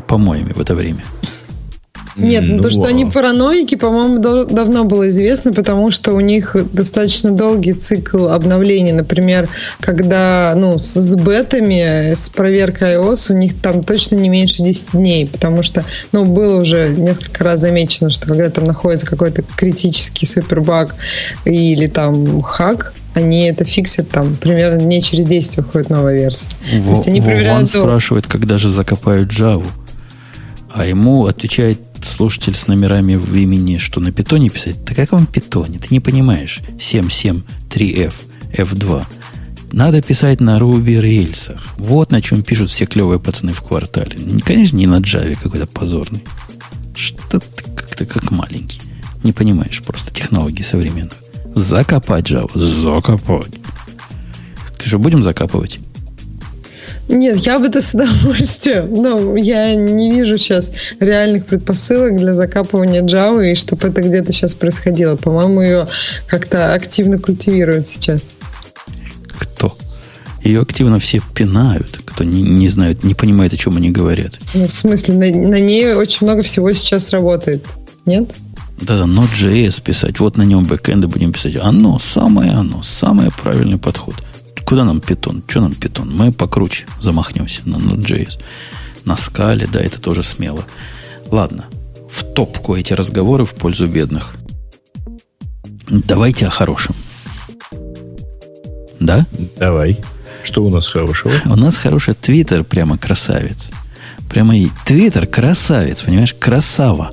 [0.07, 1.03] помоями в это время.
[2.17, 7.31] Нет, ну, то, что они параноики, по-моему, давно было известно, потому что у них достаточно
[7.31, 8.93] долгий цикл обновлений.
[8.93, 9.49] Например,
[9.81, 15.27] когда ну, с бетами, с проверкой iOS, у них там точно не меньше 10 дней,
[15.27, 20.95] потому что ну, было уже несколько раз замечено, что когда там находится какой-то критический супербаг
[21.45, 26.49] или там хак, они это фиксят там примерно не через 10 выходит новая версия.
[26.79, 27.69] Во, То есть они проверяют...
[27.69, 29.67] спрашивает, когда же закопают Java.
[30.73, 34.85] А ему отвечает слушатель с номерами в имени, что на питоне писать.
[34.85, 35.79] Да как вам питоне?
[35.79, 36.61] Ты не понимаешь.
[36.79, 38.15] 7.7.3F,
[38.53, 39.05] F2.
[39.73, 41.67] Надо писать на Ruby рельсах.
[41.77, 44.19] Вот на чем пишут все клевые пацаны в квартале.
[44.45, 46.23] Конечно, не на Java какой-то позорный.
[46.95, 48.81] Что ты как-то как маленький.
[49.25, 51.19] Не понимаешь просто технологии современных.
[51.55, 52.57] Закопать Java.
[52.57, 53.55] Закопать.
[54.79, 55.81] Ты что, будем закапывать?
[57.09, 58.93] Нет, я бы это с удовольствием.
[58.93, 60.71] Но я не вижу сейчас
[61.01, 65.17] реальных предпосылок для закапывания Java и чтобы это где-то сейчас происходило.
[65.17, 65.89] По-моему, ее
[66.27, 68.23] как-то активно культивируют сейчас.
[69.39, 69.77] Кто?
[70.43, 74.39] Ее активно все пинают, кто не, не знает, не понимает, о чем они говорят.
[74.53, 77.65] Ну, в смысле, на, на ней очень много всего сейчас работает.
[78.07, 78.31] Нет?
[78.81, 81.57] Да-да, Node.js писать, вот на нем бэкэнды будем писать.
[81.57, 84.17] Оно, самое оно, самый правильный подход.
[84.67, 85.43] Куда нам питон?
[85.47, 86.15] Что нам питон?
[86.15, 88.41] Мы покруче замахнемся на Node.js.
[89.05, 90.65] На скале, да, это тоже смело.
[91.31, 91.67] Ладно,
[92.11, 94.37] в топку эти разговоры в пользу бедных.
[95.89, 96.95] Давайте о хорошем.
[99.01, 99.27] Да?
[99.57, 100.01] Давай.
[100.43, 101.33] Что у нас хорошего?
[101.45, 103.71] У нас хороший Твиттер, прямо красавец.
[104.31, 107.13] Прямо и Твиттер красавец, понимаешь, красава.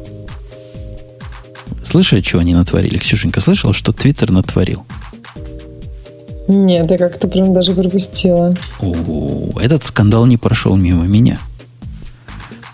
[1.84, 2.98] Слышали, что они натворили?
[2.98, 4.86] Ксюшенька, слышала, что Твиттер натворил?
[6.52, 8.54] Нет, я как-то прям даже пропустила.
[8.82, 11.40] О, этот скандал не прошел мимо меня.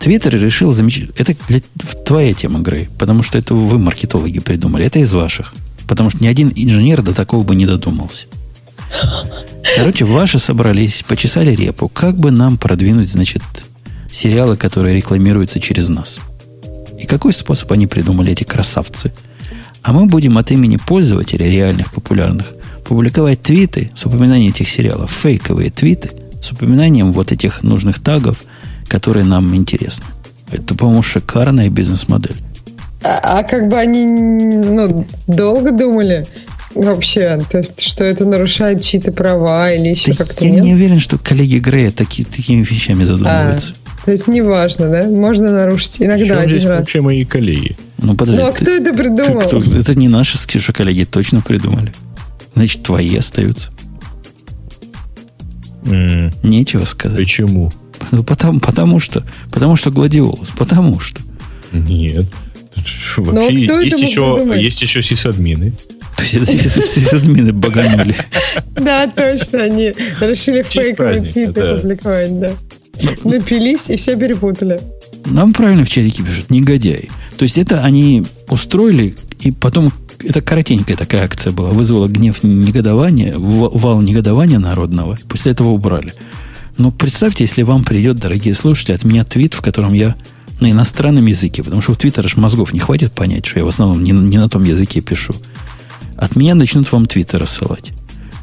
[0.00, 1.10] Твиттер решил замечать...
[1.16, 1.60] Это для...
[2.04, 4.84] твоя тема, Грей, потому что это вы, маркетологи, придумали.
[4.84, 5.54] Это из ваших.
[5.86, 8.26] Потому что ни один инженер до такого бы не додумался.
[9.76, 11.88] Короче, ваши собрались, почесали репу.
[11.88, 13.42] Как бы нам продвинуть, значит,
[14.10, 16.18] сериалы, которые рекламируются через нас?
[16.98, 19.12] И какой способ они придумали, эти красавцы?
[19.82, 25.70] А мы будем от имени пользователей реальных, популярных, публиковать твиты с упоминанием этих сериалов, фейковые
[25.70, 26.10] твиты
[26.40, 28.38] с упоминанием вот этих нужных тагов,
[28.88, 30.06] которые нам интересны.
[30.50, 32.36] Это, по-моему, шикарная бизнес-модель.
[33.02, 36.26] А, а как бы они ну, долго думали?
[36.74, 37.40] вообще?
[37.50, 40.64] То есть, что это нарушает чьи-то права или еще да как-то Я нет?
[40.64, 43.74] не уверен, что коллеги Грея таки, такими вещами задумываются.
[43.74, 45.06] А, то есть, неважно, да?
[45.08, 46.80] Можно нарушить иногда один здесь раз.
[46.80, 47.76] вообще мои коллеги?
[47.98, 49.42] Ну, подожди, ну, а ты, кто это придумал?
[49.42, 51.92] ты, кто, это не наши с коллеги точно придумали.
[52.58, 53.68] Значит, твои остаются.
[55.86, 57.16] М, Нечего сказать.
[57.18, 57.72] Почему?
[58.10, 61.20] Ну, потому, потому что, потому что гладиолус, потому что.
[61.70, 62.26] Нет.
[63.16, 65.72] Ну, Вообще кто это есть еще, есть еще сисадмины.
[66.16, 68.16] То есть это сисадмины баганули.
[68.74, 69.88] Да, точно, они
[70.20, 71.74] решили Честь фейковые праздника, твиты да.
[71.76, 72.50] публиковать, да.
[73.24, 74.80] Напились и все перепутали.
[75.26, 77.08] Нам правильно в чатике пишут, негодяи.
[77.36, 79.92] То есть это они устроили, и потом
[80.24, 86.12] это коротенькая такая акция была, вызвала гнев негодования, вал негодования народного, после этого убрали.
[86.76, 90.16] Но представьте, если вам придет, дорогие слушатели, от меня твит, в котором я
[90.60, 93.68] на иностранном языке, потому что у Твиттера ж мозгов не хватит понять, что я в
[93.68, 95.34] основном не, не на том языке пишу.
[96.16, 97.92] От меня начнут вам твиттер рассылать.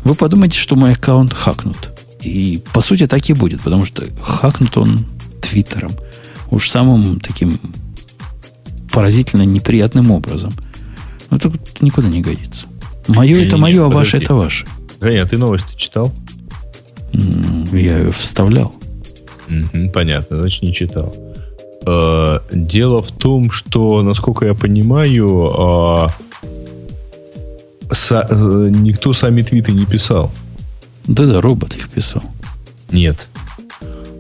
[0.06, 1.92] Вы подумаете, что мой аккаунт хакнут.
[2.22, 5.06] И по сути так и будет, потому что хакнут он
[5.42, 5.92] твиттером.
[6.52, 7.60] Уж самым таким
[8.92, 10.54] поразительно неприятным образом.
[11.30, 12.66] Ну, это никуда не годится.
[13.08, 14.66] Мое это мое, а ваше это ваше.
[15.02, 16.12] Женя, а ты новости читал?
[17.12, 18.74] Я ее вставлял.
[19.94, 21.16] Понятно, значит, не читал.
[21.86, 26.10] Э, Дело в том, что, насколько я понимаю, а,
[28.10, 30.32] э, никто сами твиты не писал.
[31.06, 32.24] Да-да, робот их писал.
[32.92, 33.28] Нет.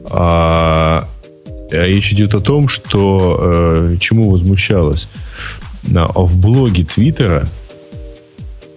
[0.09, 1.07] А,
[1.71, 5.07] а речь идет о том, что э, чему возмущалась.
[5.87, 7.47] В блоге Твиттера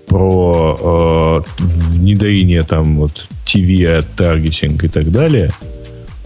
[0.07, 1.63] про э,
[1.95, 5.51] внедрение там вот TV таргетинг и так далее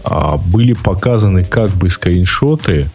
[0.03, 2.89] а, были показаны как бы скриншоты,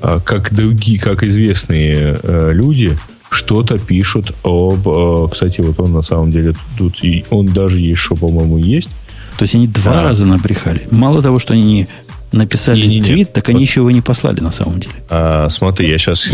[0.00, 2.96] а, как другие, как известные э, люди
[3.30, 4.88] что-то пишут об...
[4.88, 8.90] э, кстати, вот он на самом деле тут и он даже что, по-моему, есть.
[9.38, 10.02] То есть они два Да.
[10.02, 10.86] раза набрехали.
[10.90, 11.88] Мало того, что они не
[12.32, 13.02] написали Не-не-не.
[13.02, 13.62] твит, так они Вот.
[13.68, 14.94] еще его не послали на самом деле.
[15.08, 16.26] А, смотри, я сейчас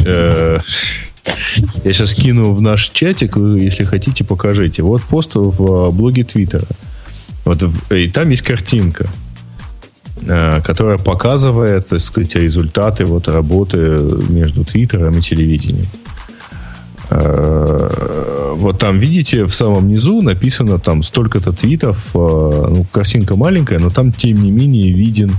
[1.84, 4.82] я сейчас кину в наш чатик, вы, если хотите, покажите.
[4.82, 6.66] Вот пост в а, блоге Твиттера.
[7.44, 9.08] Вот в- и там есть картинка,
[10.28, 13.76] а, которая показывает, так сказать, результаты вот работы
[14.28, 15.86] между Твиттером и телевидением.
[17.08, 22.10] Вот там, видите, в самом низу написано там столько-то твитов.
[22.14, 25.34] Ну, картинка маленькая, но там, тем не менее, виден э,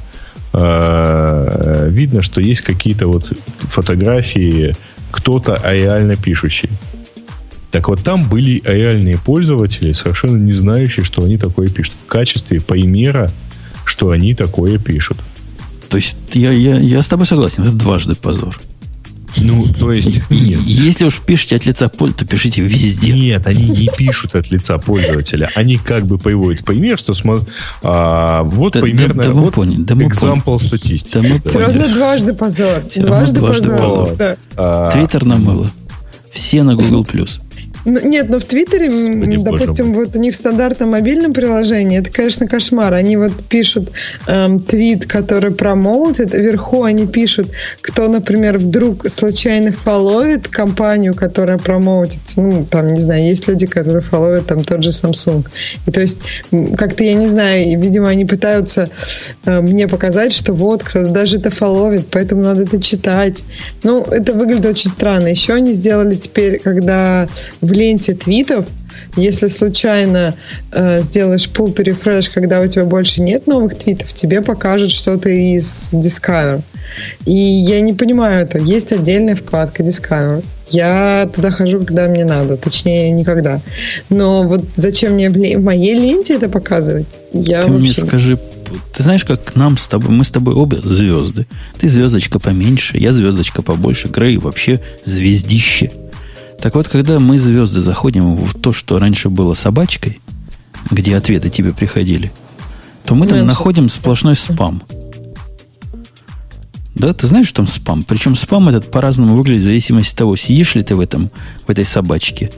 [0.53, 4.75] видно, что есть какие-то вот фотографии
[5.11, 6.69] кто-то реально пишущий.
[7.71, 11.95] Так вот, там были реальные пользователи, совершенно не знающие, что они такое пишут.
[12.05, 13.29] В качестве примера,
[13.85, 15.17] что они такое пишут.
[15.89, 18.57] То есть я, я, я с тобой согласен, это дважды позор.
[19.39, 20.21] Ну, то есть...
[20.29, 23.13] Если уж пишете от лица поля, то пишите везде.
[23.13, 25.49] Нет, они не пишут от лица пользователя.
[25.55, 27.47] Они как бы приводят пример, что смо-
[27.83, 31.13] а, вот Да- примерно да- да вот поняли, да example статистики.
[31.13, 32.83] Да мы Все равно дважды позор.
[32.95, 33.77] Равно Дважды, дважды позор.
[34.07, 34.15] позор.
[34.17, 34.37] Да.
[34.55, 35.69] А, Твиттер намыло.
[36.31, 37.05] Все на Google+.
[37.87, 42.11] Ну, нет, но в Твиттере, Господи, допустим, вот у них в стандартном мобильном приложении, это,
[42.11, 42.93] конечно, кошмар.
[42.93, 43.91] Они вот пишут
[44.27, 47.49] эм, твит, который промоутит, вверху они пишут,
[47.79, 52.41] кто, например, вдруг случайно фолловит компанию, которая промоутится.
[52.41, 55.45] Ну, там, не знаю, есть люди, которые фолловят там тот же Samsung.
[55.85, 56.19] И то есть,
[56.77, 58.89] как-то, я не знаю, видимо, они пытаются
[59.45, 63.45] э, мне показать, что вот, кто-то даже это фолловит, поэтому надо это читать.
[63.83, 65.27] Ну, это выглядит очень странно.
[65.27, 67.29] Еще они сделали теперь, когда
[67.61, 68.65] в ленте твитов
[69.15, 70.35] если случайно
[70.71, 75.91] э, сделаешь to refresh, когда у тебя больше нет новых твитов, тебе покажут что-то из
[75.93, 76.61] Discover.
[77.25, 78.59] И я не понимаю это.
[78.59, 80.43] Есть отдельная вкладка Discover.
[80.69, 83.61] Я туда хожу, когда мне надо, точнее, никогда.
[84.09, 87.07] Но вот зачем мне в, моей ленте это показывать?
[87.33, 88.39] Я Ты мне вообще- скажи,
[88.93, 91.47] ты знаешь, как нам с тобой, мы с тобой обе звезды.
[91.79, 95.91] Ты звездочка поменьше, я звездочка побольше, Грей вообще звездище.
[96.61, 100.19] Так вот, когда мы, звезды, заходим в то, что раньше было собачкой,
[100.91, 102.31] где ответы тебе приходили,
[103.05, 104.81] то мы там находим сплошной спам.
[106.95, 108.03] Да, ты знаешь, что там спам?
[108.03, 111.29] Причем спам этот по-разному выглядит в зависимости от того, сидишь ли ты в, этом,
[111.67, 112.51] в этой собачке,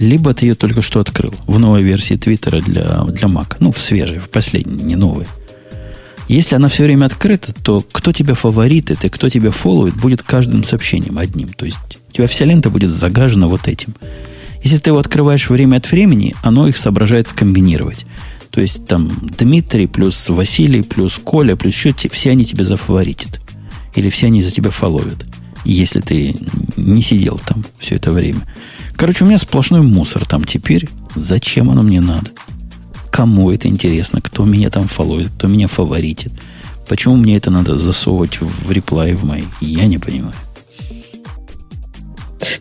[0.00, 3.56] либо ты ее только что открыл в новой версии Твиттера для, для Mac.
[3.60, 5.26] Ну, в свежей, в последней, не новой.
[6.26, 10.64] Если она все время открыта, то кто тебя фаворитит и кто тебя фолловит, будет каждым
[10.64, 11.48] сообщением одним.
[11.50, 11.78] То есть
[12.14, 13.96] у тебя вся лента будет загажена вот этим.
[14.62, 18.06] Если ты его открываешь время от времени, оно их соображает скомбинировать.
[18.52, 23.40] То есть там Дмитрий плюс Василий плюс Коля плюс еще все они тебя зафаворитят.
[23.96, 25.26] Или все они за тебя фолловят.
[25.64, 26.36] Если ты
[26.76, 28.42] не сидел там все это время.
[28.94, 30.88] Короче, у меня сплошной мусор там теперь.
[31.16, 32.30] Зачем оно мне надо?
[33.10, 34.20] Кому это интересно?
[34.20, 35.30] Кто меня там фолловит?
[35.30, 36.32] Кто меня фаворитит?
[36.88, 39.42] Почему мне это надо засовывать в реплай в мои?
[39.60, 40.34] Я не понимаю.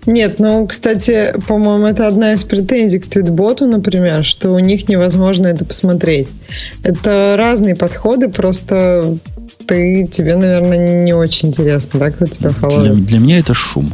[0.06, 5.48] Нет, ну, кстати, по-моему, это одна из претензий к твитботу, например, что у них невозможно
[5.48, 6.30] это посмотреть.
[6.84, 9.18] Это разные подходы, просто
[9.66, 13.06] ты, тебе, наверное, не очень интересно, да, кто тебя Для, фолловит.
[13.06, 13.94] для меня это шум.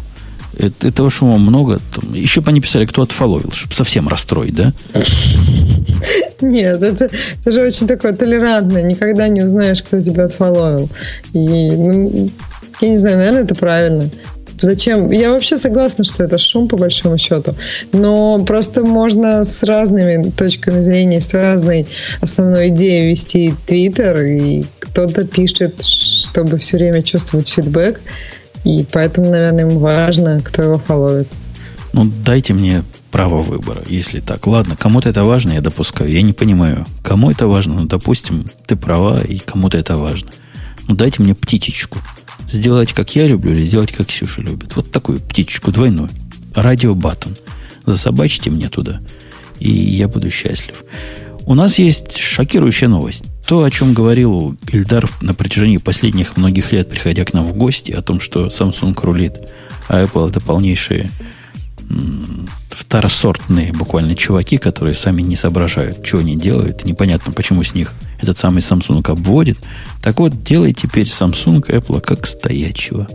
[0.58, 1.80] Это- этого шума много.
[1.96, 4.74] Там, еще бы они писали, кто отфоловил, чтобы совсем расстроить, да?
[6.42, 7.10] Нет, это,
[7.42, 8.82] это же очень такое толерантное.
[8.82, 10.90] Никогда не узнаешь, кто тебя отфоловил.
[11.34, 11.40] И,
[11.72, 12.30] ну,
[12.82, 14.10] я не знаю, наверное, это правильно.
[14.62, 15.12] Зачем?
[15.12, 17.56] Я вообще согласна, что это шум, по большому счету.
[17.94, 21.88] Но просто можно с разными точками зрения, с разной
[22.22, 24.22] основной идеей вести Твиттер.
[24.26, 28.02] И кто-то пишет, чтобы все время чувствовать фидбэк.
[28.66, 31.28] И поэтому, наверное, ему важно, кто его фолловит.
[31.94, 34.46] Ну, дайте мне право выбора, если так.
[34.46, 36.12] Ладно, кому-то это важно, я допускаю.
[36.12, 37.76] Я не понимаю, кому это важно.
[37.76, 40.30] Ну, допустим, ты права, и кому-то это важно.
[40.88, 42.00] Ну, дайте мне птичечку.
[42.50, 44.76] Сделать, как я люблю, или сделать, как Ксюша любит.
[44.76, 46.10] Вот такую птичечку двойную.
[46.56, 47.36] Радио Баттон.
[47.86, 49.02] Засобачьте мне туда,
[49.60, 50.84] и я буду счастлив.
[51.46, 53.26] У нас есть шокирующая новость.
[53.46, 57.92] То, о чем говорил Ильдар на протяжении последних многих лет, приходя к нам в гости,
[57.92, 59.52] о том, что Samsung рулит,
[59.88, 61.10] а Apple это полнейшие
[62.80, 66.86] второсортные буквально чуваки, которые сами не соображают, что они делают.
[66.86, 69.58] Непонятно, почему с них этот самый Samsung обводит.
[70.02, 73.08] Так вот, делай теперь Samsung Apple как стоячего.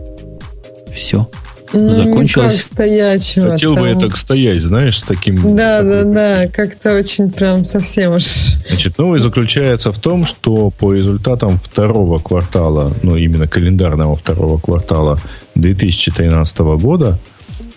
[0.93, 1.29] Все.
[1.73, 2.53] Ну, Закончилось.
[2.53, 3.49] как стоячего.
[3.49, 5.35] Хотел бы я там- так стоять, знаешь, с таким...
[5.57, 8.23] Да, да, такой- да, как-то очень прям совсем уж.
[8.69, 15.19] Значит, новость заключается в том, что по результатам второго квартала, ну, именно календарного второго квартала
[15.55, 17.17] 2013 года,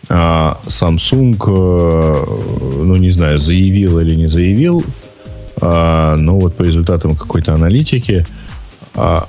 [0.08, 4.82] Samsung, э, ну, не знаю, заявил или не заявил,
[5.60, 8.24] а, но вот по результатам какой-то аналитики,
[8.94, 9.26] а,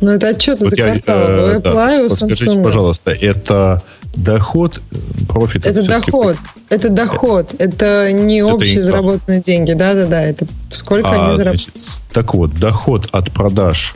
[0.00, 1.18] Ну, это отчеты вот за квартал.
[1.18, 2.62] э, У да, подскажите, Samsung.
[2.64, 3.82] пожалуйста, это
[4.16, 4.80] доход,
[5.28, 5.64] профит?
[5.64, 6.36] Это доход.
[6.68, 7.54] Это доход.
[7.58, 8.84] Это не Это общие инфа.
[8.86, 9.72] заработанные деньги.
[9.74, 10.22] Да-да-да.
[10.24, 11.70] Это сколько А, они заработали.
[12.12, 13.94] так вот, доход от продаж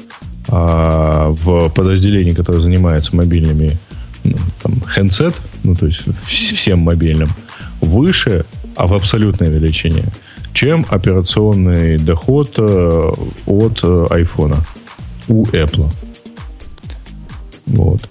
[0.48, 3.76] а, в подразделении, которое занимается мобильными ну,
[4.62, 7.28] там, handset, ну, то есть всем мобильным,
[7.80, 8.44] выше,
[8.74, 10.04] а в абсолютной величине,
[10.52, 13.12] чем операционный доход э,
[13.46, 14.56] от э, айфона
[15.28, 15.90] у Apple.
[17.66, 18.08] Вот.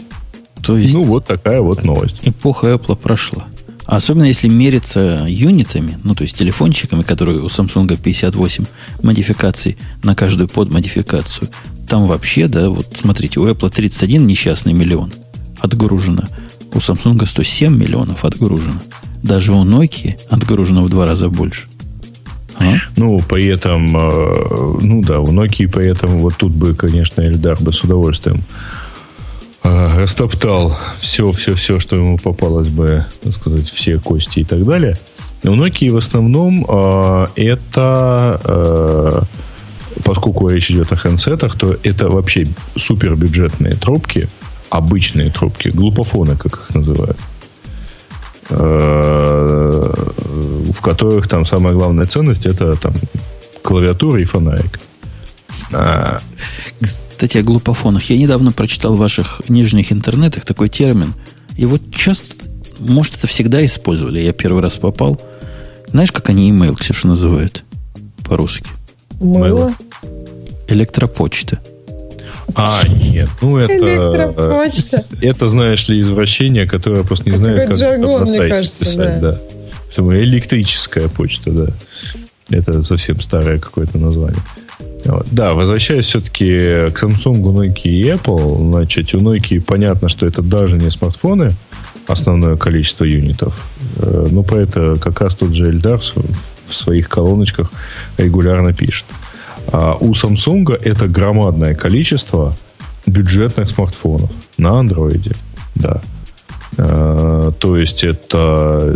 [0.61, 2.19] То есть Ну, вот такая вот новость.
[2.23, 3.45] эпоха Apple прошла.
[3.85, 8.65] Особенно если мериться юнитами, ну, то есть телефончиками, которые у Samsung 58
[9.03, 11.49] модификаций на каждую подмодификацию.
[11.87, 15.13] Там вообще, да, вот смотрите, у Apple 31 несчастный миллион
[15.65, 16.23] отгружено.
[16.73, 18.79] У Samsung 107 миллионов отгружено.
[19.23, 21.67] Даже у Nokia отгружено в два раза больше.
[22.59, 22.75] А?
[22.95, 27.73] Ну, при этом, э, ну да, у Nokia, поэтому вот тут бы, конечно, Эльдар бы
[27.73, 28.43] с удовольствием
[29.63, 34.63] э, растоптал все, все, все, что ему попалось бы, так сказать, все кости и так
[34.63, 34.97] далее.
[35.43, 39.21] У Nokia в основном э, это, э,
[40.03, 44.29] поскольку речь идет о хендсетах, то это вообще супербюджетные трубки,
[44.69, 47.17] обычные трубки, глупофоны, как их называют.
[48.49, 49.93] Э,
[50.73, 52.93] в которых там самая главная ценность это там
[53.63, 54.79] клавиатура и фонарик.
[55.73, 56.19] А...
[56.79, 58.09] Кстати, о глупофонах.
[58.09, 61.13] Я недавно прочитал в ваших нижних интернетах такой термин.
[61.57, 62.35] И вот часто,
[62.79, 64.19] может, это всегда использовали.
[64.21, 65.19] Я первый раз попал.
[65.87, 67.63] Знаешь, как они email, Ксюша, называют
[68.27, 68.69] по-русски?
[69.19, 69.73] Мыло?
[70.67, 71.59] Электропочта.
[72.53, 74.31] А, нет, ну это...
[75.21, 79.39] Это, знаешь ли, извращение, которое просто не знаю, как на сайте писать, да.
[79.97, 81.67] Электрическая почта, да.
[82.49, 84.41] Это совсем старое какое-то название.
[85.05, 85.27] Вот.
[85.31, 90.77] Да, возвращаясь все-таки к Samsung, Nokia и Apple, значит, у Nokia понятно, что это даже
[90.77, 91.51] не смартфоны,
[92.07, 93.67] основное количество юнитов.
[93.97, 97.71] Э, но про это как раз тот же Эльдар в своих колоночках
[98.17, 99.05] регулярно пишет.
[99.71, 102.55] А у Samsung это громадное количество
[103.05, 105.31] бюджетных смартфонов на андроиде.
[105.75, 106.01] Да.
[106.77, 108.91] А, то есть это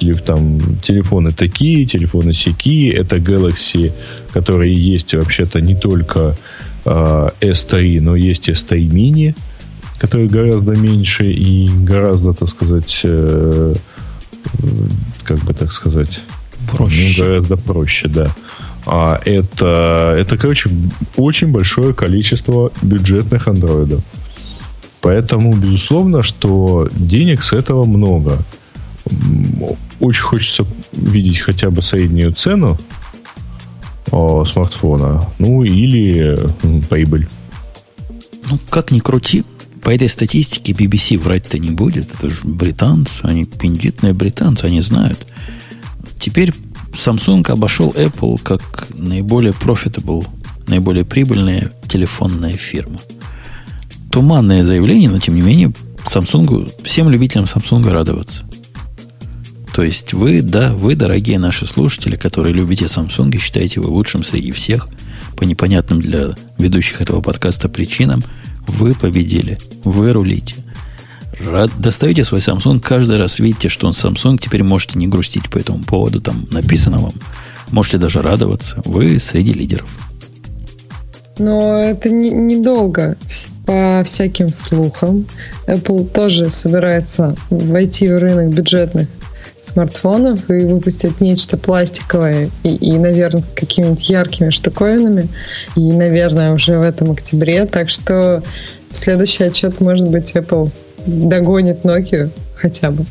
[0.00, 3.92] э, там, телефоны такие, телефоны сякие, это Galaxy,
[4.32, 6.36] которые есть вообще-то не только
[6.84, 9.34] а, S3, но есть S3 mini,
[9.98, 13.74] которые гораздо меньше и гораздо, так сказать, э,
[15.24, 16.20] как бы так сказать,
[16.72, 17.16] проще.
[17.18, 18.34] Ну, гораздо проще, да.
[18.86, 20.70] А это, это, короче,
[21.16, 24.02] очень большое количество бюджетных андроидов.
[25.00, 28.38] Поэтому, безусловно, что денег с этого много.
[30.00, 32.78] Очень хочется видеть хотя бы среднюю цену
[34.10, 35.28] о, смартфона.
[35.38, 36.38] Ну, или
[36.88, 37.28] прибыль.
[38.50, 39.44] Ну, как ни крути,
[39.82, 42.12] по этой статистике BBC врать-то не будет.
[42.14, 45.26] Это же британцы, они пиндитные британцы, они знают.
[46.18, 46.54] Теперь
[46.94, 50.26] Samsung обошел Apple как наиболее profitable,
[50.66, 53.00] наиболее прибыльная телефонная фирма.
[54.10, 55.72] Туманное заявление, но тем не менее
[56.04, 58.44] Samsung, всем любителям Samsung радоваться.
[59.74, 64.22] То есть вы, да, вы, дорогие наши слушатели, которые любите Samsung и считаете его лучшим
[64.22, 64.88] среди всех,
[65.36, 68.22] по непонятным для ведущих этого подкаста причинам,
[68.68, 69.58] вы победили.
[69.82, 70.54] Вы рулите.
[71.40, 75.58] Рад, достаете свой Samsung, каждый раз видите, что он Samsung, теперь можете не грустить по
[75.58, 77.14] этому поводу, там написано вам.
[77.70, 78.80] Можете даже радоваться.
[78.84, 79.88] Вы среди лидеров.
[81.38, 83.16] Но это недолго.
[83.22, 85.26] Не По всяким слухам,
[85.66, 89.08] Apple тоже собирается войти в рынок бюджетных
[89.64, 95.28] смартфонов и выпустить нечто пластиковое и, и наверное, с какими-нибудь яркими штуковинами.
[95.74, 97.64] И, наверное, уже в этом октябре.
[97.64, 98.42] Так что
[98.92, 100.70] следующий отчет может быть Apple
[101.06, 103.04] догонит Nokia хотя бы.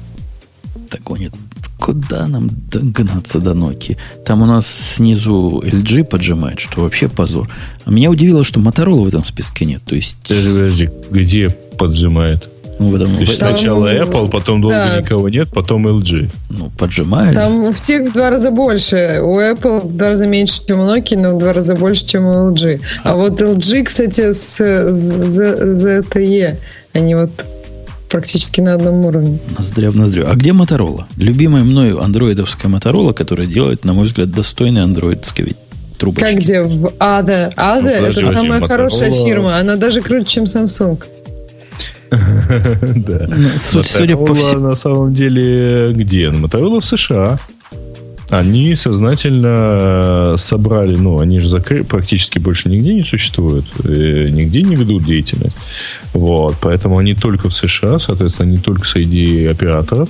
[0.92, 1.34] Догонит.
[1.80, 3.98] Куда нам догнаться до Nokia?
[4.26, 7.50] Там у нас снизу LG поджимает, что вообще позор.
[7.84, 9.82] А меня удивило, что Motorola в этом списке нет.
[9.86, 10.16] То есть...
[10.28, 12.48] Подожди, подожди, где поджимает?
[12.80, 15.00] Ну, в этом, То есть там, сначала Apple, потом долго да.
[15.00, 16.30] никого нет, потом LG.
[16.50, 17.36] Ну, поджимает.
[17.36, 19.20] Там у всех в два раза больше.
[19.22, 22.26] У Apple в два раза меньше, чем у Nokia, но в два раза больше, чем
[22.26, 22.82] у LG.
[23.04, 26.58] А, а вот LG, кстати, с ZTE,
[26.94, 27.32] они вот
[28.14, 29.40] практически на одном уровне.
[29.58, 30.28] Ноздря в ноздрю.
[30.30, 31.08] А где Моторола?
[31.18, 35.56] Любимая мною андроидовская Моторола, которая делает, на мой взгляд, достойный андроидской
[35.98, 36.24] трубочки.
[36.24, 36.62] Как где?
[36.62, 37.52] В Ада.
[37.58, 38.68] Ада ну, это подожди, самая Motorola...
[38.68, 39.58] хорошая фирма.
[39.58, 41.04] Она даже круче, чем Samsung.
[42.12, 43.26] Да.
[43.28, 44.60] Ну, судя по всему...
[44.60, 46.30] на самом деле где?
[46.30, 47.40] Моторола в США
[48.34, 51.84] они сознательно собрали, ну, они же закры...
[51.84, 55.56] практически больше нигде не существуют, э, нигде не ведут деятельность.
[56.14, 60.10] Вот, поэтому они только в США, соответственно, не только среди операторов.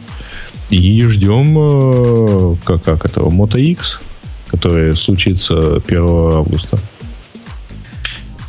[0.69, 3.99] И ждем, э, как, как этого, Moto X,
[4.47, 6.79] который случится 1 августа.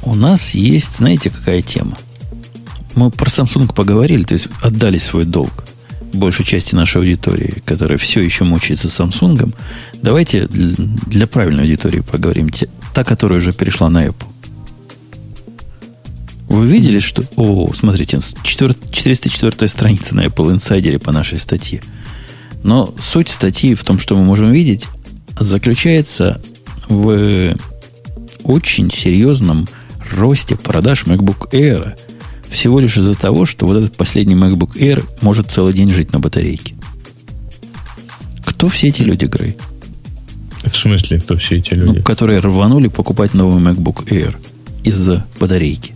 [0.02, 1.96] У нас есть, знаете, какая тема?
[2.94, 5.64] Мы про Samsung поговорили, то есть отдали свой долг
[6.14, 9.54] большей части нашей аудитории, которая все еще мучается Samsung,
[10.02, 12.50] давайте для правильной аудитории поговорим.
[12.94, 14.28] Та, которая уже перешла на Apple.
[16.48, 17.22] Вы видели, что...
[17.36, 21.82] О, смотрите, 404 страница на Apple Insider по нашей статье.
[22.62, 24.86] Но суть статьи в том, что мы можем видеть,
[25.38, 26.40] заключается
[26.88, 27.56] в
[28.44, 29.66] очень серьезном
[30.12, 31.98] росте продаж MacBook Air–
[32.54, 36.20] всего лишь из-за того, что вот этот последний MacBook Air может целый день жить на
[36.20, 36.74] батарейке.
[38.44, 39.56] Кто все эти люди, Грей?
[40.64, 41.98] В смысле, кто все эти люди?
[41.98, 44.36] Ну, которые рванули покупать новый MacBook Air
[44.84, 45.92] из-за батарейки.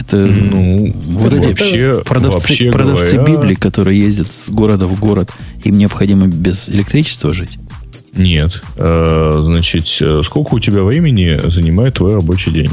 [0.00, 3.32] Это ну, вот эти вообще, продавцы, вообще продавцы говоря...
[3.32, 5.30] Библии, которые ездят с города в город,
[5.64, 7.58] им необходимо без электричества жить?
[8.14, 8.62] Нет.
[8.76, 12.70] Э, значит, э, сколько у тебя времени занимает твой рабочий день?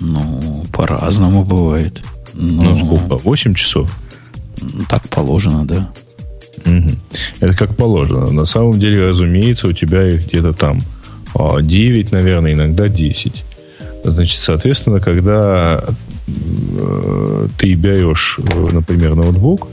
[0.00, 2.02] Ну, по-разному бывает.
[2.34, 3.16] Ну, ну сколько?
[3.16, 3.90] 8 часов?
[4.88, 5.90] Так положено, да.
[6.64, 6.90] Угу.
[7.40, 8.30] Это как положено.
[8.32, 10.80] На самом деле, разумеется, у тебя их где-то там
[11.34, 13.44] 9, а, наверное, иногда 10.
[14.04, 15.84] Значит, соответственно, когда
[16.26, 18.38] э, ты берешь,
[18.72, 19.68] например, ноутбук,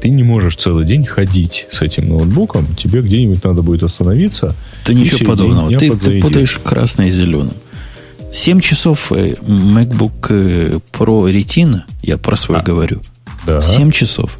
[0.00, 4.54] ты не можешь целый день ходить с этим ноутбуком, тебе где-нибудь надо будет остановиться.
[4.86, 5.70] Да ничего подобного.
[5.70, 7.54] Ты, ты путаешь красное с зеленым.
[8.32, 13.00] 7 часов э, MacBook э, Pro Retina, я про свой а, говорю.
[13.46, 13.60] Да.
[13.60, 14.38] 7 часов.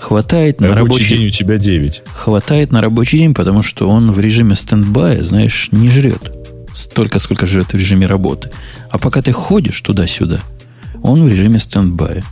[0.00, 2.02] Хватает рабочий на рабочий день у тебя 9.
[2.12, 6.32] Хватает на рабочий день, потому что он в режиме стендбая, знаешь, не жрет.
[6.74, 8.50] Столько, сколько жрет в режиме работы.
[8.90, 10.40] А пока ты ходишь туда-сюда,
[11.02, 12.22] он в режиме стендбая.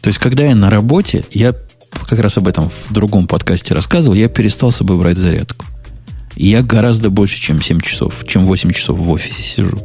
[0.00, 1.54] То есть, когда я на работе, я
[2.06, 5.64] как раз об этом в другом подкасте рассказывал, я перестал с собой брать зарядку.
[6.36, 9.78] И я гораздо больше, чем 7 часов, чем 8 часов в офисе сижу.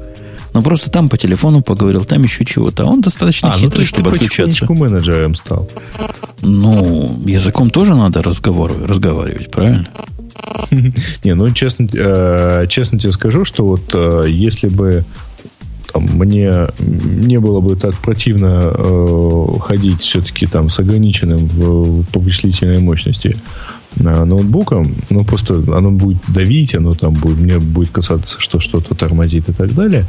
[0.57, 2.83] Но просто там по телефону поговорил, там еще чего-то.
[2.85, 4.65] Он достаточно а, ну, хитрый, ну, чтобы отключаться.
[4.73, 5.69] менеджером стал.
[6.41, 9.87] Ну, языком тоже надо разговаривать, правильно?
[11.23, 15.05] Не, ну, честно, э, честно тебе скажу, что вот э, если бы
[15.93, 22.19] там, мне не было бы так противно э, ходить все-таки там с ограниченным в, по
[22.19, 23.37] вычислительной мощности
[23.99, 29.49] ноутбуком, ну, просто оно будет давить, оно там будет, мне будет касаться, что что-то тормозит
[29.49, 30.05] и так далее.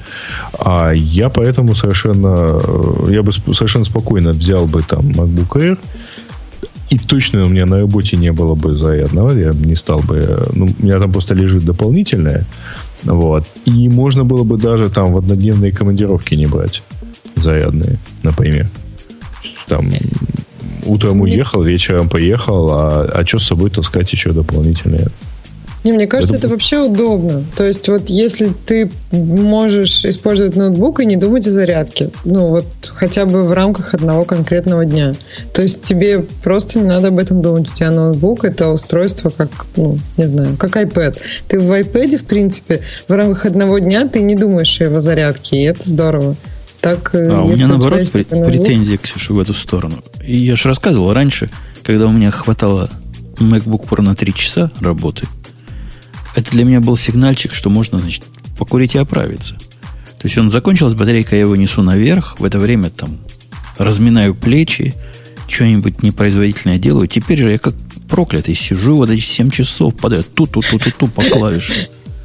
[0.59, 5.79] А я поэтому совершенно, э, я бы совершенно спокойно взял бы там MacBook Air,
[6.91, 10.69] и точно у меня на работе не было бы зарядного, я не стал бы, ну,
[10.79, 12.47] у меня там просто лежит дополнительное,
[13.05, 16.83] вот, и можно было бы даже там в однодневные командировки не брать
[17.37, 18.69] зарядные, например.
[19.67, 19.91] Там
[20.89, 25.09] утром уехал, вечером поехал, а, а что с собой таскать еще дополнительное?
[25.85, 26.47] Не, мне кажется, это...
[26.47, 27.45] это вообще удобно.
[27.57, 32.67] То есть вот если ты можешь использовать ноутбук и не думать о зарядке, ну вот
[32.83, 35.15] хотя бы в рамках одного конкретного дня.
[35.53, 37.71] То есть тебе просто не надо об этом думать.
[37.71, 41.17] У тебя ноутбук это устройство как, ну, не знаю, как iPad.
[41.47, 45.59] Ты в iPad, в принципе, в рамках одного дня ты не думаешь о его зарядке,
[45.59, 46.37] и это здорово.
[46.81, 49.97] Так, э, а у меня наоборот пр- претензии, Ксюша, в эту сторону.
[50.25, 51.51] И я же рассказывал раньше,
[51.83, 52.89] когда у меня хватало
[53.39, 55.27] MacBook Pro на 3 часа работы,
[56.35, 58.25] это для меня был сигнальчик, что можно, значит,
[58.59, 59.55] покурить и оправиться.
[59.55, 63.19] То есть он закончилась батарейка, я его несу наверх, в это время там
[63.77, 64.95] разминаю плечи,
[65.49, 67.09] что-нибудь непроизводительное делаю.
[67.09, 67.75] Теперь же я как
[68.09, 71.77] проклятый сижу вот эти 7 часов подряд, ту-ту-ту-ту-ту по клавишам.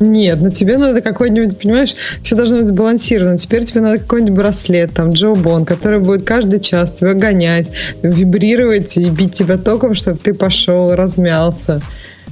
[0.04, 3.38] Нет, но тебе надо какой-нибудь, понимаешь, все должно быть сбалансировано.
[3.38, 7.70] Теперь тебе надо какой-нибудь браслет, там, Джо Бон, который будет каждый час тебя гонять,
[8.02, 11.82] вибрировать и бить тебя током, чтобы ты пошел, размялся.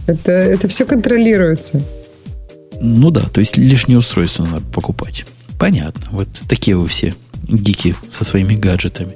[0.05, 1.81] Это, это все контролируется.
[2.81, 5.25] Ну да, то есть лишнее устройство надо покупать.
[5.57, 6.07] Понятно.
[6.11, 7.13] Вот такие вы все
[7.47, 9.13] гики со своими гаджетами.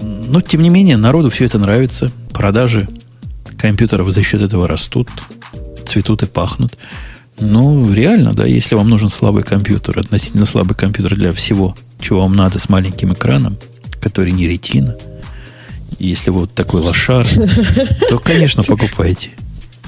[0.00, 2.10] Но, тем не менее, народу все это нравится.
[2.32, 2.88] Продажи
[3.58, 5.08] компьютеров за счет этого растут,
[5.86, 6.78] цветут и пахнут.
[7.38, 12.34] Ну, реально, да, если вам нужен слабый компьютер, относительно слабый компьютер для всего, чего вам
[12.34, 13.56] надо с маленьким экраном,
[14.00, 14.96] который не ретина,
[15.98, 17.26] если вы вот такой лошар,
[18.08, 19.30] то, конечно, покупайте.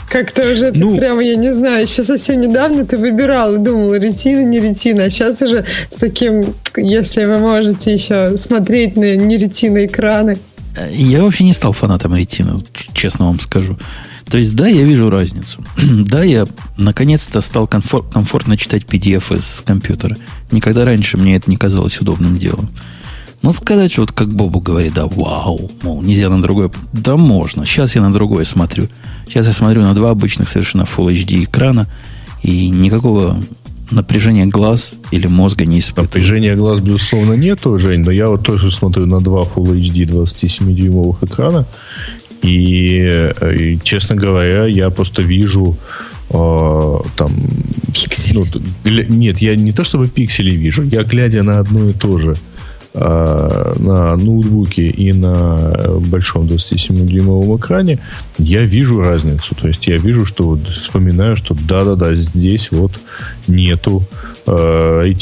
[0.08, 4.42] Как-то уже ну, прямо, я не знаю, еще совсем недавно ты выбирал и думал, ретина,
[4.44, 9.86] не ретина, а сейчас уже с таким, если вы можете еще смотреть на не ретина
[9.86, 10.36] экраны.
[10.90, 12.60] Я вообще не стал фанатом ретина,
[12.92, 13.78] честно вам скажу.
[14.32, 15.62] То есть, да, я вижу разницу.
[15.76, 16.46] да, я
[16.78, 20.16] наконец-то стал комфорт, комфортно читать PDF из компьютера.
[20.50, 22.70] Никогда раньше мне это не казалось удобным делом.
[23.42, 26.70] Но сказать, вот как Бобу говорит, да, вау, мол, нельзя на другое.
[26.94, 27.66] Да можно.
[27.66, 28.88] Сейчас я на другое смотрю.
[29.26, 31.86] Сейчас я смотрю на два обычных совершенно Full HD экрана,
[32.42, 33.38] и никакого
[33.92, 36.06] напряжения глаз или мозга не испытываю.
[36.06, 41.24] Напряжения глаз, безусловно, нету, Жень, но я вот тоже смотрю на два Full HD 27-дюймовых
[41.24, 41.66] экрана,
[42.42, 45.76] и, и, честно говоря, я просто вижу
[46.30, 47.30] э, там...
[47.92, 48.38] Пиксели?
[48.38, 48.46] Ну,
[49.16, 52.34] нет, я не то чтобы пиксели вижу, я глядя на одно и то же
[52.94, 55.56] э, на ноутбуке и на
[56.10, 57.98] большом 27-дюймовом экране,
[58.38, 59.54] я вижу разницу.
[59.54, 62.92] То есть я вижу, что вот вспоминаю, что да-да-да, здесь вот
[63.46, 64.02] нету
[64.46, 65.12] э.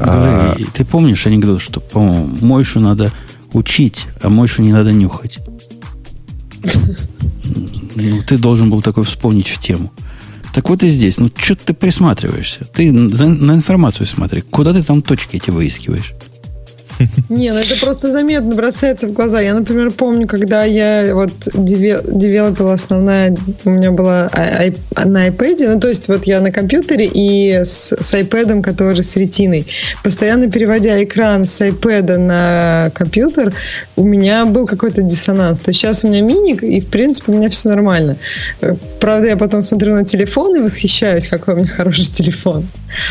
[0.00, 0.56] А...
[0.74, 3.10] Ты помнишь анекдот, что, по-моему, Мойшу надо
[3.52, 5.38] учить, а Мойшу не надо нюхать?
[7.94, 9.92] Ну, ты должен был такой вспомнить в тему.
[10.54, 11.18] Так вот и здесь.
[11.18, 12.64] Ну, что ты присматриваешься?
[12.64, 14.40] Ты на информацию смотри.
[14.40, 16.14] Куда ты там точки эти выискиваешь?
[17.28, 19.40] Не, ну это просто заметно бросается в глаза.
[19.40, 24.30] Я, например, помню, когда я вот девелопила основная, у меня была
[25.04, 29.16] на iPad, ну то есть вот я на компьютере и с, с iPad, который с
[29.16, 29.66] ретиной.
[30.02, 33.52] Постоянно переводя экран с iPad на компьютер,
[33.96, 35.60] у меня был какой-то диссонанс.
[35.60, 38.16] То есть сейчас у меня миник, и в принципе у меня все нормально.
[39.00, 42.66] Правда, я потом смотрю на телефон и восхищаюсь, какой у меня хороший телефон.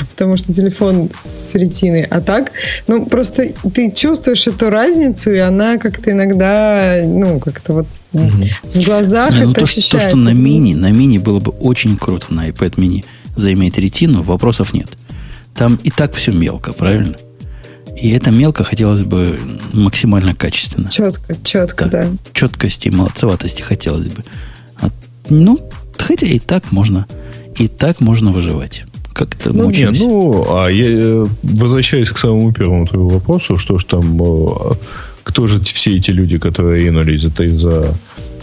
[0.10, 2.04] Потому что телефон с ретиной.
[2.10, 2.52] А так,
[2.88, 8.48] ну просто ты чувствуешь эту разницу, и она как-то иногда, ну, как-то вот угу.
[8.74, 10.00] в глазах Не, ну, это то, ощущается.
[10.00, 13.06] То, что на мини, на мини было бы очень круто, на iPad mini
[13.36, 14.90] заиметь ретину, вопросов нет.
[15.54, 17.18] Там и так все мелко, правильно?
[17.96, 19.40] И это мелко хотелось бы
[19.74, 20.90] максимально качественно.
[20.90, 22.06] Четко, четко, да.
[22.06, 22.10] да.
[22.34, 24.24] Четкости, молодцеватости хотелось бы.
[24.82, 24.90] А,
[25.30, 25.60] ну,
[26.00, 27.06] хотя и так можно,
[27.56, 28.86] и так можно выживать
[29.18, 30.00] как-то ну, мучились.
[30.00, 34.76] Не, ну, а я, э, возвращаясь к самому первому твоему вопросу, что ж там, э,
[35.24, 37.94] кто же все эти люди, которые ринулись за, за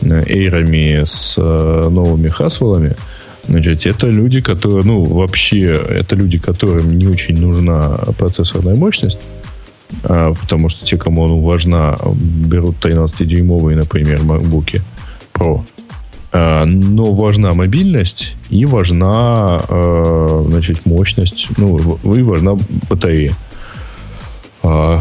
[0.02, 2.96] э, эйрами с новыми хасвеллами,
[3.46, 9.18] Значит, это люди, которые, ну, вообще, это люди, которым не очень нужна процессорная мощность,
[10.02, 14.80] а, потому что те, кому она важна, берут 13-дюймовые, например, MacBook
[15.34, 15.60] Pro,
[16.35, 22.56] но важна мобильность и важна а, значит, мощность, ну, и важна
[22.90, 23.35] батарея.
[24.65, 25.01] А,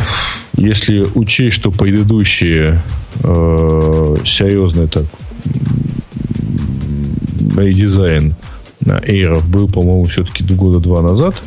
[0.56, 2.82] если учесть, что предыдущие
[3.24, 5.06] серьезный так
[7.58, 8.36] редизайн
[8.84, 11.42] Air был, по-моему, все-таки года два назад,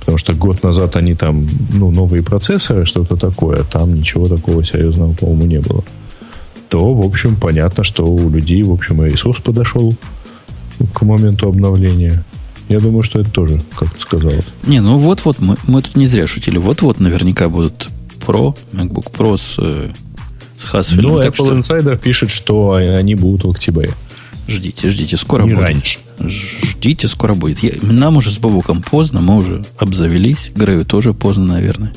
[0.00, 5.12] потому что год назад они там, ну, новые процессоры, что-то такое, там ничего такого серьезного,
[5.12, 5.84] по-моему, не было
[6.68, 9.94] то, в общем, понятно, что у людей, в общем, и ресурс подошел
[10.92, 12.24] к моменту обновления.
[12.68, 14.32] Я думаю, что это тоже, как ты сказал.
[14.66, 16.58] Не, ну вот-вот, мы, мы тут не зря шутили.
[16.58, 17.88] Вот-вот наверняка будут
[18.26, 19.90] Pro, MacBook Pro с, э,
[20.58, 21.02] с Haswell.
[21.02, 21.56] Ну, Apple что...
[21.56, 23.90] Insider пишет, что они будут в октябре.
[24.46, 25.62] Ждите, ждите, скоро не будет.
[25.62, 25.98] раньше.
[26.20, 27.58] Ждите, скоро будет.
[27.60, 30.50] Я, нам уже с Бабуком поздно, мы уже обзавелись.
[30.54, 31.92] Грею тоже поздно, наверное.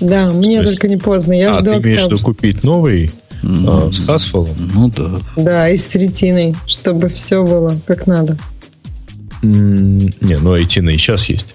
[0.00, 0.70] Да, мне есть...
[0.70, 1.32] только не поздно.
[1.32, 3.10] Я а жду ты имеешь в виду купить новый
[3.42, 4.48] ну, а, с Haswell?
[4.74, 5.20] Ну да.
[5.36, 8.36] Да, и с ретиной, чтобы все было как надо.
[9.42, 11.46] Не, ну ретина и сейчас есть.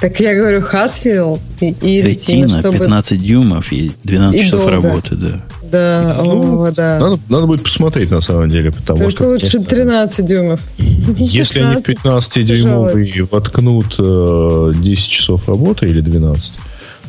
[0.00, 2.78] Так я говорю, Haswell и, и ретина, чтобы...
[2.78, 4.88] 15 дюймов и 12 и часов долго.
[4.88, 5.44] работы, да.
[5.62, 6.98] Да, ну, о, да.
[6.98, 9.28] Надо, надо будет посмотреть на самом деле, потому Только что...
[9.28, 10.60] лучше конечно, 13 дюймов.
[10.78, 16.52] Если 15, они в 15 дюймовый воткнут э, 10 часов работы или 12,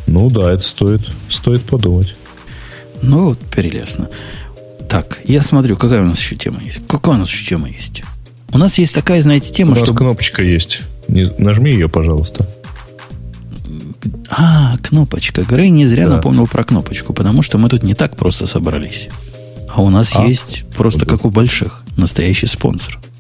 [0.08, 2.16] ну да, это стоит, стоит подумать.
[3.04, 4.10] Ну, вот прелестно.
[4.90, 6.88] Так, я смотрю, какая у нас еще тема есть.
[6.88, 8.04] Какая у нас еще тема есть?
[8.52, 9.94] У нас есть такая, знаете, тема, у нас что...
[9.94, 10.82] кнопочка есть.
[11.08, 12.48] Не, нажми ее, пожалуйста.
[14.30, 15.44] А, кнопочка.
[15.44, 16.16] Грей не зря да.
[16.16, 19.10] напомнил про кнопочку, потому что мы тут не так просто собрались.
[19.70, 20.26] А у нас а?
[20.26, 23.00] есть просто как у больших настоящий спонсор–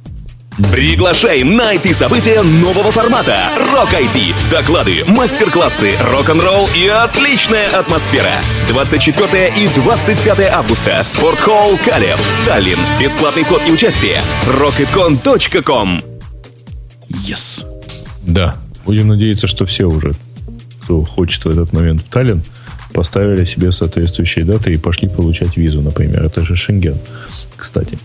[0.57, 4.35] Приглашаем на IT-события нового формата Rock IT.
[4.51, 8.29] Доклады, мастер-классы, рок-н-ролл и отличная атмосфера.
[8.67, 11.01] 24 и 25 августа.
[11.03, 12.21] Спортхолл Калев.
[12.45, 12.77] Таллин.
[12.99, 14.21] Бесплатный вход и участие.
[14.45, 16.01] rocketcon.com
[17.09, 17.65] Yes.
[18.21, 18.55] Да.
[18.85, 20.13] Будем надеяться, что все уже,
[20.83, 22.43] кто хочет в этот момент в Таллин,
[22.93, 26.23] поставили себе соответствующие даты и пошли получать визу, например.
[26.23, 26.99] Это же Шенген,
[27.57, 27.97] кстати.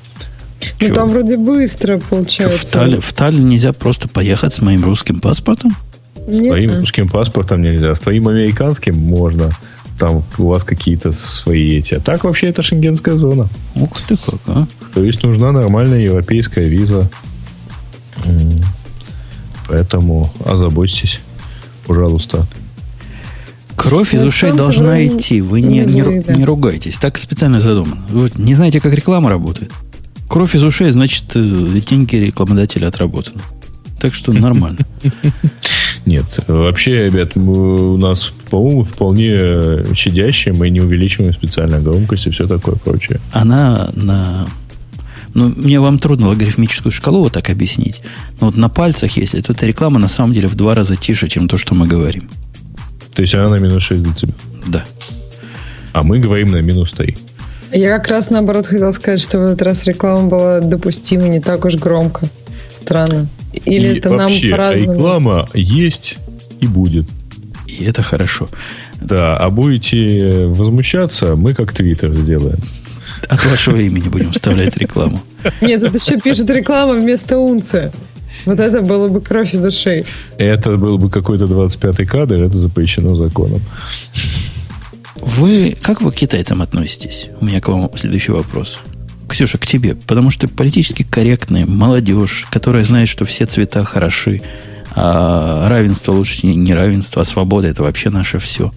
[0.80, 2.58] Ну, там вроде быстро получается.
[2.58, 5.76] Что, в, Таллин, в Таллин нельзя просто поехать с моим русским паспортом?
[6.14, 7.94] С твоим русским паспортом нельзя.
[7.94, 9.50] С твоим американским можно.
[9.98, 11.94] Там у вас какие-то свои эти.
[11.94, 13.48] А так вообще это шенгенская зона.
[13.74, 14.66] Ух ты как, а.
[14.94, 17.10] То есть нужна нормальная европейская виза.
[19.66, 21.20] Поэтому озаботьтесь,
[21.86, 22.46] пожалуйста.
[23.76, 25.40] Кровь из ушей должна идти.
[25.40, 26.96] Вы не, не, не ругайтесь.
[26.96, 28.06] Так специально задумано.
[28.10, 29.72] Вы не знаете, как реклама работает?
[30.28, 33.40] Кровь из ушей, значит, э, деньги рекламодателя отработаны.
[34.00, 34.78] Так что нормально.
[36.06, 42.46] Нет, вообще, ребят, у нас, по-моему, вполне щадящая, мы не увеличиваем специально громкость и все
[42.46, 43.20] такое прочее.
[43.32, 44.46] Она на...
[45.34, 48.02] Ну, мне вам трудно логарифмическую шкалу вот так объяснить.
[48.40, 51.28] Но вот на пальцах, если, то эта реклама на самом деле в два раза тише,
[51.28, 52.30] чем то, что мы говорим.
[53.14, 54.34] То есть она на минус 6 дБ?
[54.68, 54.84] Да.
[55.92, 57.16] А мы говорим на минус 3.
[57.72, 61.64] Я как раз наоборот хотела сказать, что в этот раз реклама была допустима не так
[61.64, 62.26] уж громко.
[62.70, 63.28] Странно.
[63.64, 64.92] Или и это вообще, нам по-разному?
[64.92, 66.18] реклама есть
[66.60, 67.06] и будет.
[67.66, 68.48] И это хорошо.
[69.00, 72.58] Да, а будете возмущаться, мы как Твиттер сделаем.
[73.28, 75.20] От вашего имени будем вставлять рекламу.
[75.60, 77.92] Нет, тут еще пишет реклама вместо унция.
[78.44, 80.04] Вот это было бы кровь из ушей.
[80.38, 83.60] Это был бы какой-то 25-й кадр, это запрещено законом.
[85.20, 87.28] Вы, как вы к китайцам относитесь?
[87.40, 88.78] У меня к вам следующий вопрос.
[89.28, 89.94] Ксюша, к тебе.
[89.94, 94.42] Потому что политически корректная молодежь, которая знает, что все цвета хороши,
[94.94, 98.72] а равенство лучше не, равенство, а свобода это вообще наше все.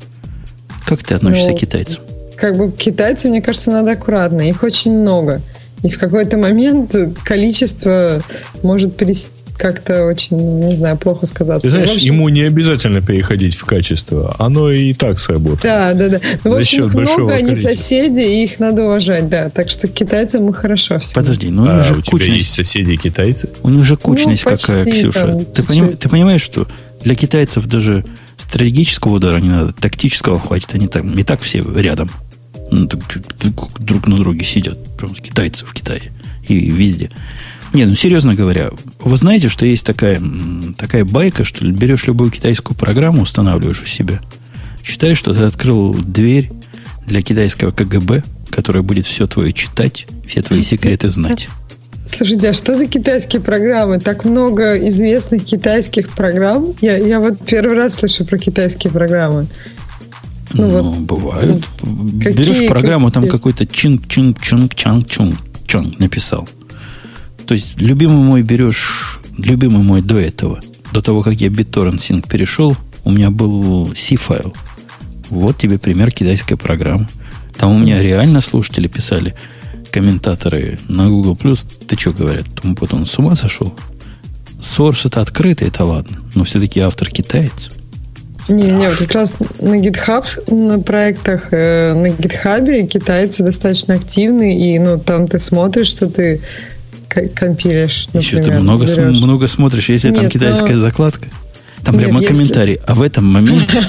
[0.85, 2.03] Как ты относишься ну, к китайцам?
[2.35, 4.41] Как бы к китайцам, мне кажется, надо аккуратно.
[4.41, 5.41] Их очень много.
[5.84, 8.22] И в какой-то момент количество
[8.61, 8.97] может
[9.61, 11.61] как-то очень, не знаю, плохо сказаться.
[11.61, 12.01] Ты знаешь, общем...
[12.01, 14.35] ему не обязательно переходить в качество.
[14.39, 15.61] Оно и так сработает.
[15.61, 16.19] Да, да, да.
[16.43, 19.49] Ну, в общем, их много, они соседи, и их надо уважать, да.
[19.49, 21.13] Так что китайцам мы хорошо все.
[21.13, 22.23] Подожди, ну у них а, же у кучность.
[22.23, 23.49] тебя есть соседи китайцы?
[23.61, 25.27] У них же кучность ну, какая, Ксюша.
[25.27, 25.95] Там, ты, поним...
[25.95, 26.67] ты понимаешь, что
[27.03, 28.03] для китайцев даже
[28.38, 30.69] стратегического удара не надо, тактического хватит.
[30.73, 32.09] Они так, не так все рядом.
[32.71, 32.89] Ну,
[33.77, 34.79] друг на друге сидят.
[34.97, 36.11] Прям китайцы в Китае.
[36.47, 37.11] И везде.
[37.73, 40.22] Не, ну серьезно говоря, вы знаете, что есть такая,
[40.77, 44.19] такая байка, что берешь любую китайскую программу, устанавливаешь у себя,
[44.84, 46.52] считаешь, что ты открыл дверь
[47.07, 51.48] для китайского КГБ, которая будет все твое читать, все твои секреты знать.
[52.18, 53.99] Слушайте, а что за китайские программы?
[53.99, 56.73] Так много известных китайских программ.
[56.81, 59.48] Я, я вот первый раз слышу про китайские программы.
[60.53, 61.65] Ну, ну вот, бывают.
[61.80, 63.22] Какие, Берешь программу, какие?
[63.22, 66.49] там какой-то чинг чинг чунг чанг чунг чунг написал.
[67.52, 70.61] То есть, любимый мой берешь, любимый мой до этого,
[70.94, 74.53] до того, как я BitTorrent Sync перешел, у меня был C-файл.
[75.30, 77.10] Вот тебе пример китайской программы.
[77.57, 79.36] Там у меня реально слушатели писали,
[79.91, 81.38] комментаторы на Google+,
[81.88, 83.76] ты что говорят, вот он с ума сошел?
[84.61, 87.69] Source это открытый, это ладно, но все-таки автор китаец.
[88.48, 94.57] Не, не, вот как раз на GitHub, на проектах э, на GitHub китайцы достаточно активны,
[94.57, 96.41] и ну, там ты смотришь, что ты
[97.35, 98.23] компилишь, например.
[98.23, 100.79] Еще ты много, много смотришь, если Нет, там китайская но...
[100.79, 101.27] закладка.
[101.83, 102.33] Там Нет, прямо если...
[102.33, 102.79] комментарий.
[102.85, 103.77] А в этом моменте...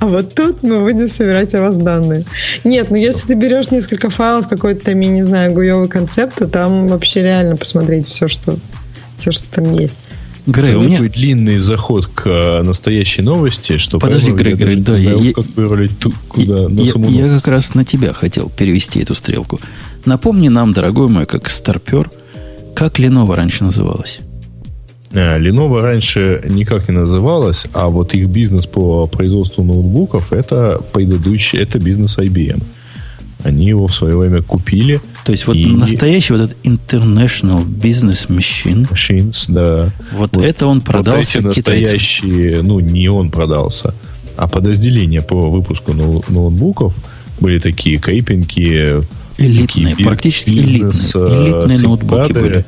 [0.00, 2.24] А вот тут мы будем собирать о вас данные.
[2.64, 6.48] Нет, ну если ты берешь несколько файлов, какой-то там, я не знаю, гуевый концепт, то
[6.48, 8.56] там вообще реально посмотреть все, что,
[9.14, 9.98] все, что там есть.
[10.46, 11.00] Грей, у меня...
[11.00, 13.98] длинный заход к э, настоящей новости, что...
[13.98, 17.74] Подожди, Грей, Грей, да, я, я, как вырулить ту, куда, я, я, я как раз
[17.74, 19.60] на тебя хотел перевести эту стрелку.
[20.06, 22.10] Напомни нам, дорогой мой, как старпер,
[22.74, 24.20] как Lenovo раньше называлась?
[25.12, 31.58] А, Lenovo раньше никак не называлась, а вот их бизнес по производству ноутбуков это предыдущий,
[31.58, 32.62] это бизнес IBM.
[33.42, 35.00] Они его в свое время купили.
[35.24, 35.66] То есть вот и...
[35.66, 38.88] настоящий вот этот International Business Machine.
[38.90, 39.90] Machines, да.
[40.12, 43.94] Вот, вот это он продался вот эти настоящие, ну не он продался,
[44.36, 46.94] а подразделения по выпуску ноутбуков
[47.40, 49.00] были такие кейпинги,
[49.40, 51.50] Элитные, такие, практически бизнес, элитные.
[51.50, 52.64] Элитные ноутбуки были.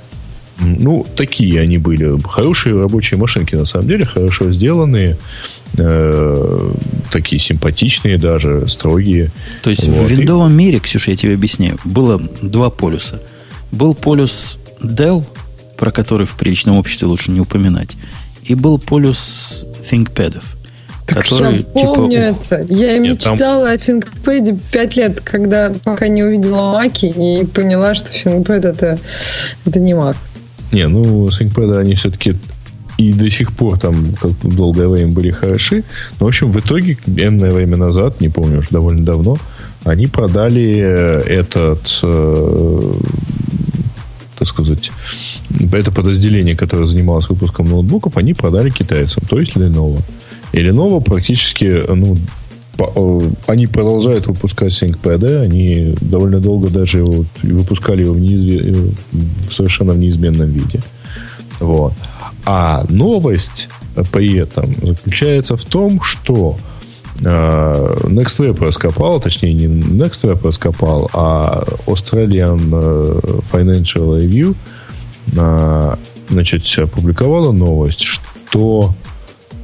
[0.61, 2.19] Ну, такие они были.
[2.23, 5.19] Хорошие рабочие машинки, на самом деле, хорошо сделанные.
[5.79, 6.71] Э,
[7.11, 9.31] такие симпатичные даже, строгие.
[9.63, 10.07] То есть вот.
[10.07, 13.21] в виндовом мире, Ксюша, я тебе объясняю, было два полюса.
[13.71, 15.25] Был полюс Dell,
[15.77, 17.97] про который в приличном обществе лучше не упоминать,
[18.45, 20.43] и был полюс ThinkPad.
[21.15, 22.75] Так который, я помню типа, это.
[22.75, 23.75] Я Нет, мечтала там...
[23.75, 28.99] о ThinkPad пять лет, когда пока не увидела маки и поняла, что ThinkPad это,
[29.67, 30.17] это не Mac.
[30.73, 32.35] Не, ну, ThinkPad они все-таки
[32.99, 35.85] и до сих пор там как долгое время были хороши.
[36.21, 39.37] Но, в общем, в итоге, энное время назад, не помню уже довольно давно,
[39.85, 40.77] они продали
[41.27, 42.93] этот, э,
[44.39, 44.93] так сказать,
[45.73, 50.01] это подразделение, которое занималось выпуском ноутбуков, они продали китайцам, то есть Lenovo.
[50.53, 52.17] И Lenovo практически, ну,
[52.79, 59.53] э, они продолжают выпускать ThinkPad, они довольно долго даже его, выпускали его в, неизве, в
[59.53, 60.81] совершенно в неизменном виде.
[61.59, 61.95] Вот.
[62.45, 63.69] А новость
[64.11, 66.57] при этом заключается в том, что
[67.21, 73.21] э, NextWeb раскопал, точнее не NextWeb раскопал, а Australian э,
[73.53, 74.57] Financial Review
[75.37, 75.97] э,
[76.29, 78.95] значит, опубликовала новость, что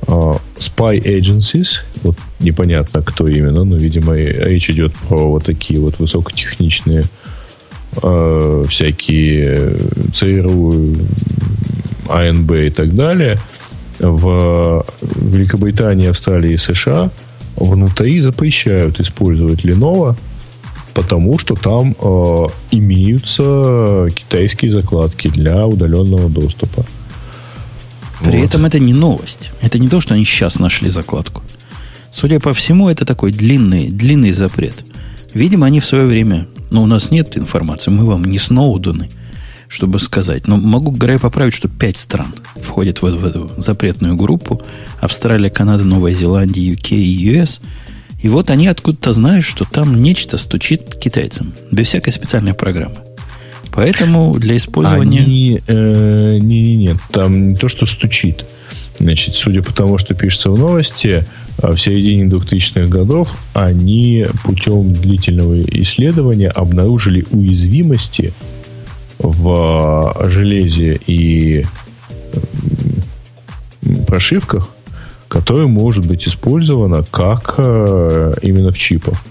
[0.09, 7.05] spy agencies, вот непонятно кто именно, но, видимо, речь идет про вот такие вот высокотехничные
[8.03, 9.77] э, всякие
[10.15, 10.97] ЦРУ,
[12.09, 13.39] АНБ и так далее,
[13.99, 17.11] в Великобритании, Австралии и США
[17.57, 20.17] внутри запрещают использовать Lenovo,
[20.95, 26.87] потому что там э, имеются китайские закладки для удаленного доступа.
[28.21, 28.47] При вот.
[28.47, 29.51] этом это не новость.
[29.61, 31.43] Это не то, что они сейчас нашли закладку.
[32.11, 34.85] Судя по всему, это такой длинный, длинный запрет.
[35.35, 36.49] Видимо, они в свое время...
[36.71, 39.09] Но у нас нет информации, мы вам не Сноудены,
[39.69, 40.47] чтобы сказать.
[40.47, 44.61] Но могу Грей поправить, что пять стран входят в, в эту запретную группу.
[45.01, 47.61] Австралия, Канада, Новая Зеландия, UK и US.
[48.21, 51.55] И вот они откуда-то знают, что там нечто стучит китайцам.
[51.71, 52.97] Без всякой специальной программы.
[53.79, 55.21] Поэтому для использования...
[55.21, 58.45] Они, э, не, не, не, там не то, что стучит.
[58.99, 61.25] Значит, судя по тому, что пишется в новости,
[61.59, 68.33] э, в середине 2000-х годов они путем длительного исследования обнаружили уязвимости
[69.21, 71.65] в железе и
[74.09, 74.71] прошивках,
[75.29, 79.23] которое может быть использовано как э, именно в чипах,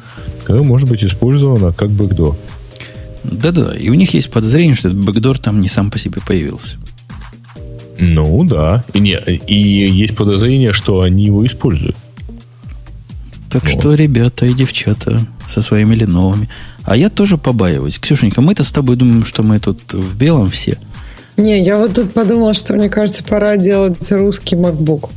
[0.46, 2.38] которое может быть использовано как бэкдор.
[3.32, 6.78] Да-да, и у них есть подозрение, что этот бэкдор там не сам по себе появился.
[8.00, 8.84] Ну да.
[8.94, 11.96] И, не, и есть подозрение, что они его используют.
[13.50, 13.80] Так вот.
[13.80, 16.50] что, ребята и девчата со своими леновыми.
[16.84, 18.00] А я тоже побаиваюсь.
[18.00, 20.78] Ксюшенька, мы-то с тобой думаем, что мы тут в белом все.
[21.38, 25.10] Не, я вот тут подумала, что мне кажется, пора делать русский MacBook.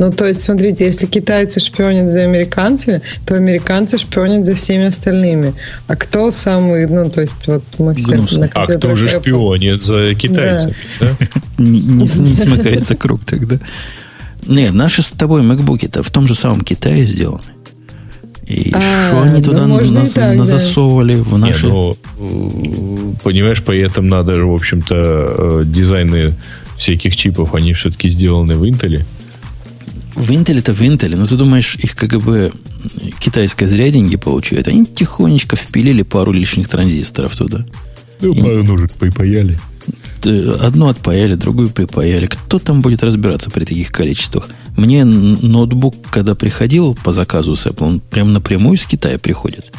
[0.00, 5.52] Ну, то есть, смотрите, если китайцы шпионят за американцами, то американцы шпионят за всеми остальными.
[5.88, 8.16] А кто самый, ну, то есть, вот мы все...
[8.16, 10.74] На а кто же шпионит за китайцами?
[11.00, 11.08] Да.
[11.20, 11.26] Да?
[11.58, 13.58] Не, не, не смыкается круг тогда.
[14.46, 17.52] Нет, наши с тобой макбуки-то в том же самом Китае сделаны.
[18.46, 21.22] И а, что они туда ну, нас, так, назасовывали да.
[21.24, 21.66] в наши...
[21.66, 26.36] Не, ну, понимаешь, поэтому надо же, в общем-то, э, дизайны
[26.78, 29.04] всяких чипов, они все-таки сделаны в Intel.
[30.14, 32.52] В Intel-то в Intel, но ты думаешь, их КГБ
[33.18, 34.68] китайское зря деньги получают?
[34.68, 37.64] Они тихонечко впилили пару лишних транзисторов туда.
[38.20, 38.40] Ну, и...
[38.40, 39.58] пару ножек припаяли.
[40.22, 42.26] Одну отпаяли, другую припаяли.
[42.26, 44.50] Кто там будет разбираться при таких количествах?
[44.76, 49.72] Мне ноутбук, когда приходил по заказу с Apple, он прям напрямую из Китая приходит.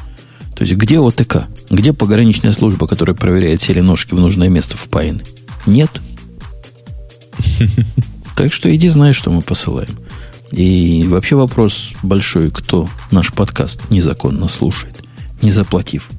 [0.55, 1.47] То есть, где ОТК?
[1.69, 5.21] Где пограничная служба, которая проверяет, все ли ножки в нужное место впаяны?
[5.65, 5.89] Нет.
[8.33, 9.89] Так что иди знаешь, что мы посылаем.
[10.51, 14.97] И вообще вопрос большой, кто наш подкаст незаконно слушает,
[15.41, 16.09] не заплатив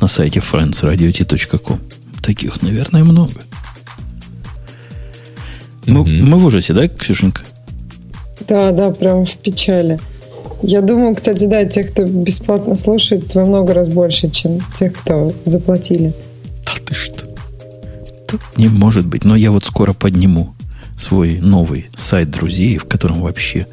[0.00, 1.78] на сайте friendsradio.com.
[2.22, 3.40] Таких, наверное, много.
[5.86, 6.22] Мы, mm-hmm.
[6.22, 7.42] мы в ужасе, да, Ксюшенька?
[8.48, 9.98] Да, да, прям в печали.
[10.62, 15.32] Я думаю, кстати, да, тех, кто бесплатно слушает, во много раз больше, чем тех, кто
[15.44, 16.12] заплатили.
[16.66, 17.24] Да ты что?
[18.26, 19.24] Тут не может быть.
[19.24, 20.54] Но я вот скоро подниму
[20.98, 23.66] свой новый сайт друзей, в котором вообще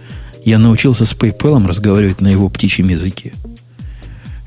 [0.45, 3.33] я научился с PayPal разговаривать на его птичьем языке.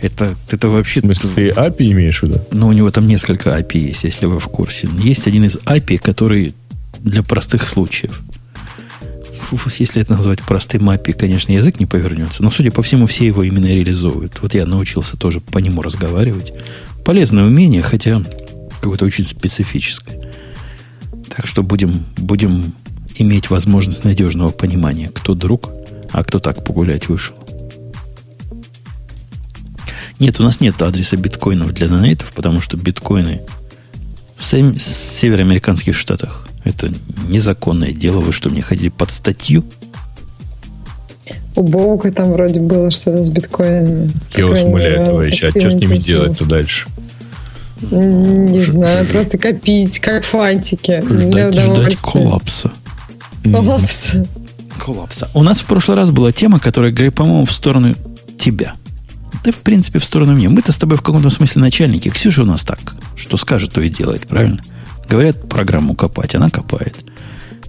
[0.00, 1.00] Это, это вообще...
[1.00, 2.40] В смысле, ты API имеешь в виду?
[2.52, 4.88] Ну, у него там несколько API есть, если вы в курсе.
[5.02, 6.54] Есть один из API, который
[7.00, 8.20] для простых случаев.
[9.78, 12.44] Если это назвать простым API, конечно, язык не повернется.
[12.44, 14.38] Но, судя по всему, все его именно реализовывают.
[14.40, 16.52] Вот я научился тоже по нему разговаривать.
[17.04, 18.22] Полезное умение, хотя
[18.80, 20.20] какое-то очень специфическое.
[21.34, 22.72] Так что будем, будем
[23.16, 25.70] иметь возможность надежного понимания, кто друг,
[26.12, 27.34] а кто так погулять вышел.
[30.18, 33.42] Нет, у нас нет адреса биткоинов для донейтов, потому что биткоины
[34.36, 36.92] в североамериканских штатах это
[37.28, 38.20] незаконное дело.
[38.20, 39.64] Вы что, мне ходили под статью?
[41.56, 44.10] У Боука там вроде было что-то с биткоинами.
[44.36, 46.88] Я умоляю, товарищи, а что с ними делать-то дальше?
[47.80, 51.02] Не знаю, просто копить, как фантики.
[51.06, 52.72] Ждать, ждать коллапса.
[53.44, 54.26] Коллапса.
[54.78, 55.30] Коллапса.
[55.34, 57.94] У нас в прошлый раз была тема, которая говорит, по-моему, в сторону
[58.38, 58.74] тебя.
[59.44, 60.50] Да, в принципе, в сторону меня.
[60.50, 62.08] Мы-то с тобой в каком-то смысле начальники.
[62.08, 64.60] Ксюша у нас так, что скажет, то и делает, правильно?
[65.08, 66.96] Говорят, программу копать, она копает.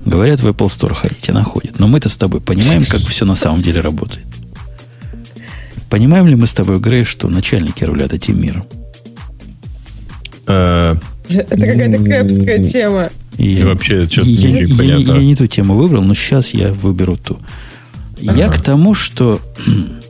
[0.03, 1.79] Говорят, в Apple Store ходить, она ходит.
[1.79, 4.25] Но мы-то с тобой понимаем, как все на самом деле работает.
[5.89, 8.65] Понимаем ли мы с тобой, Грей, что начальники рулят этим миром?
[10.49, 10.95] Э,
[11.29, 13.09] Это какая-то кэпская тема.
[13.37, 17.15] И вообще, что-то не я, я, я, не ту тему выбрал, но сейчас я выберу
[17.15, 17.39] ту.
[18.19, 19.39] Я к тому, что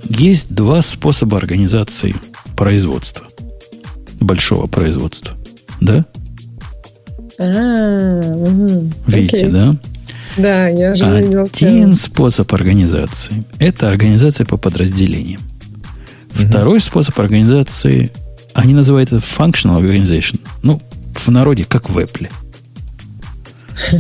[0.08, 2.16] есть два способа организации
[2.56, 3.28] производства.
[4.20, 5.36] Большого производства.
[5.80, 6.06] Да?
[7.38, 8.22] А.
[9.08, 9.76] Видите, да?
[10.38, 11.50] Да, я уже видел.
[11.54, 15.42] Один способ организации– это организация по подразделениям.
[16.32, 18.12] Второй способ организации,
[18.54, 20.40] они называют это functional organization.
[20.64, 20.82] Ну,
[21.14, 22.30] в народе, как в Apple.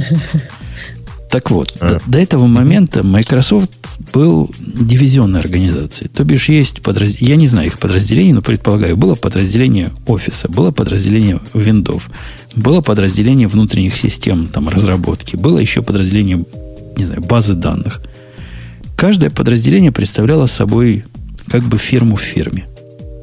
[1.30, 1.88] Так вот, а.
[1.88, 6.10] до, до этого момента Microsoft был дивизионной организацией.
[6.10, 10.72] То бишь есть подразделение, я не знаю их подразделений, но предполагаю, было подразделение офиса, было
[10.72, 12.02] подразделение Windows,
[12.56, 16.46] было подразделение внутренних систем там, разработки, было еще подразделение,
[16.98, 18.02] не знаю, базы данных.
[18.96, 21.06] Каждое подразделение представляло собой
[21.48, 22.68] как бы фирму в фирме.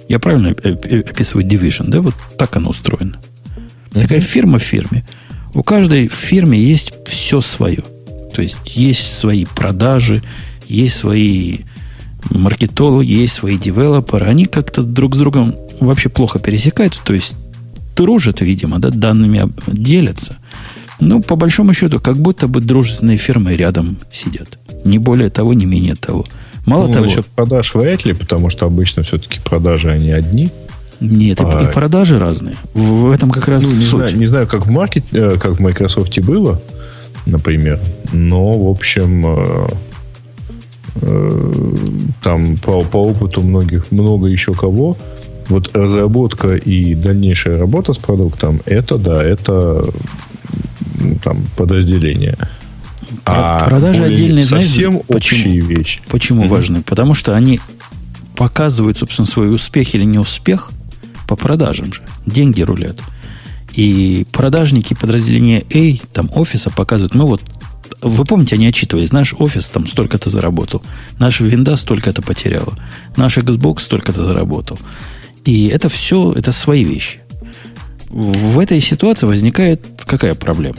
[0.08, 2.00] Я правильно описываю division, да?
[2.00, 3.18] Вот так оно устроено.
[3.92, 4.00] Mm-hmm.
[4.02, 5.04] Такая фирма в фирме.
[5.54, 7.82] У каждой фирме есть все свое.
[8.34, 10.22] То есть есть свои продажи,
[10.68, 11.60] есть свои
[12.30, 14.26] маркетологи, есть свои девелоперы.
[14.26, 17.02] Они как-то друг с другом вообще плохо пересекаются.
[17.04, 17.36] То есть
[17.96, 20.36] дружат, видимо, да, данными делятся.
[21.00, 24.58] Ну, по большому счету, как будто бы дружественные фирмы рядом сидят.
[24.84, 26.26] Не более того, не менее того.
[26.66, 27.04] Мало ну, того...
[27.06, 30.50] Насчет продаж вряд ли, потому что обычно все-таки продажи, они одни.
[31.00, 31.62] Нет, а...
[31.62, 32.56] и продажи разные.
[32.74, 33.90] В этом как раз ну, не суть.
[33.90, 36.60] Знаю, не знаю, как в, маркет, э, как в Microsoft было,
[37.24, 37.80] например.
[38.12, 39.68] Но, в общем, э,
[41.02, 41.76] э,
[42.22, 44.96] там по, по опыту многих, много еще кого,
[45.48, 49.84] вот разработка и дальнейшая работа с продуктом, это, да, это
[51.22, 52.36] там подразделение.
[53.24, 56.00] А продажи отдельные, совсем знаешь, общие почему, вещи.
[56.08, 56.48] Почему mm-hmm.
[56.48, 56.82] важны?
[56.82, 57.60] Потому что они
[58.36, 60.70] показывают, собственно, свой успех или неуспех
[61.28, 62.02] по продажам же.
[62.26, 63.00] Деньги рулят.
[63.74, 67.42] И продажники подразделения A, там, офиса показывают, мы вот
[68.02, 70.82] вы помните, они отчитывались, наш офис там столько-то заработал,
[71.18, 72.78] наш винда столько-то потеряла,
[73.16, 74.78] наш Xbox столько-то заработал.
[75.44, 77.20] И это все, это свои вещи.
[78.08, 80.78] В этой ситуации возникает какая проблема?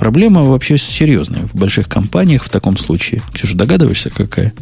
[0.00, 3.20] Проблема вообще серьезная в больших компаниях в таком случае.
[3.34, 4.54] Ксюша, догадываешься, какая?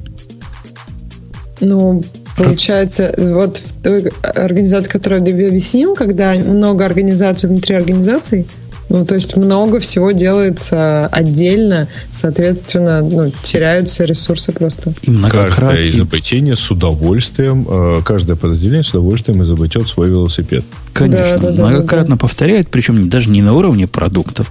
[1.60, 2.02] Ну,
[2.36, 8.48] получается, вот в той организации, которую я объяснил, когда много организаций внутри организаций,
[8.88, 14.92] ну, то есть много всего делается отдельно, соответственно, ну, теряются ресурсы просто.
[15.02, 20.64] И Каждое изобретение с удовольствием, э, каждое подразделение с удовольствием изобретет свой велосипед.
[20.92, 22.20] Конечно, да, да, многократно да, да.
[22.20, 24.50] повторяет, причем даже не на уровне продуктов,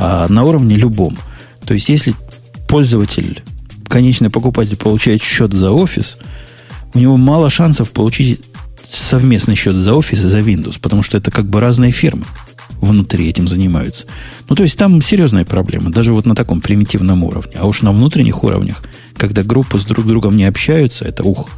[0.00, 1.18] а на уровне любом.
[1.66, 2.14] То есть, если
[2.68, 3.42] пользователь,
[3.88, 6.18] конечный покупатель получает счет за офис,
[6.94, 8.40] у него мало шансов получить
[8.88, 12.26] совместный счет за офис и за Windows, потому что это как бы разные фирмы
[12.80, 14.06] внутри этим занимаются.
[14.48, 17.54] Ну, то есть там серьезная проблема, даже вот на таком примитивном уровне.
[17.58, 18.84] А уж на внутренних уровнях,
[19.16, 21.50] когда группы с друг другом не общаются, это ух.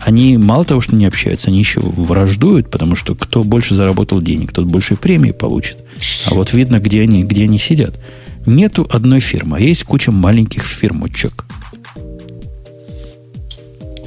[0.00, 4.52] Они мало того, что не общаются, они еще враждуют, потому что кто больше заработал денег,
[4.52, 5.78] тот больше премии получит.
[6.26, 7.98] А вот видно, где они, где они сидят.
[8.46, 11.44] Нету одной фирмы, а есть куча маленьких фирмочек.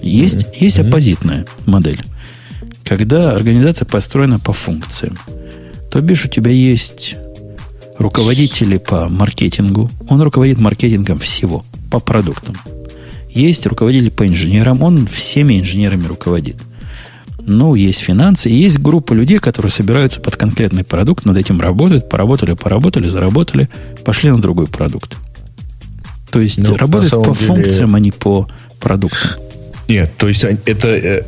[0.01, 0.55] Есть, mm-hmm.
[0.59, 2.03] есть оппозитная модель,
[2.84, 5.15] когда организация построена по функциям.
[5.91, 7.18] То бишь у тебя есть
[7.99, 9.91] руководители по маркетингу.
[10.07, 12.55] Он руководит маркетингом всего, по продуктам.
[13.33, 16.57] Есть руководитель по инженерам, он всеми инженерами руководит.
[17.39, 22.09] Ну, есть финансы, и есть группа людей, которые собираются под конкретный продукт, над этим работают,
[22.09, 23.69] поработали, поработали, заработали,
[24.03, 25.17] пошли на другой продукт.
[26.29, 27.33] То есть ну, работают по деле...
[27.33, 28.47] функциям, а не по
[28.79, 29.31] продуктам.
[29.87, 31.23] Нет, то есть это э,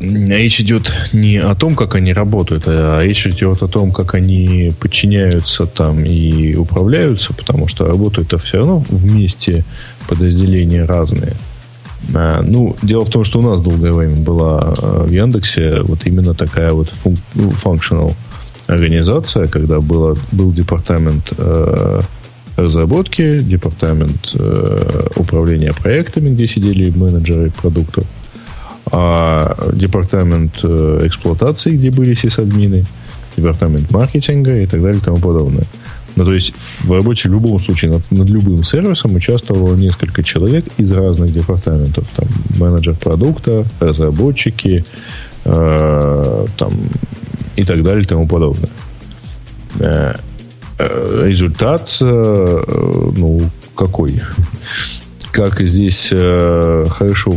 [0.00, 4.72] речь идет не о том, как они работают, а речь идет о том, как они
[4.80, 9.64] подчиняются там и управляются, потому что работают-то все равно вместе
[10.08, 11.34] подразделения разные.
[12.14, 16.06] А, ну, дело в том, что у нас долгое время была а, в Яндексе вот
[16.06, 16.92] именно такая вот
[17.34, 18.14] ну, functional
[18.66, 22.00] организация, когда было, был департамент э,
[22.56, 28.04] разработки, департамент э, управления проектами, где сидели менеджеры продуктов,
[28.92, 32.84] а департамент э, эксплуатации, где были сисадмины,
[33.36, 35.64] департамент маркетинга и так далее и тому подобное.
[36.18, 40.64] Ну, то есть в работе в любом случае над, над любым сервисом участвовало несколько человек
[40.76, 42.08] из разных департаментов.
[42.16, 42.26] Там
[42.58, 44.84] менеджер продукта, разработчики,
[45.44, 46.72] э, там,
[47.54, 48.68] и так далее и тому подобное.
[49.78, 50.14] Э,
[50.80, 52.64] э, результат, э,
[53.16, 53.40] ну,
[53.76, 54.20] какой?
[55.30, 57.34] Как здесь э, хорошо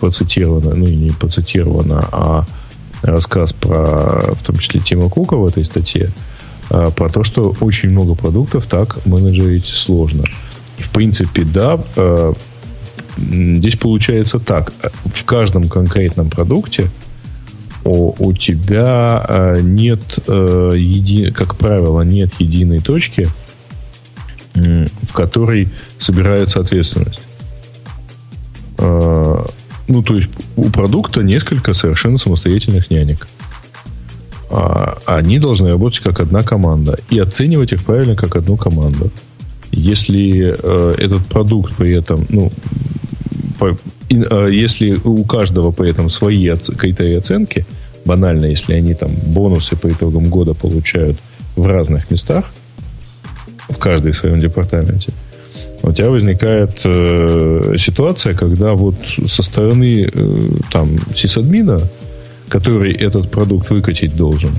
[0.00, 2.44] процитировано, ну и не процитировано, а
[3.02, 6.34] рассказ про, в том числе, Тима Кука в этой статье, а,
[6.68, 10.24] про то, что очень много продуктов так менеджерить сложно.
[10.78, 12.32] В принципе, да, а,
[13.16, 14.72] здесь получается так.
[15.04, 16.90] В каждом конкретном продукте
[17.84, 23.28] у, тебя а, нет, еди, как правило, нет единой точки,
[24.54, 25.68] в которой
[25.98, 27.26] собирается ответственность.
[28.78, 33.28] Ну, то есть у продукта несколько совершенно самостоятельных нянек.
[33.28, 33.43] А,
[35.06, 39.10] они должны работать как одна команда и оценивать их правильно как одну команду.
[39.70, 42.52] Если э, этот продукт при этом, ну,
[43.60, 47.66] э, если у каждого при этом свои оц- критерии оценки,
[48.04, 51.16] банально, если они там бонусы по итогам года получают
[51.56, 52.44] в разных местах,
[53.68, 55.12] в каждой своем департаменте,
[55.82, 58.94] у тебя возникает э, ситуация, когда вот
[59.26, 61.80] со стороны э, там сисадмина
[62.48, 64.50] который этот продукт выкатить должен,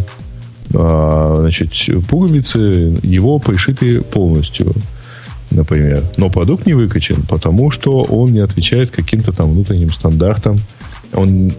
[0.73, 1.71] а, значит,
[2.09, 4.73] пуговицы его пришиты полностью,
[5.51, 6.03] например.
[6.17, 10.57] Но продукт не выкачен, потому что он не отвечает каким-то там внутренним стандартам.
[11.13, 11.51] Он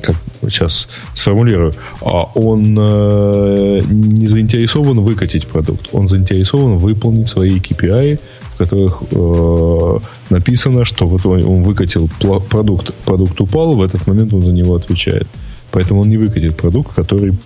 [0.00, 8.20] как сейчас сформулирую, а он э, не заинтересован выкатить продукт, он заинтересован выполнить свои KPI,
[8.54, 9.98] в которых э,
[10.30, 12.08] написано, что вот он, выкатил
[12.50, 15.26] продукт, продукт упал, в этот момент он за него отвечает.
[15.70, 17.38] Поэтому он не выкатит продукт, который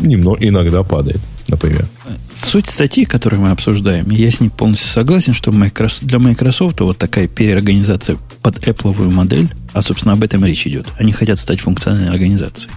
[0.00, 1.88] немного, иногда падает, например.
[2.32, 7.26] Суть статьи, которую мы обсуждаем, я с ней полностью согласен, что для Microsoft вот такая
[7.28, 10.86] переорганизация под Apple модель, а, собственно, об этом речь идет.
[10.98, 12.72] Они хотят стать функциональной организацией.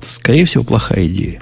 [0.00, 1.40] Скорее всего, плохая идея.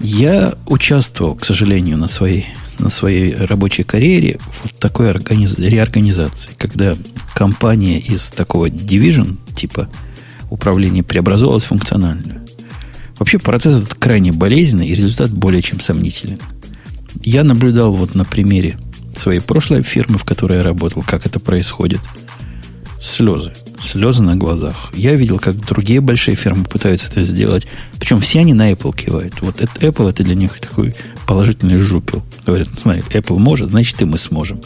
[0.00, 2.46] Я участвовал, к сожалению, на своей,
[2.78, 5.58] на своей рабочей карьере в такой организ...
[5.58, 6.96] реорганизации, когда
[7.34, 9.90] компания из такого division типа
[10.50, 12.42] управления преобразовалась в функциональную.
[13.18, 16.38] Вообще процесс этот крайне болезненный и результат более чем сомнителен.
[17.22, 18.78] Я наблюдал вот на примере
[19.16, 22.00] своей прошлой фирмы, в которой я работал, как это происходит.
[23.00, 23.52] Слезы.
[23.78, 24.90] Слезы на глазах.
[24.94, 27.66] Я видел, как другие большие фирмы пытаются это сделать.
[27.98, 29.40] Причем все они на Apple кивают.
[29.40, 30.94] Вот это, Apple это для них такой
[31.26, 32.22] положительный жупел.
[32.46, 34.60] Говорят, ну, смотри, Apple может, значит и мы сможем.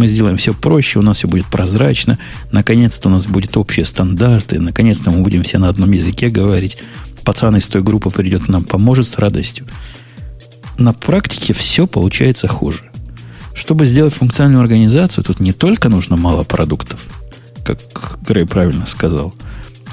[0.00, 2.18] Мы сделаем все проще, у нас все будет прозрачно.
[2.52, 4.58] Наконец-то у нас будут общие стандарты.
[4.58, 6.78] Наконец-то мы будем все на одном языке говорить.
[7.22, 9.66] Пацан из той группы придет нам поможет с радостью.
[10.78, 12.90] На практике все получается хуже.
[13.52, 16.98] Чтобы сделать функциональную организацию, тут не только нужно мало продуктов,
[17.62, 17.78] как
[18.26, 19.34] Грей правильно сказал,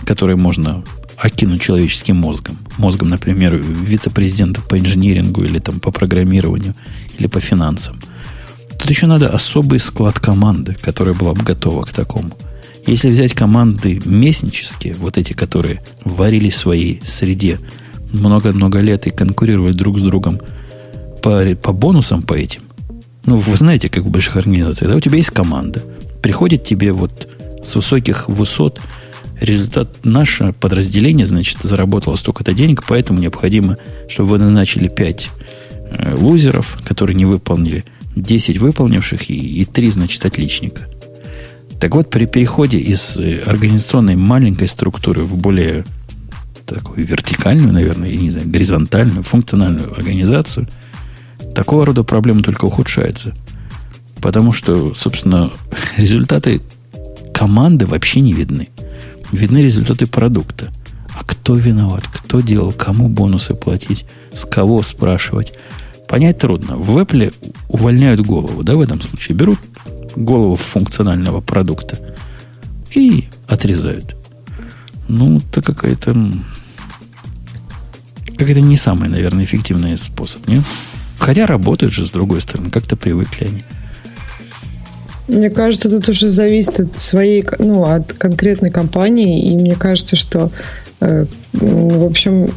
[0.05, 0.85] которые можно
[1.17, 2.57] окинуть человеческим мозгом.
[2.77, 6.75] Мозгом, например, вице-президента по инжинирингу или там по программированию
[7.17, 7.99] или по финансам.
[8.77, 12.31] Тут еще надо особый склад команды, которая была бы готова к такому.
[12.85, 17.59] Если взять команды местнические, вот эти, которые варились в своей среде
[18.13, 20.39] много-много лет и конкурировали друг с другом
[21.21, 22.61] по, по бонусам по этим,
[23.25, 25.83] ну, вы знаете, как в больших организациях, да, у тебя есть команда.
[26.21, 27.27] Приходит тебе вот
[27.61, 28.79] с высоких высот
[29.41, 33.77] результат наше подразделение, значит, заработало столько-то денег, поэтому необходимо,
[34.07, 35.29] чтобы вы назначили 5
[35.91, 37.83] э, лузеров, которые не выполнили,
[38.22, 40.88] 10 выполнивших и, и 3, значит, отличника.
[41.80, 45.85] Так вот, при переходе из э, организационной маленькой структуры в более
[46.65, 50.68] такую вертикальную, наверное, я не знаю, горизонтальную, функциональную организацию–
[51.57, 53.34] такого рода проблемы только ухудшаются.
[54.22, 55.52] Потому что, собственно,
[55.98, 56.61] результаты
[57.34, 58.69] команды вообще не видны.
[59.31, 60.68] Видны результаты продукта.
[61.18, 62.03] А кто виноват?
[62.07, 62.72] Кто делал?
[62.72, 64.06] Кому бонусы платить?
[64.31, 65.53] С кого спрашивать?
[66.07, 66.77] Понять трудно.
[66.77, 67.34] В Apple
[67.67, 69.38] увольняют голову, да, в этом случае.
[69.38, 69.59] Берут
[70.15, 71.99] голову функционального продукта
[72.91, 74.15] и отрезают.
[75.07, 76.15] Ну, это какая-то...
[78.38, 80.63] Какая-то не самый, наверное, эффективный способ, нет?
[81.17, 83.63] Хотя работают же, с другой стороны, как-то привыкли они.
[85.27, 90.51] Мне кажется, тут уже зависит от своей, ну, от конкретной компании, и мне кажется, что,
[91.01, 92.49] э, в общем,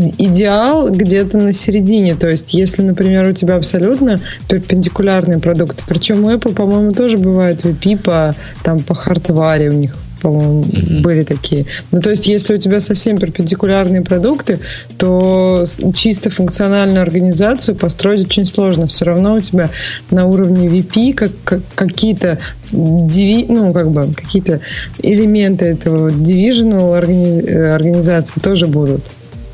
[0.00, 2.14] идеал где-то на середине.
[2.14, 7.64] То есть, если, например, у тебя абсолютно перпендикулярные продукты, причем у Apple, по-моему, тоже бывает
[7.64, 11.00] VP по, там, по хардваре у них по-моему, mm-hmm.
[11.00, 11.66] были такие.
[11.90, 14.60] Ну, то есть, если у тебя совсем перпендикулярные продукты,
[14.96, 15.64] то
[15.94, 18.86] чисто функциональную организацию построить очень сложно.
[18.86, 19.70] Все равно у тебя
[20.12, 22.38] на уровне VP как, как, какие-то
[22.70, 24.60] диви, ну, как бы, какие-то
[25.02, 27.44] элементы этого divisional организ,
[27.74, 29.02] организации тоже будут.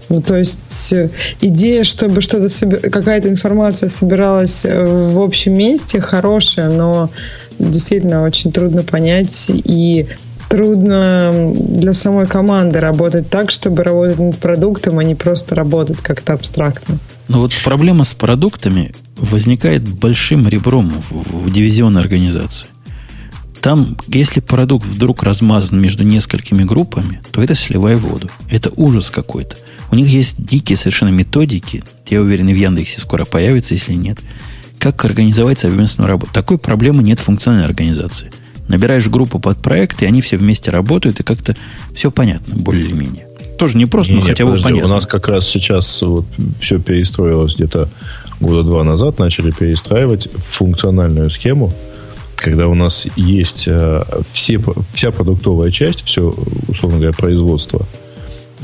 [0.09, 1.11] Ну, то есть э,
[1.41, 2.49] идея, чтобы что-то
[2.91, 7.11] какая-то информация собиралась э, в общем месте, хорошая, но
[7.59, 10.07] действительно очень трудно понять и
[10.49, 16.33] трудно для самой команды работать так, чтобы работать над продуктом, а не просто работать как-то
[16.33, 16.99] абстрактно.
[17.29, 22.69] Но вот проблема с продуктами возникает большим ребром в, в дивизионной организации.
[23.61, 28.31] Там, если продукт вдруг размазан между несколькими группами, то это сливай воду.
[28.49, 29.57] Это ужас какой-то.
[29.91, 31.83] У них есть дикие совершенно методики.
[32.07, 34.19] Я уверен, и в Яндексе скоро появится, если нет.
[34.79, 36.33] Как организовать совместную работу.
[36.33, 38.31] Такой проблемы нет в функциональной организации–
[38.69, 41.57] Набираешь группу под проект, и они все вместе работают, и как-то
[41.95, 43.27] все понятно, более-менее.
[43.59, 44.91] Тоже не просто, не, но не, хотя подожди, бы понятно.
[44.91, 46.27] У нас как раз сейчас вот
[46.61, 47.89] все перестроилось где-то
[48.41, 51.73] года два назад, начали перестраивать функциональную схему,
[52.39, 54.03] когда у нас есть э,
[54.33, 54.61] все,
[54.93, 56.35] вся продуктовая часть, все,
[56.69, 57.85] условно говоря, производство,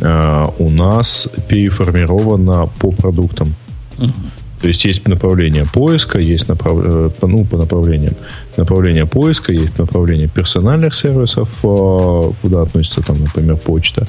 [0.00, 3.54] э, у нас переформировано по продуктам.
[3.98, 4.12] Угу.
[4.60, 6.72] То есть есть направление поиска, есть направ...
[6.84, 8.14] Э, ну, по направлениям.
[8.56, 14.06] Направление поиска, есть направление персональных сервисов, куда относится, там, например, почта.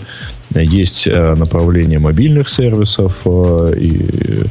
[0.56, 4.46] Есть направление мобильных сервисов и,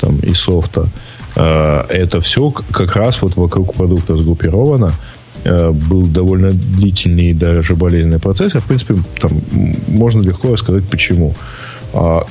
[0.00, 0.88] там, и софта.
[1.36, 4.92] Это все как раз вот вокруг продукта сгруппировано
[5.44, 8.54] был довольно длительный и даже болезненный процесс.
[8.54, 9.42] А, в принципе, там
[9.88, 11.34] можно легко рассказать, почему.
[11.92, 12.22] А,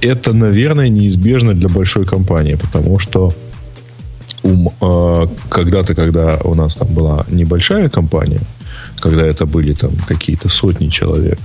[0.00, 3.32] это, наверное, неизбежно для большой компании, потому что
[4.44, 8.40] э, когда-то, когда у нас там была небольшая компания,
[9.00, 11.38] когда это были там какие-то сотни человек,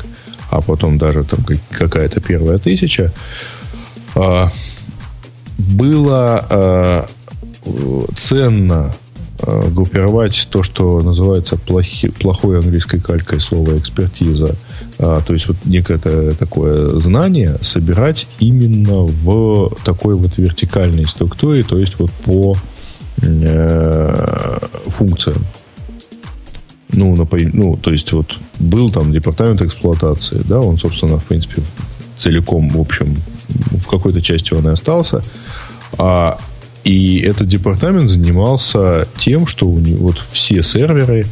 [0.50, 3.12] а потом даже там какая-то первая тысяча,
[4.16, 4.48] э,
[5.58, 7.04] было э,
[8.16, 8.94] ценно
[9.40, 14.56] э, группировать то, что называется плохи, плохой английской калькой слово экспертиза–
[15.00, 21.78] а, то есть вот некое такое знание собирать именно в такой вот вертикальной структуре, то
[21.78, 22.56] есть вот по
[23.22, 24.58] э,
[24.88, 25.44] функциям.
[26.90, 31.64] Ну, например, ну, то есть вот был там департамент эксплуатации, да, он, собственно, в принципе,
[32.18, 33.18] целиком, в общем,
[33.48, 35.24] в какой-то части он и остался.
[35.98, 36.38] А,
[36.84, 41.26] и этот департамент занимался тем, что у него вот все серверы,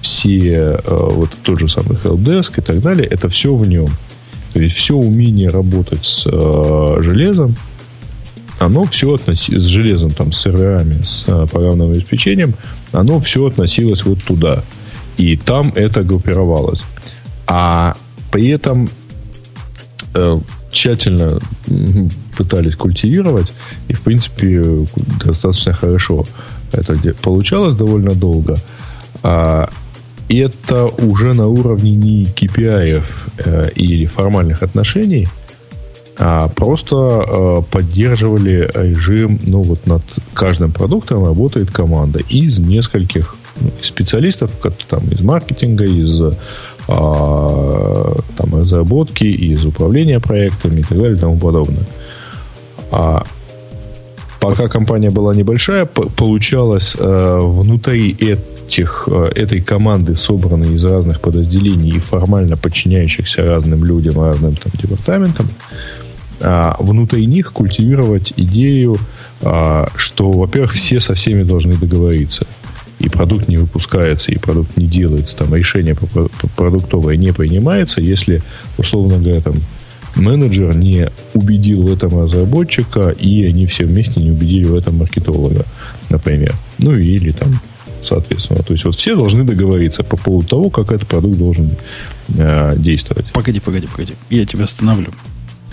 [0.00, 3.88] все, э, вот тот же самый helpdesk и так далее, это все в нем.
[4.52, 7.56] То есть все умение работать с э, железом,
[8.58, 12.54] оно все относилось, с железом, там, с серверами, с э, программным обеспечением,
[12.92, 14.62] оно все относилось вот туда.
[15.16, 16.82] И там это группировалось.
[17.46, 17.96] А
[18.30, 18.88] при этом
[20.70, 21.38] тщательно
[22.36, 23.52] пытались культивировать,
[23.88, 24.86] и, в принципе,
[25.24, 26.24] достаточно хорошо
[26.72, 28.56] это получалось довольно долго.
[29.22, 29.70] А,
[30.28, 33.02] это уже на уровне не KPI
[33.38, 35.26] э, или формальных отношений,
[36.18, 40.02] а просто э, поддерживали режим, ну вот над
[40.34, 43.36] каждым продуктом работает команда из нескольких
[43.82, 44.50] специалистов,
[44.88, 46.32] там из маркетинга, из э,
[46.86, 51.86] там, разработки, из управления проектами и так далее и тому подобное.
[52.90, 53.24] А
[54.40, 61.96] пока компания была небольшая, получалось э, внутри этих, э, этой команды, собранной из разных подразделений
[61.96, 65.48] и формально подчиняющихся разным людям, разным там, департаментам,
[66.40, 68.96] а, внутри них культивировать идею,
[69.42, 72.46] а, что, во-первых, все со всеми должны договориться.
[72.98, 75.96] И продукт не выпускается, и продукт не делается, там решение
[76.56, 78.42] продуктовое не принимается, если,
[78.76, 79.54] условно говоря, там
[80.16, 85.64] менеджер не убедил в этом разработчика, и они все вместе не убедили в этом маркетолога,
[86.10, 86.54] например.
[86.78, 87.60] Ну или там
[88.00, 88.62] соответственно.
[88.62, 91.70] То есть вот все должны договориться по поводу того, как этот продукт должен
[92.36, 93.26] э, действовать.
[93.32, 94.14] Погоди, погоди, погоди.
[94.30, 95.12] Я тебя остановлю.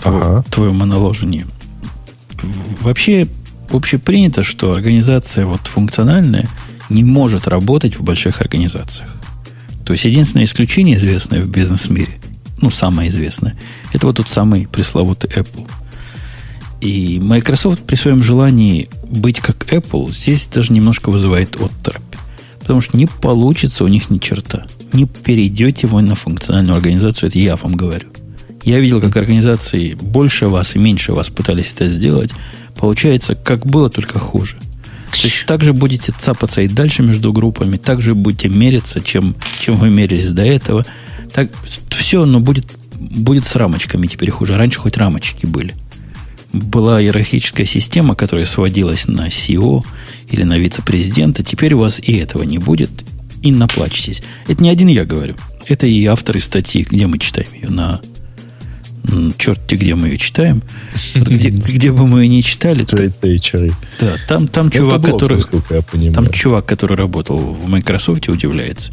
[0.04, 0.44] Ага.
[0.50, 1.46] Твое моноложение.
[2.80, 3.28] Вообще
[3.70, 6.48] общепринято, что организация вот функциональная
[6.88, 9.10] не может работать в больших организациях.
[9.84, 12.18] То есть единственное исключение, известное в бизнес-мире,
[12.60, 13.56] ну, самое известное,
[13.92, 15.68] это вот тот самый пресловутый Apple.
[16.80, 22.02] И Microsoft при своем желании быть как Apple здесь даже немножко вызывает отторопь.
[22.58, 24.66] Потому что не получится у них ни черта.
[24.92, 28.08] Не перейдете вы на функциональную организацию, это я вам говорю.
[28.64, 32.32] Я видел, как организации больше вас и меньше вас пытались это сделать.
[32.76, 34.56] Получается, как было, только хуже.
[35.20, 39.90] То есть также будете цапаться и дальше между группами, также будете мериться, чем, чем вы
[39.90, 40.84] мерились до этого.
[41.32, 41.50] Так,
[41.90, 42.66] все, но будет
[42.98, 44.56] будет с рамочками теперь хуже.
[44.56, 45.74] Раньше хоть рамочки были.
[46.52, 49.84] Была иерархическая система, которая сводилась на CEO
[50.30, 51.42] или на вице-президента.
[51.42, 52.90] Теперь у вас и этого не будет.
[53.42, 54.22] И наплачетесь.
[54.46, 55.36] Это не один я говорю.
[55.66, 57.68] Это и авторы статьи, где мы читаем ее.
[57.68, 58.00] На
[59.38, 60.62] черт где мы ее читаем.
[61.14, 62.84] Вот где, где бы мы ее не читали.
[62.84, 62.96] То,
[64.00, 68.92] да, там, там чувак, блог, который, там чувак, который работал в Microsoft, удивляется.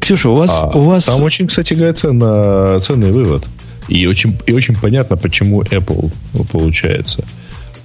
[0.00, 0.50] Ксюша, у вас...
[0.52, 1.04] А, у вас...
[1.04, 3.44] Там очень, кстати говоря, ценно, ценный вывод.
[3.88, 6.10] И очень, и очень понятно, почему Apple
[6.50, 7.24] получается.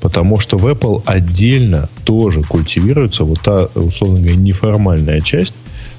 [0.01, 5.55] Потому что в Apple отдельно тоже культивируется вот та, условно говоря, неформальная часть,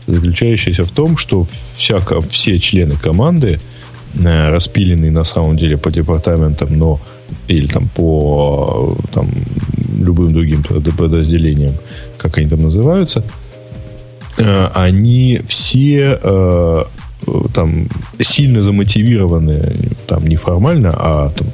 [0.07, 3.61] заключающаяся в том, что всяко, все члены команды,
[4.15, 7.01] э, распиленные на самом деле по департаментам, но
[7.49, 9.29] или там по там,
[9.99, 11.75] любым другим подразделениям,
[12.19, 13.25] как они там называются,
[14.41, 16.85] Э, они все э,
[17.53, 17.89] там
[18.21, 19.75] сильно замотивированы,
[20.07, 21.49] там неформально, а там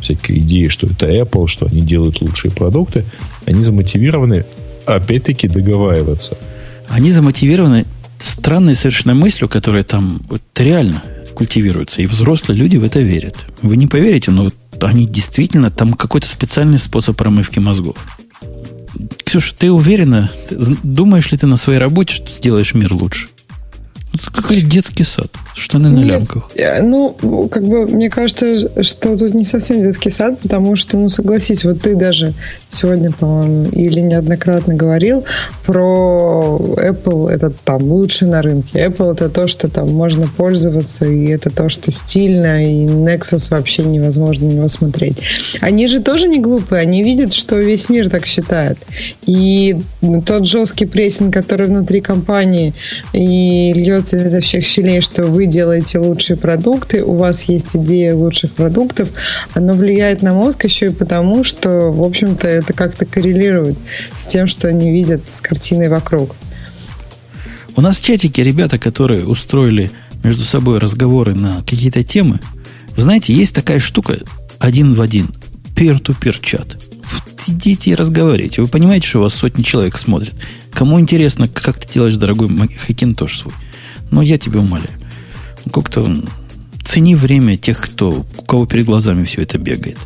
[0.00, 3.04] всякие идеи, что это Apple, что они делают лучшие продукты,
[3.46, 4.44] они замотивированы,
[4.86, 6.36] опять-таки, договариваться.
[6.88, 7.86] Они замотивированы
[8.18, 11.02] странной совершенно мыслью, которая там вот реально
[11.40, 13.46] культивируется, и взрослые люди в это верят.
[13.62, 14.50] Вы не поверите, но
[14.82, 17.96] они действительно, там какой-то специальный способ промывки мозгов.
[19.24, 20.30] Ксюша, ты уверена,
[20.82, 23.28] думаешь ли ты на своей работе, что ты делаешь мир лучше?
[24.12, 25.30] Это какой детский сад.
[25.54, 26.50] Штаны на Нет, лямках.
[26.56, 27.14] э, Ну,
[27.50, 31.82] как бы, мне кажется, что тут не совсем детский сад, потому что, ну, согласись, вот
[31.82, 32.32] ты даже
[32.68, 35.24] сегодня, по-моему, или неоднократно говорил
[35.66, 38.84] про Apple, это там лучший на рынке.
[38.86, 43.84] Apple это то, что там можно пользоваться, и это то, что стильно, и Nexus вообще
[43.84, 45.18] невозможно на него смотреть.
[45.60, 48.78] Они же тоже не глупые, они видят, что весь мир так считает.
[49.26, 49.76] И
[50.26, 52.74] тот жесткий прессинг, который внутри компании
[53.12, 58.52] и льется изо всех щелей, что вы делаете лучшие продукты, у вас есть идея лучших
[58.52, 59.08] продуктов,
[59.54, 63.78] оно влияет на мозг еще и потому, что, в общем-то, это как-то коррелирует
[64.14, 66.34] с тем, что они видят с картиной вокруг.
[67.76, 69.90] У нас в чатике ребята, которые устроили
[70.22, 72.40] между собой разговоры на какие-то темы.
[72.96, 74.18] Вы знаете, есть такая штука
[74.58, 75.30] один в один.
[75.76, 76.76] Peer-to-peer чат.
[77.46, 78.60] Идите и разговаривайте.
[78.60, 80.34] Вы понимаете, что у вас сотни человек смотрят.
[80.72, 82.50] Кому интересно, как ты делаешь, дорогой
[82.86, 83.54] Хакин тоже свой.
[84.10, 84.90] Но я тебя умоляю.
[85.64, 86.22] Ну, Как-то
[86.84, 89.98] цени время тех, кто, у кого перед глазами все это бегает.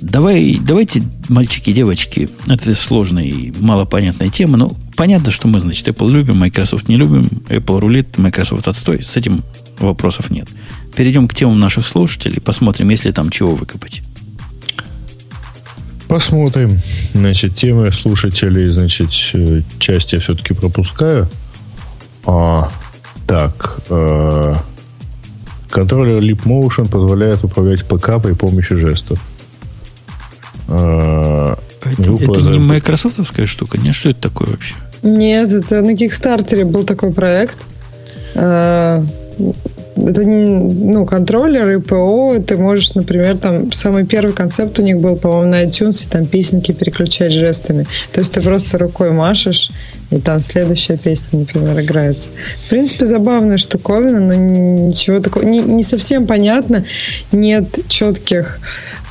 [0.00, 5.86] Давай, давайте, мальчики и девочки, это сложная и малопонятная тема, но понятно, что мы, значит,
[5.86, 9.44] Apple любим, Microsoft не любим, Apple рулит, Microsoft отстой, с этим
[9.78, 10.48] вопросов нет.
[10.96, 14.02] Перейдем к темам наших слушателей, посмотрим, если там чего выкопать.
[16.08, 16.80] Посмотрим.
[17.12, 21.28] Значит, темы слушателей, значит, э, часть я все-таки пропускаю.
[22.26, 22.70] А,
[23.26, 23.78] так.
[23.90, 24.54] э,
[25.70, 29.20] контроллер Leap Motion позволяет управлять ПК при помощи жестов.
[30.68, 33.78] Э, Это, группа это не майкрософтовская штука?
[33.78, 34.74] Нет, что это такое вообще?
[35.02, 37.56] Нет, это на Кикстартере был такой проект.
[38.34, 39.04] Э,
[39.96, 42.36] Это ну, контроллер и ПО.
[42.44, 46.26] Ты можешь, например, там самый первый концепт у них был, по-моему, на iTunes, и там
[46.26, 47.86] песенки переключать жестами.
[48.12, 49.70] То есть ты просто рукой машешь,
[50.10, 52.28] и там следующая песня, например, играется.
[52.66, 55.44] В принципе, забавная штуковина, но ничего такого...
[55.44, 56.84] Не, не совсем понятно.
[57.30, 58.58] Нет четких,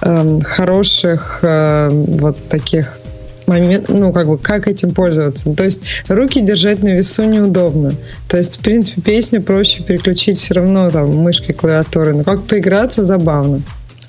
[0.01, 2.99] эм, хороших э, вот таких
[3.47, 5.53] момент, ну, как бы, как этим пользоваться.
[5.53, 7.93] То есть руки держать на весу неудобно.
[8.27, 12.13] То есть, в принципе, песню проще переключить все равно там мышкой клавиатуры.
[12.13, 13.61] Но как поиграться, забавно.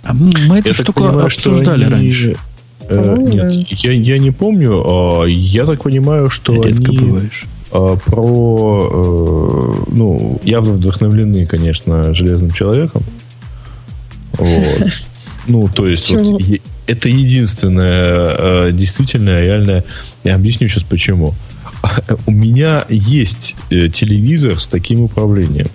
[0.03, 2.37] А м- мы эту Я штуку понимаю, что обсуждали они- раньше.
[2.89, 3.65] э, нет, да.
[3.71, 4.83] я, я не помню.
[4.85, 7.47] а, я так понимаю, что Редко они бываешь.
[7.73, 13.03] а, про, э, ну, явно вдохновлены, конечно, Железным Человеком.
[14.39, 14.83] Вот.
[15.47, 16.33] Ну, то есть, Почему?
[16.33, 16.43] вот,
[16.87, 19.85] это единственное э, действительно реальное.
[20.23, 21.35] Я объясню сейчас почему.
[22.27, 25.69] У меня есть э, телевизор с таким управлением.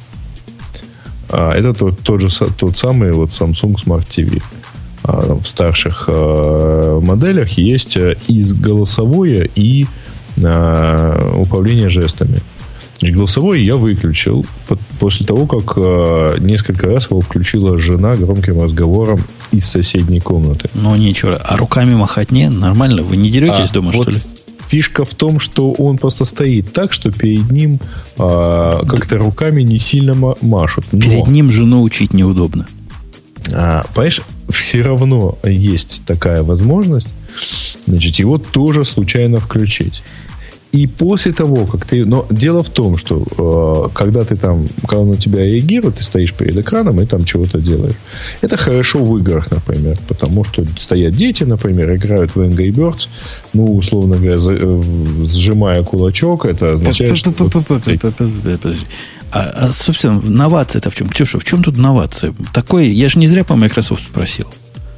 [1.30, 4.41] А, Это тот, тот же тот самый вот Samsung Smart TV.
[5.03, 9.88] А, В старших э, моделях есть и голосовое, и
[10.38, 12.40] э, управление жестами.
[13.00, 18.62] Значит, голосовое я выключил по- после того, как э, несколько раз его включила жена громким
[18.62, 20.70] разговором из соседней комнаты.
[20.74, 21.38] Ну, ничего.
[21.42, 22.50] А руками махать не?
[22.50, 23.04] Нормально?
[23.04, 24.26] Вы не деретесь А, дома, вот что ли?
[24.68, 27.80] Фишка в том, что он просто стоит так, что перед ним
[28.18, 30.86] а, как-то руками не сильно ма- машут.
[30.92, 32.68] Но, Перед ним жену учить неудобно.
[33.54, 37.10] а, понимаешь, все равно есть такая возможность,
[37.88, 40.04] значит, его тоже случайно включить.
[40.72, 42.06] И после того, как ты...
[42.06, 46.32] Но дело в том, что э, когда ты там, когда на тебя реагирует, ты стоишь
[46.34, 47.96] перед экраном и там чего-то делаешь.
[48.41, 53.08] Это хорошо в играх, например, потому что стоят дети, например, играют в Angry Birds,
[53.54, 54.82] ну, условно говоря, за- э,
[55.24, 57.32] сжимая кулачок, это означает, что...
[59.32, 61.10] А, а, собственно, новация-то в чем?
[61.10, 62.34] Ксюша, в чем тут новация?
[62.54, 64.46] Такое, я же не зря по Microsoft спросил.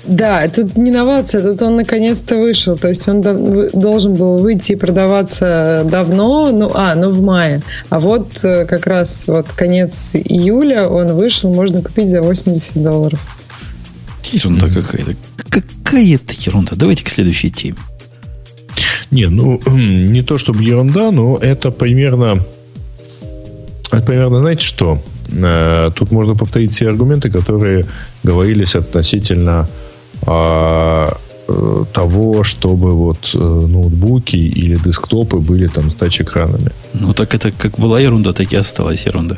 [0.05, 2.75] Да, тут не инновация, тут он наконец-то вышел.
[2.75, 7.61] То есть он должен был выйти и продаваться давно, ну, а, ну в мае.
[7.89, 13.19] А вот э, как раз вот конец июля он вышел, можно купить за 80 долларов.
[14.23, 15.15] Ерунда какая-то.
[15.37, 16.75] Какая-то ерунда.
[16.75, 17.77] Давайте к следующей теме.
[19.11, 22.43] Не, ну, не то чтобы ерунда, но это примерно...
[23.91, 25.01] Это примерно, знаете что?
[25.31, 27.85] Э, Тут можно повторить все аргументы, которые
[28.23, 29.67] говорились относительно
[30.25, 31.17] а,
[31.47, 36.71] э, того, чтобы вот э, ноутбуки или десктопы были там с тач-экранами.
[36.93, 39.37] Ну, так это как была ерунда, так и осталась ерунда.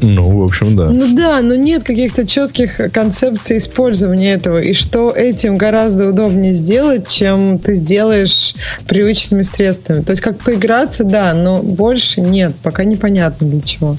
[0.00, 0.90] Ну, в общем, да.
[0.90, 4.60] Ну да, но нет каких-то четких концепций использования этого.
[4.60, 8.54] И что этим гораздо удобнее сделать, чем ты сделаешь
[8.86, 10.02] привычными средствами.
[10.02, 12.54] То есть как поиграться, да, но больше нет.
[12.62, 13.96] Пока непонятно для чего.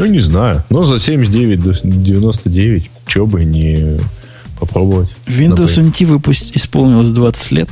[0.00, 0.64] Ну, не знаю.
[0.70, 4.00] Но за 79 до 99, что бы не
[4.58, 5.10] попробовать.
[5.26, 6.56] Windows NT выпуск...
[6.56, 7.68] исполнилось 20 лет.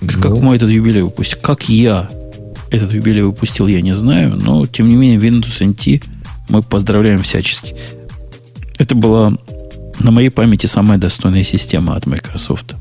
[0.00, 0.08] Ну.
[0.20, 1.38] Как мой этот юбилей выпустил.
[1.42, 2.08] Как я
[2.70, 4.36] этот юбилей выпустил, я не знаю.
[4.36, 6.04] Но, тем не менее, Windows NT
[6.50, 7.74] мы поздравляем всячески.
[8.78, 9.32] Это была
[9.98, 12.76] на моей памяти самая достойная система от Microsoft.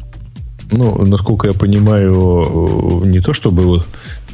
[0.72, 3.84] Ну, насколько я понимаю, не то, что было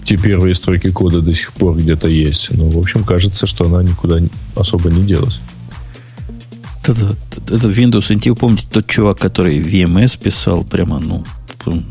[0.04, 3.84] те первые строки кода до сих пор где-то есть, но, в общем, кажется, что она
[3.84, 4.20] никуда
[4.56, 5.40] особо не делась.
[6.86, 7.16] Это,
[7.48, 11.24] это Windows NT, помните, тот чувак, который VMS писал, прямо, ну,
[11.66, 11.84] угу.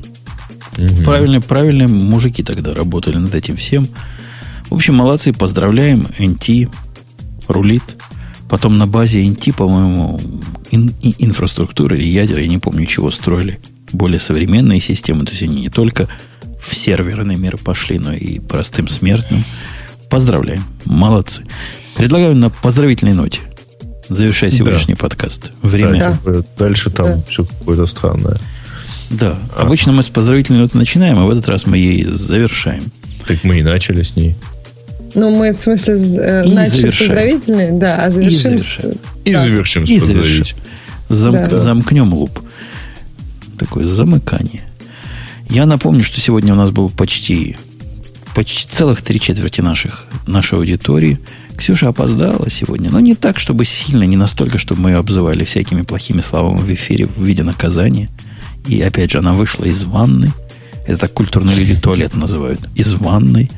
[1.05, 3.89] правильные, правильные мужики тогда работали над этим всем.
[4.69, 6.71] В общем, молодцы, поздравляем, NT
[7.49, 7.83] рулит.
[8.49, 10.21] Потом на базе NT, по-моему,
[10.71, 13.61] ин, инфраструктуры или ядер, я не помню, чего строили.
[13.93, 16.09] Более современные системы, то есть они не только
[16.63, 19.45] в серверный мир пошли, но и простым смертным.
[20.09, 21.45] Поздравляем, молодцы.
[21.97, 23.41] Предлагаю на поздравительной ноте
[24.09, 25.01] завершать сегодняшний да.
[25.01, 25.53] подкаст.
[25.63, 26.19] Время.
[26.25, 26.43] Да.
[26.59, 27.23] Дальше там да.
[27.29, 28.37] все какое-то странное.
[29.11, 29.39] Да.
[29.57, 29.63] А.
[29.63, 32.85] Обычно мы с поздравительной ноты начинаем, а в этот раз мы ей завершаем.
[33.27, 34.37] Так мы и начали с ней.
[35.15, 36.93] Ну, мы, в смысле, э, и начали завершаем.
[36.93, 38.87] с поздравительной, да, а завершим и с...
[39.25, 39.41] И да.
[39.41, 40.57] завершим с и завершим.
[41.09, 41.57] Замк, да.
[41.57, 42.41] Замкнем луп.
[43.59, 44.63] Такое замыкание.
[45.53, 47.59] Я напомню, что сегодня у нас был почти,
[48.35, 51.19] почти целых три четверти наших, нашей аудитории.
[51.59, 55.83] Ксюша опоздала сегодня, но не так, чтобы сильно, не настолько, чтобы мы ее обзывали всякими
[55.83, 58.09] плохими словами в эфире в виде наказания.
[58.67, 60.33] И опять же, она вышла из ванны.
[60.87, 62.61] Это так культурные люди туалет называют.
[62.75, 63.51] Из ванной.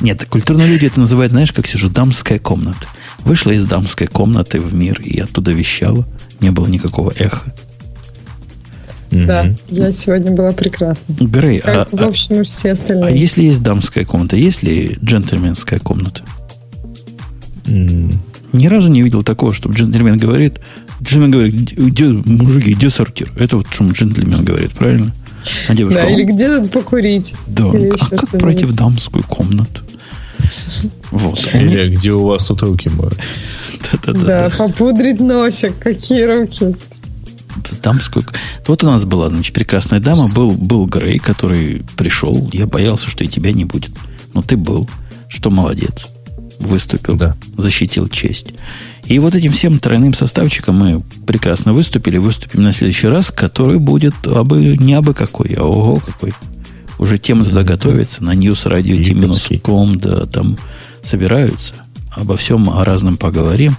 [0.00, 2.86] Нет, культурные люди это называют, знаешь, как сижу, дамская комната.
[3.26, 6.08] Вышла из дамской комнаты в мир и оттуда вещала.
[6.40, 7.52] Не было никакого эха.
[9.12, 11.14] Да, я сегодня была прекрасна.
[11.20, 13.06] Грей, как, а, в общем, и все остальные.
[13.06, 16.22] А если есть дамская комната, есть ли джентльменская комната?
[17.64, 18.14] Mm.
[18.52, 20.60] Ни разу не видел такого, чтобы джентльмен говорит,
[21.02, 23.30] джентльмен говорит, где, мужики, где сортир?
[23.36, 25.14] Это вот что джентльмен говорит, правильно?
[25.68, 27.34] А девушка, да, или где тут покурить?
[27.46, 29.82] Да, а как пройти в дамскую комнату?
[31.10, 31.48] Вот.
[31.54, 33.18] Или где у вас тут руки моют?
[34.06, 35.78] Да, попудрить носик.
[35.78, 36.74] Какие руки?
[37.82, 38.24] Дамскую...
[38.66, 42.48] Вот у нас была, значит, прекрасная дама, был, был Грей, который пришел.
[42.52, 43.92] Я боялся, что и тебя не будет.
[44.34, 44.88] Но ты был,
[45.28, 46.06] что молодец.
[46.58, 47.36] Выступил, да.
[47.56, 48.54] защитил честь.
[49.04, 52.18] И вот этим всем тройным составчиком мы прекрасно выступили.
[52.18, 56.32] Выступим на следующий раз, который будет абы, не абы какой, а ого какой.
[56.98, 58.22] Уже тема туда готовится.
[58.22, 60.56] На newsradio.com, да, там
[61.02, 61.74] собираются.
[62.14, 63.76] Обо всем, о разном поговорим.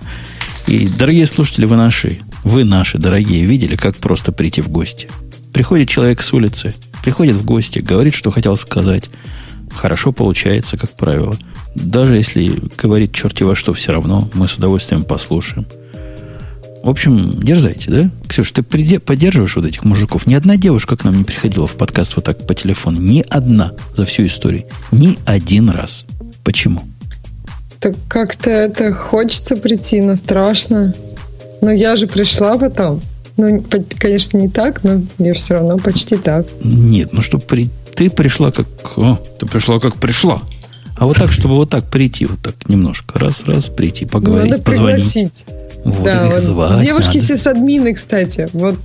[0.67, 5.09] И, дорогие слушатели, вы наши, вы наши, дорогие, видели, как просто прийти в гости.
[5.53, 9.09] Приходит человек с улицы, приходит в гости, говорит, что хотел сказать.
[9.71, 11.37] Хорошо получается, как правило.
[11.75, 15.65] Даже если говорит черти во что, все равно мы с удовольствием послушаем.
[16.83, 18.09] В общем, дерзайте, да?
[18.27, 20.27] Ксюш, ты поддерживаешь вот этих мужиков?
[20.27, 22.99] Ни одна девушка к нам не приходила в подкаст вот так по телефону.
[22.99, 24.65] Ни одна за всю историю.
[24.91, 26.05] Ни один раз.
[26.43, 26.83] Почему?
[27.79, 30.93] Так как-то это хочется прийти, но страшно.
[31.63, 33.01] Но я же пришла потом.
[33.37, 33.63] Ну,
[33.97, 36.45] конечно, не так, но мне все равно почти так.
[36.61, 37.69] Нет, ну что при...
[37.95, 38.67] ты пришла как...
[38.97, 40.41] О, ты пришла как пришла.
[40.97, 43.17] А вот так, чтобы вот так прийти, вот так немножко.
[43.17, 45.13] Раз, раз, прийти, поговорить, надо позвонить.
[45.13, 45.43] Пригласить.
[45.85, 47.27] Вот, да, вот звать девушки надо.
[47.27, 48.49] сисадмины, кстати.
[48.51, 48.75] Вот,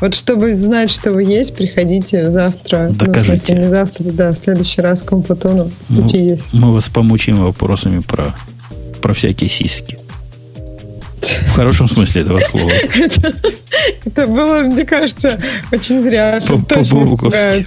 [0.00, 2.90] вот чтобы знать, что вы есть, приходите завтра.
[2.90, 3.14] Докажите.
[3.16, 6.52] Ну, в смысле, не завтра, да, в следующий раз к Компутону статью мы, есть.
[6.52, 8.34] Мы вас помучаем вопросами про,
[9.00, 9.98] про всякие сиськи.
[11.46, 12.70] В хорошем смысле этого слова.
[14.04, 15.38] Это, было, мне кажется,
[15.72, 16.42] очень зря.
[16.46, 17.66] По-бобуковски.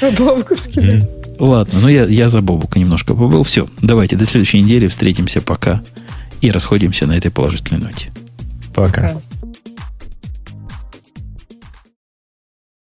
[0.00, 1.08] По-бобуковски.
[1.38, 3.42] Ладно, ну я, я за Бобука немножко побыл.
[3.42, 5.40] Все, давайте до следующей недели встретимся.
[5.40, 5.82] Пока
[6.40, 8.10] и расходимся на этой положительной ноте.
[8.74, 9.02] Пока.
[9.02, 9.20] Пока.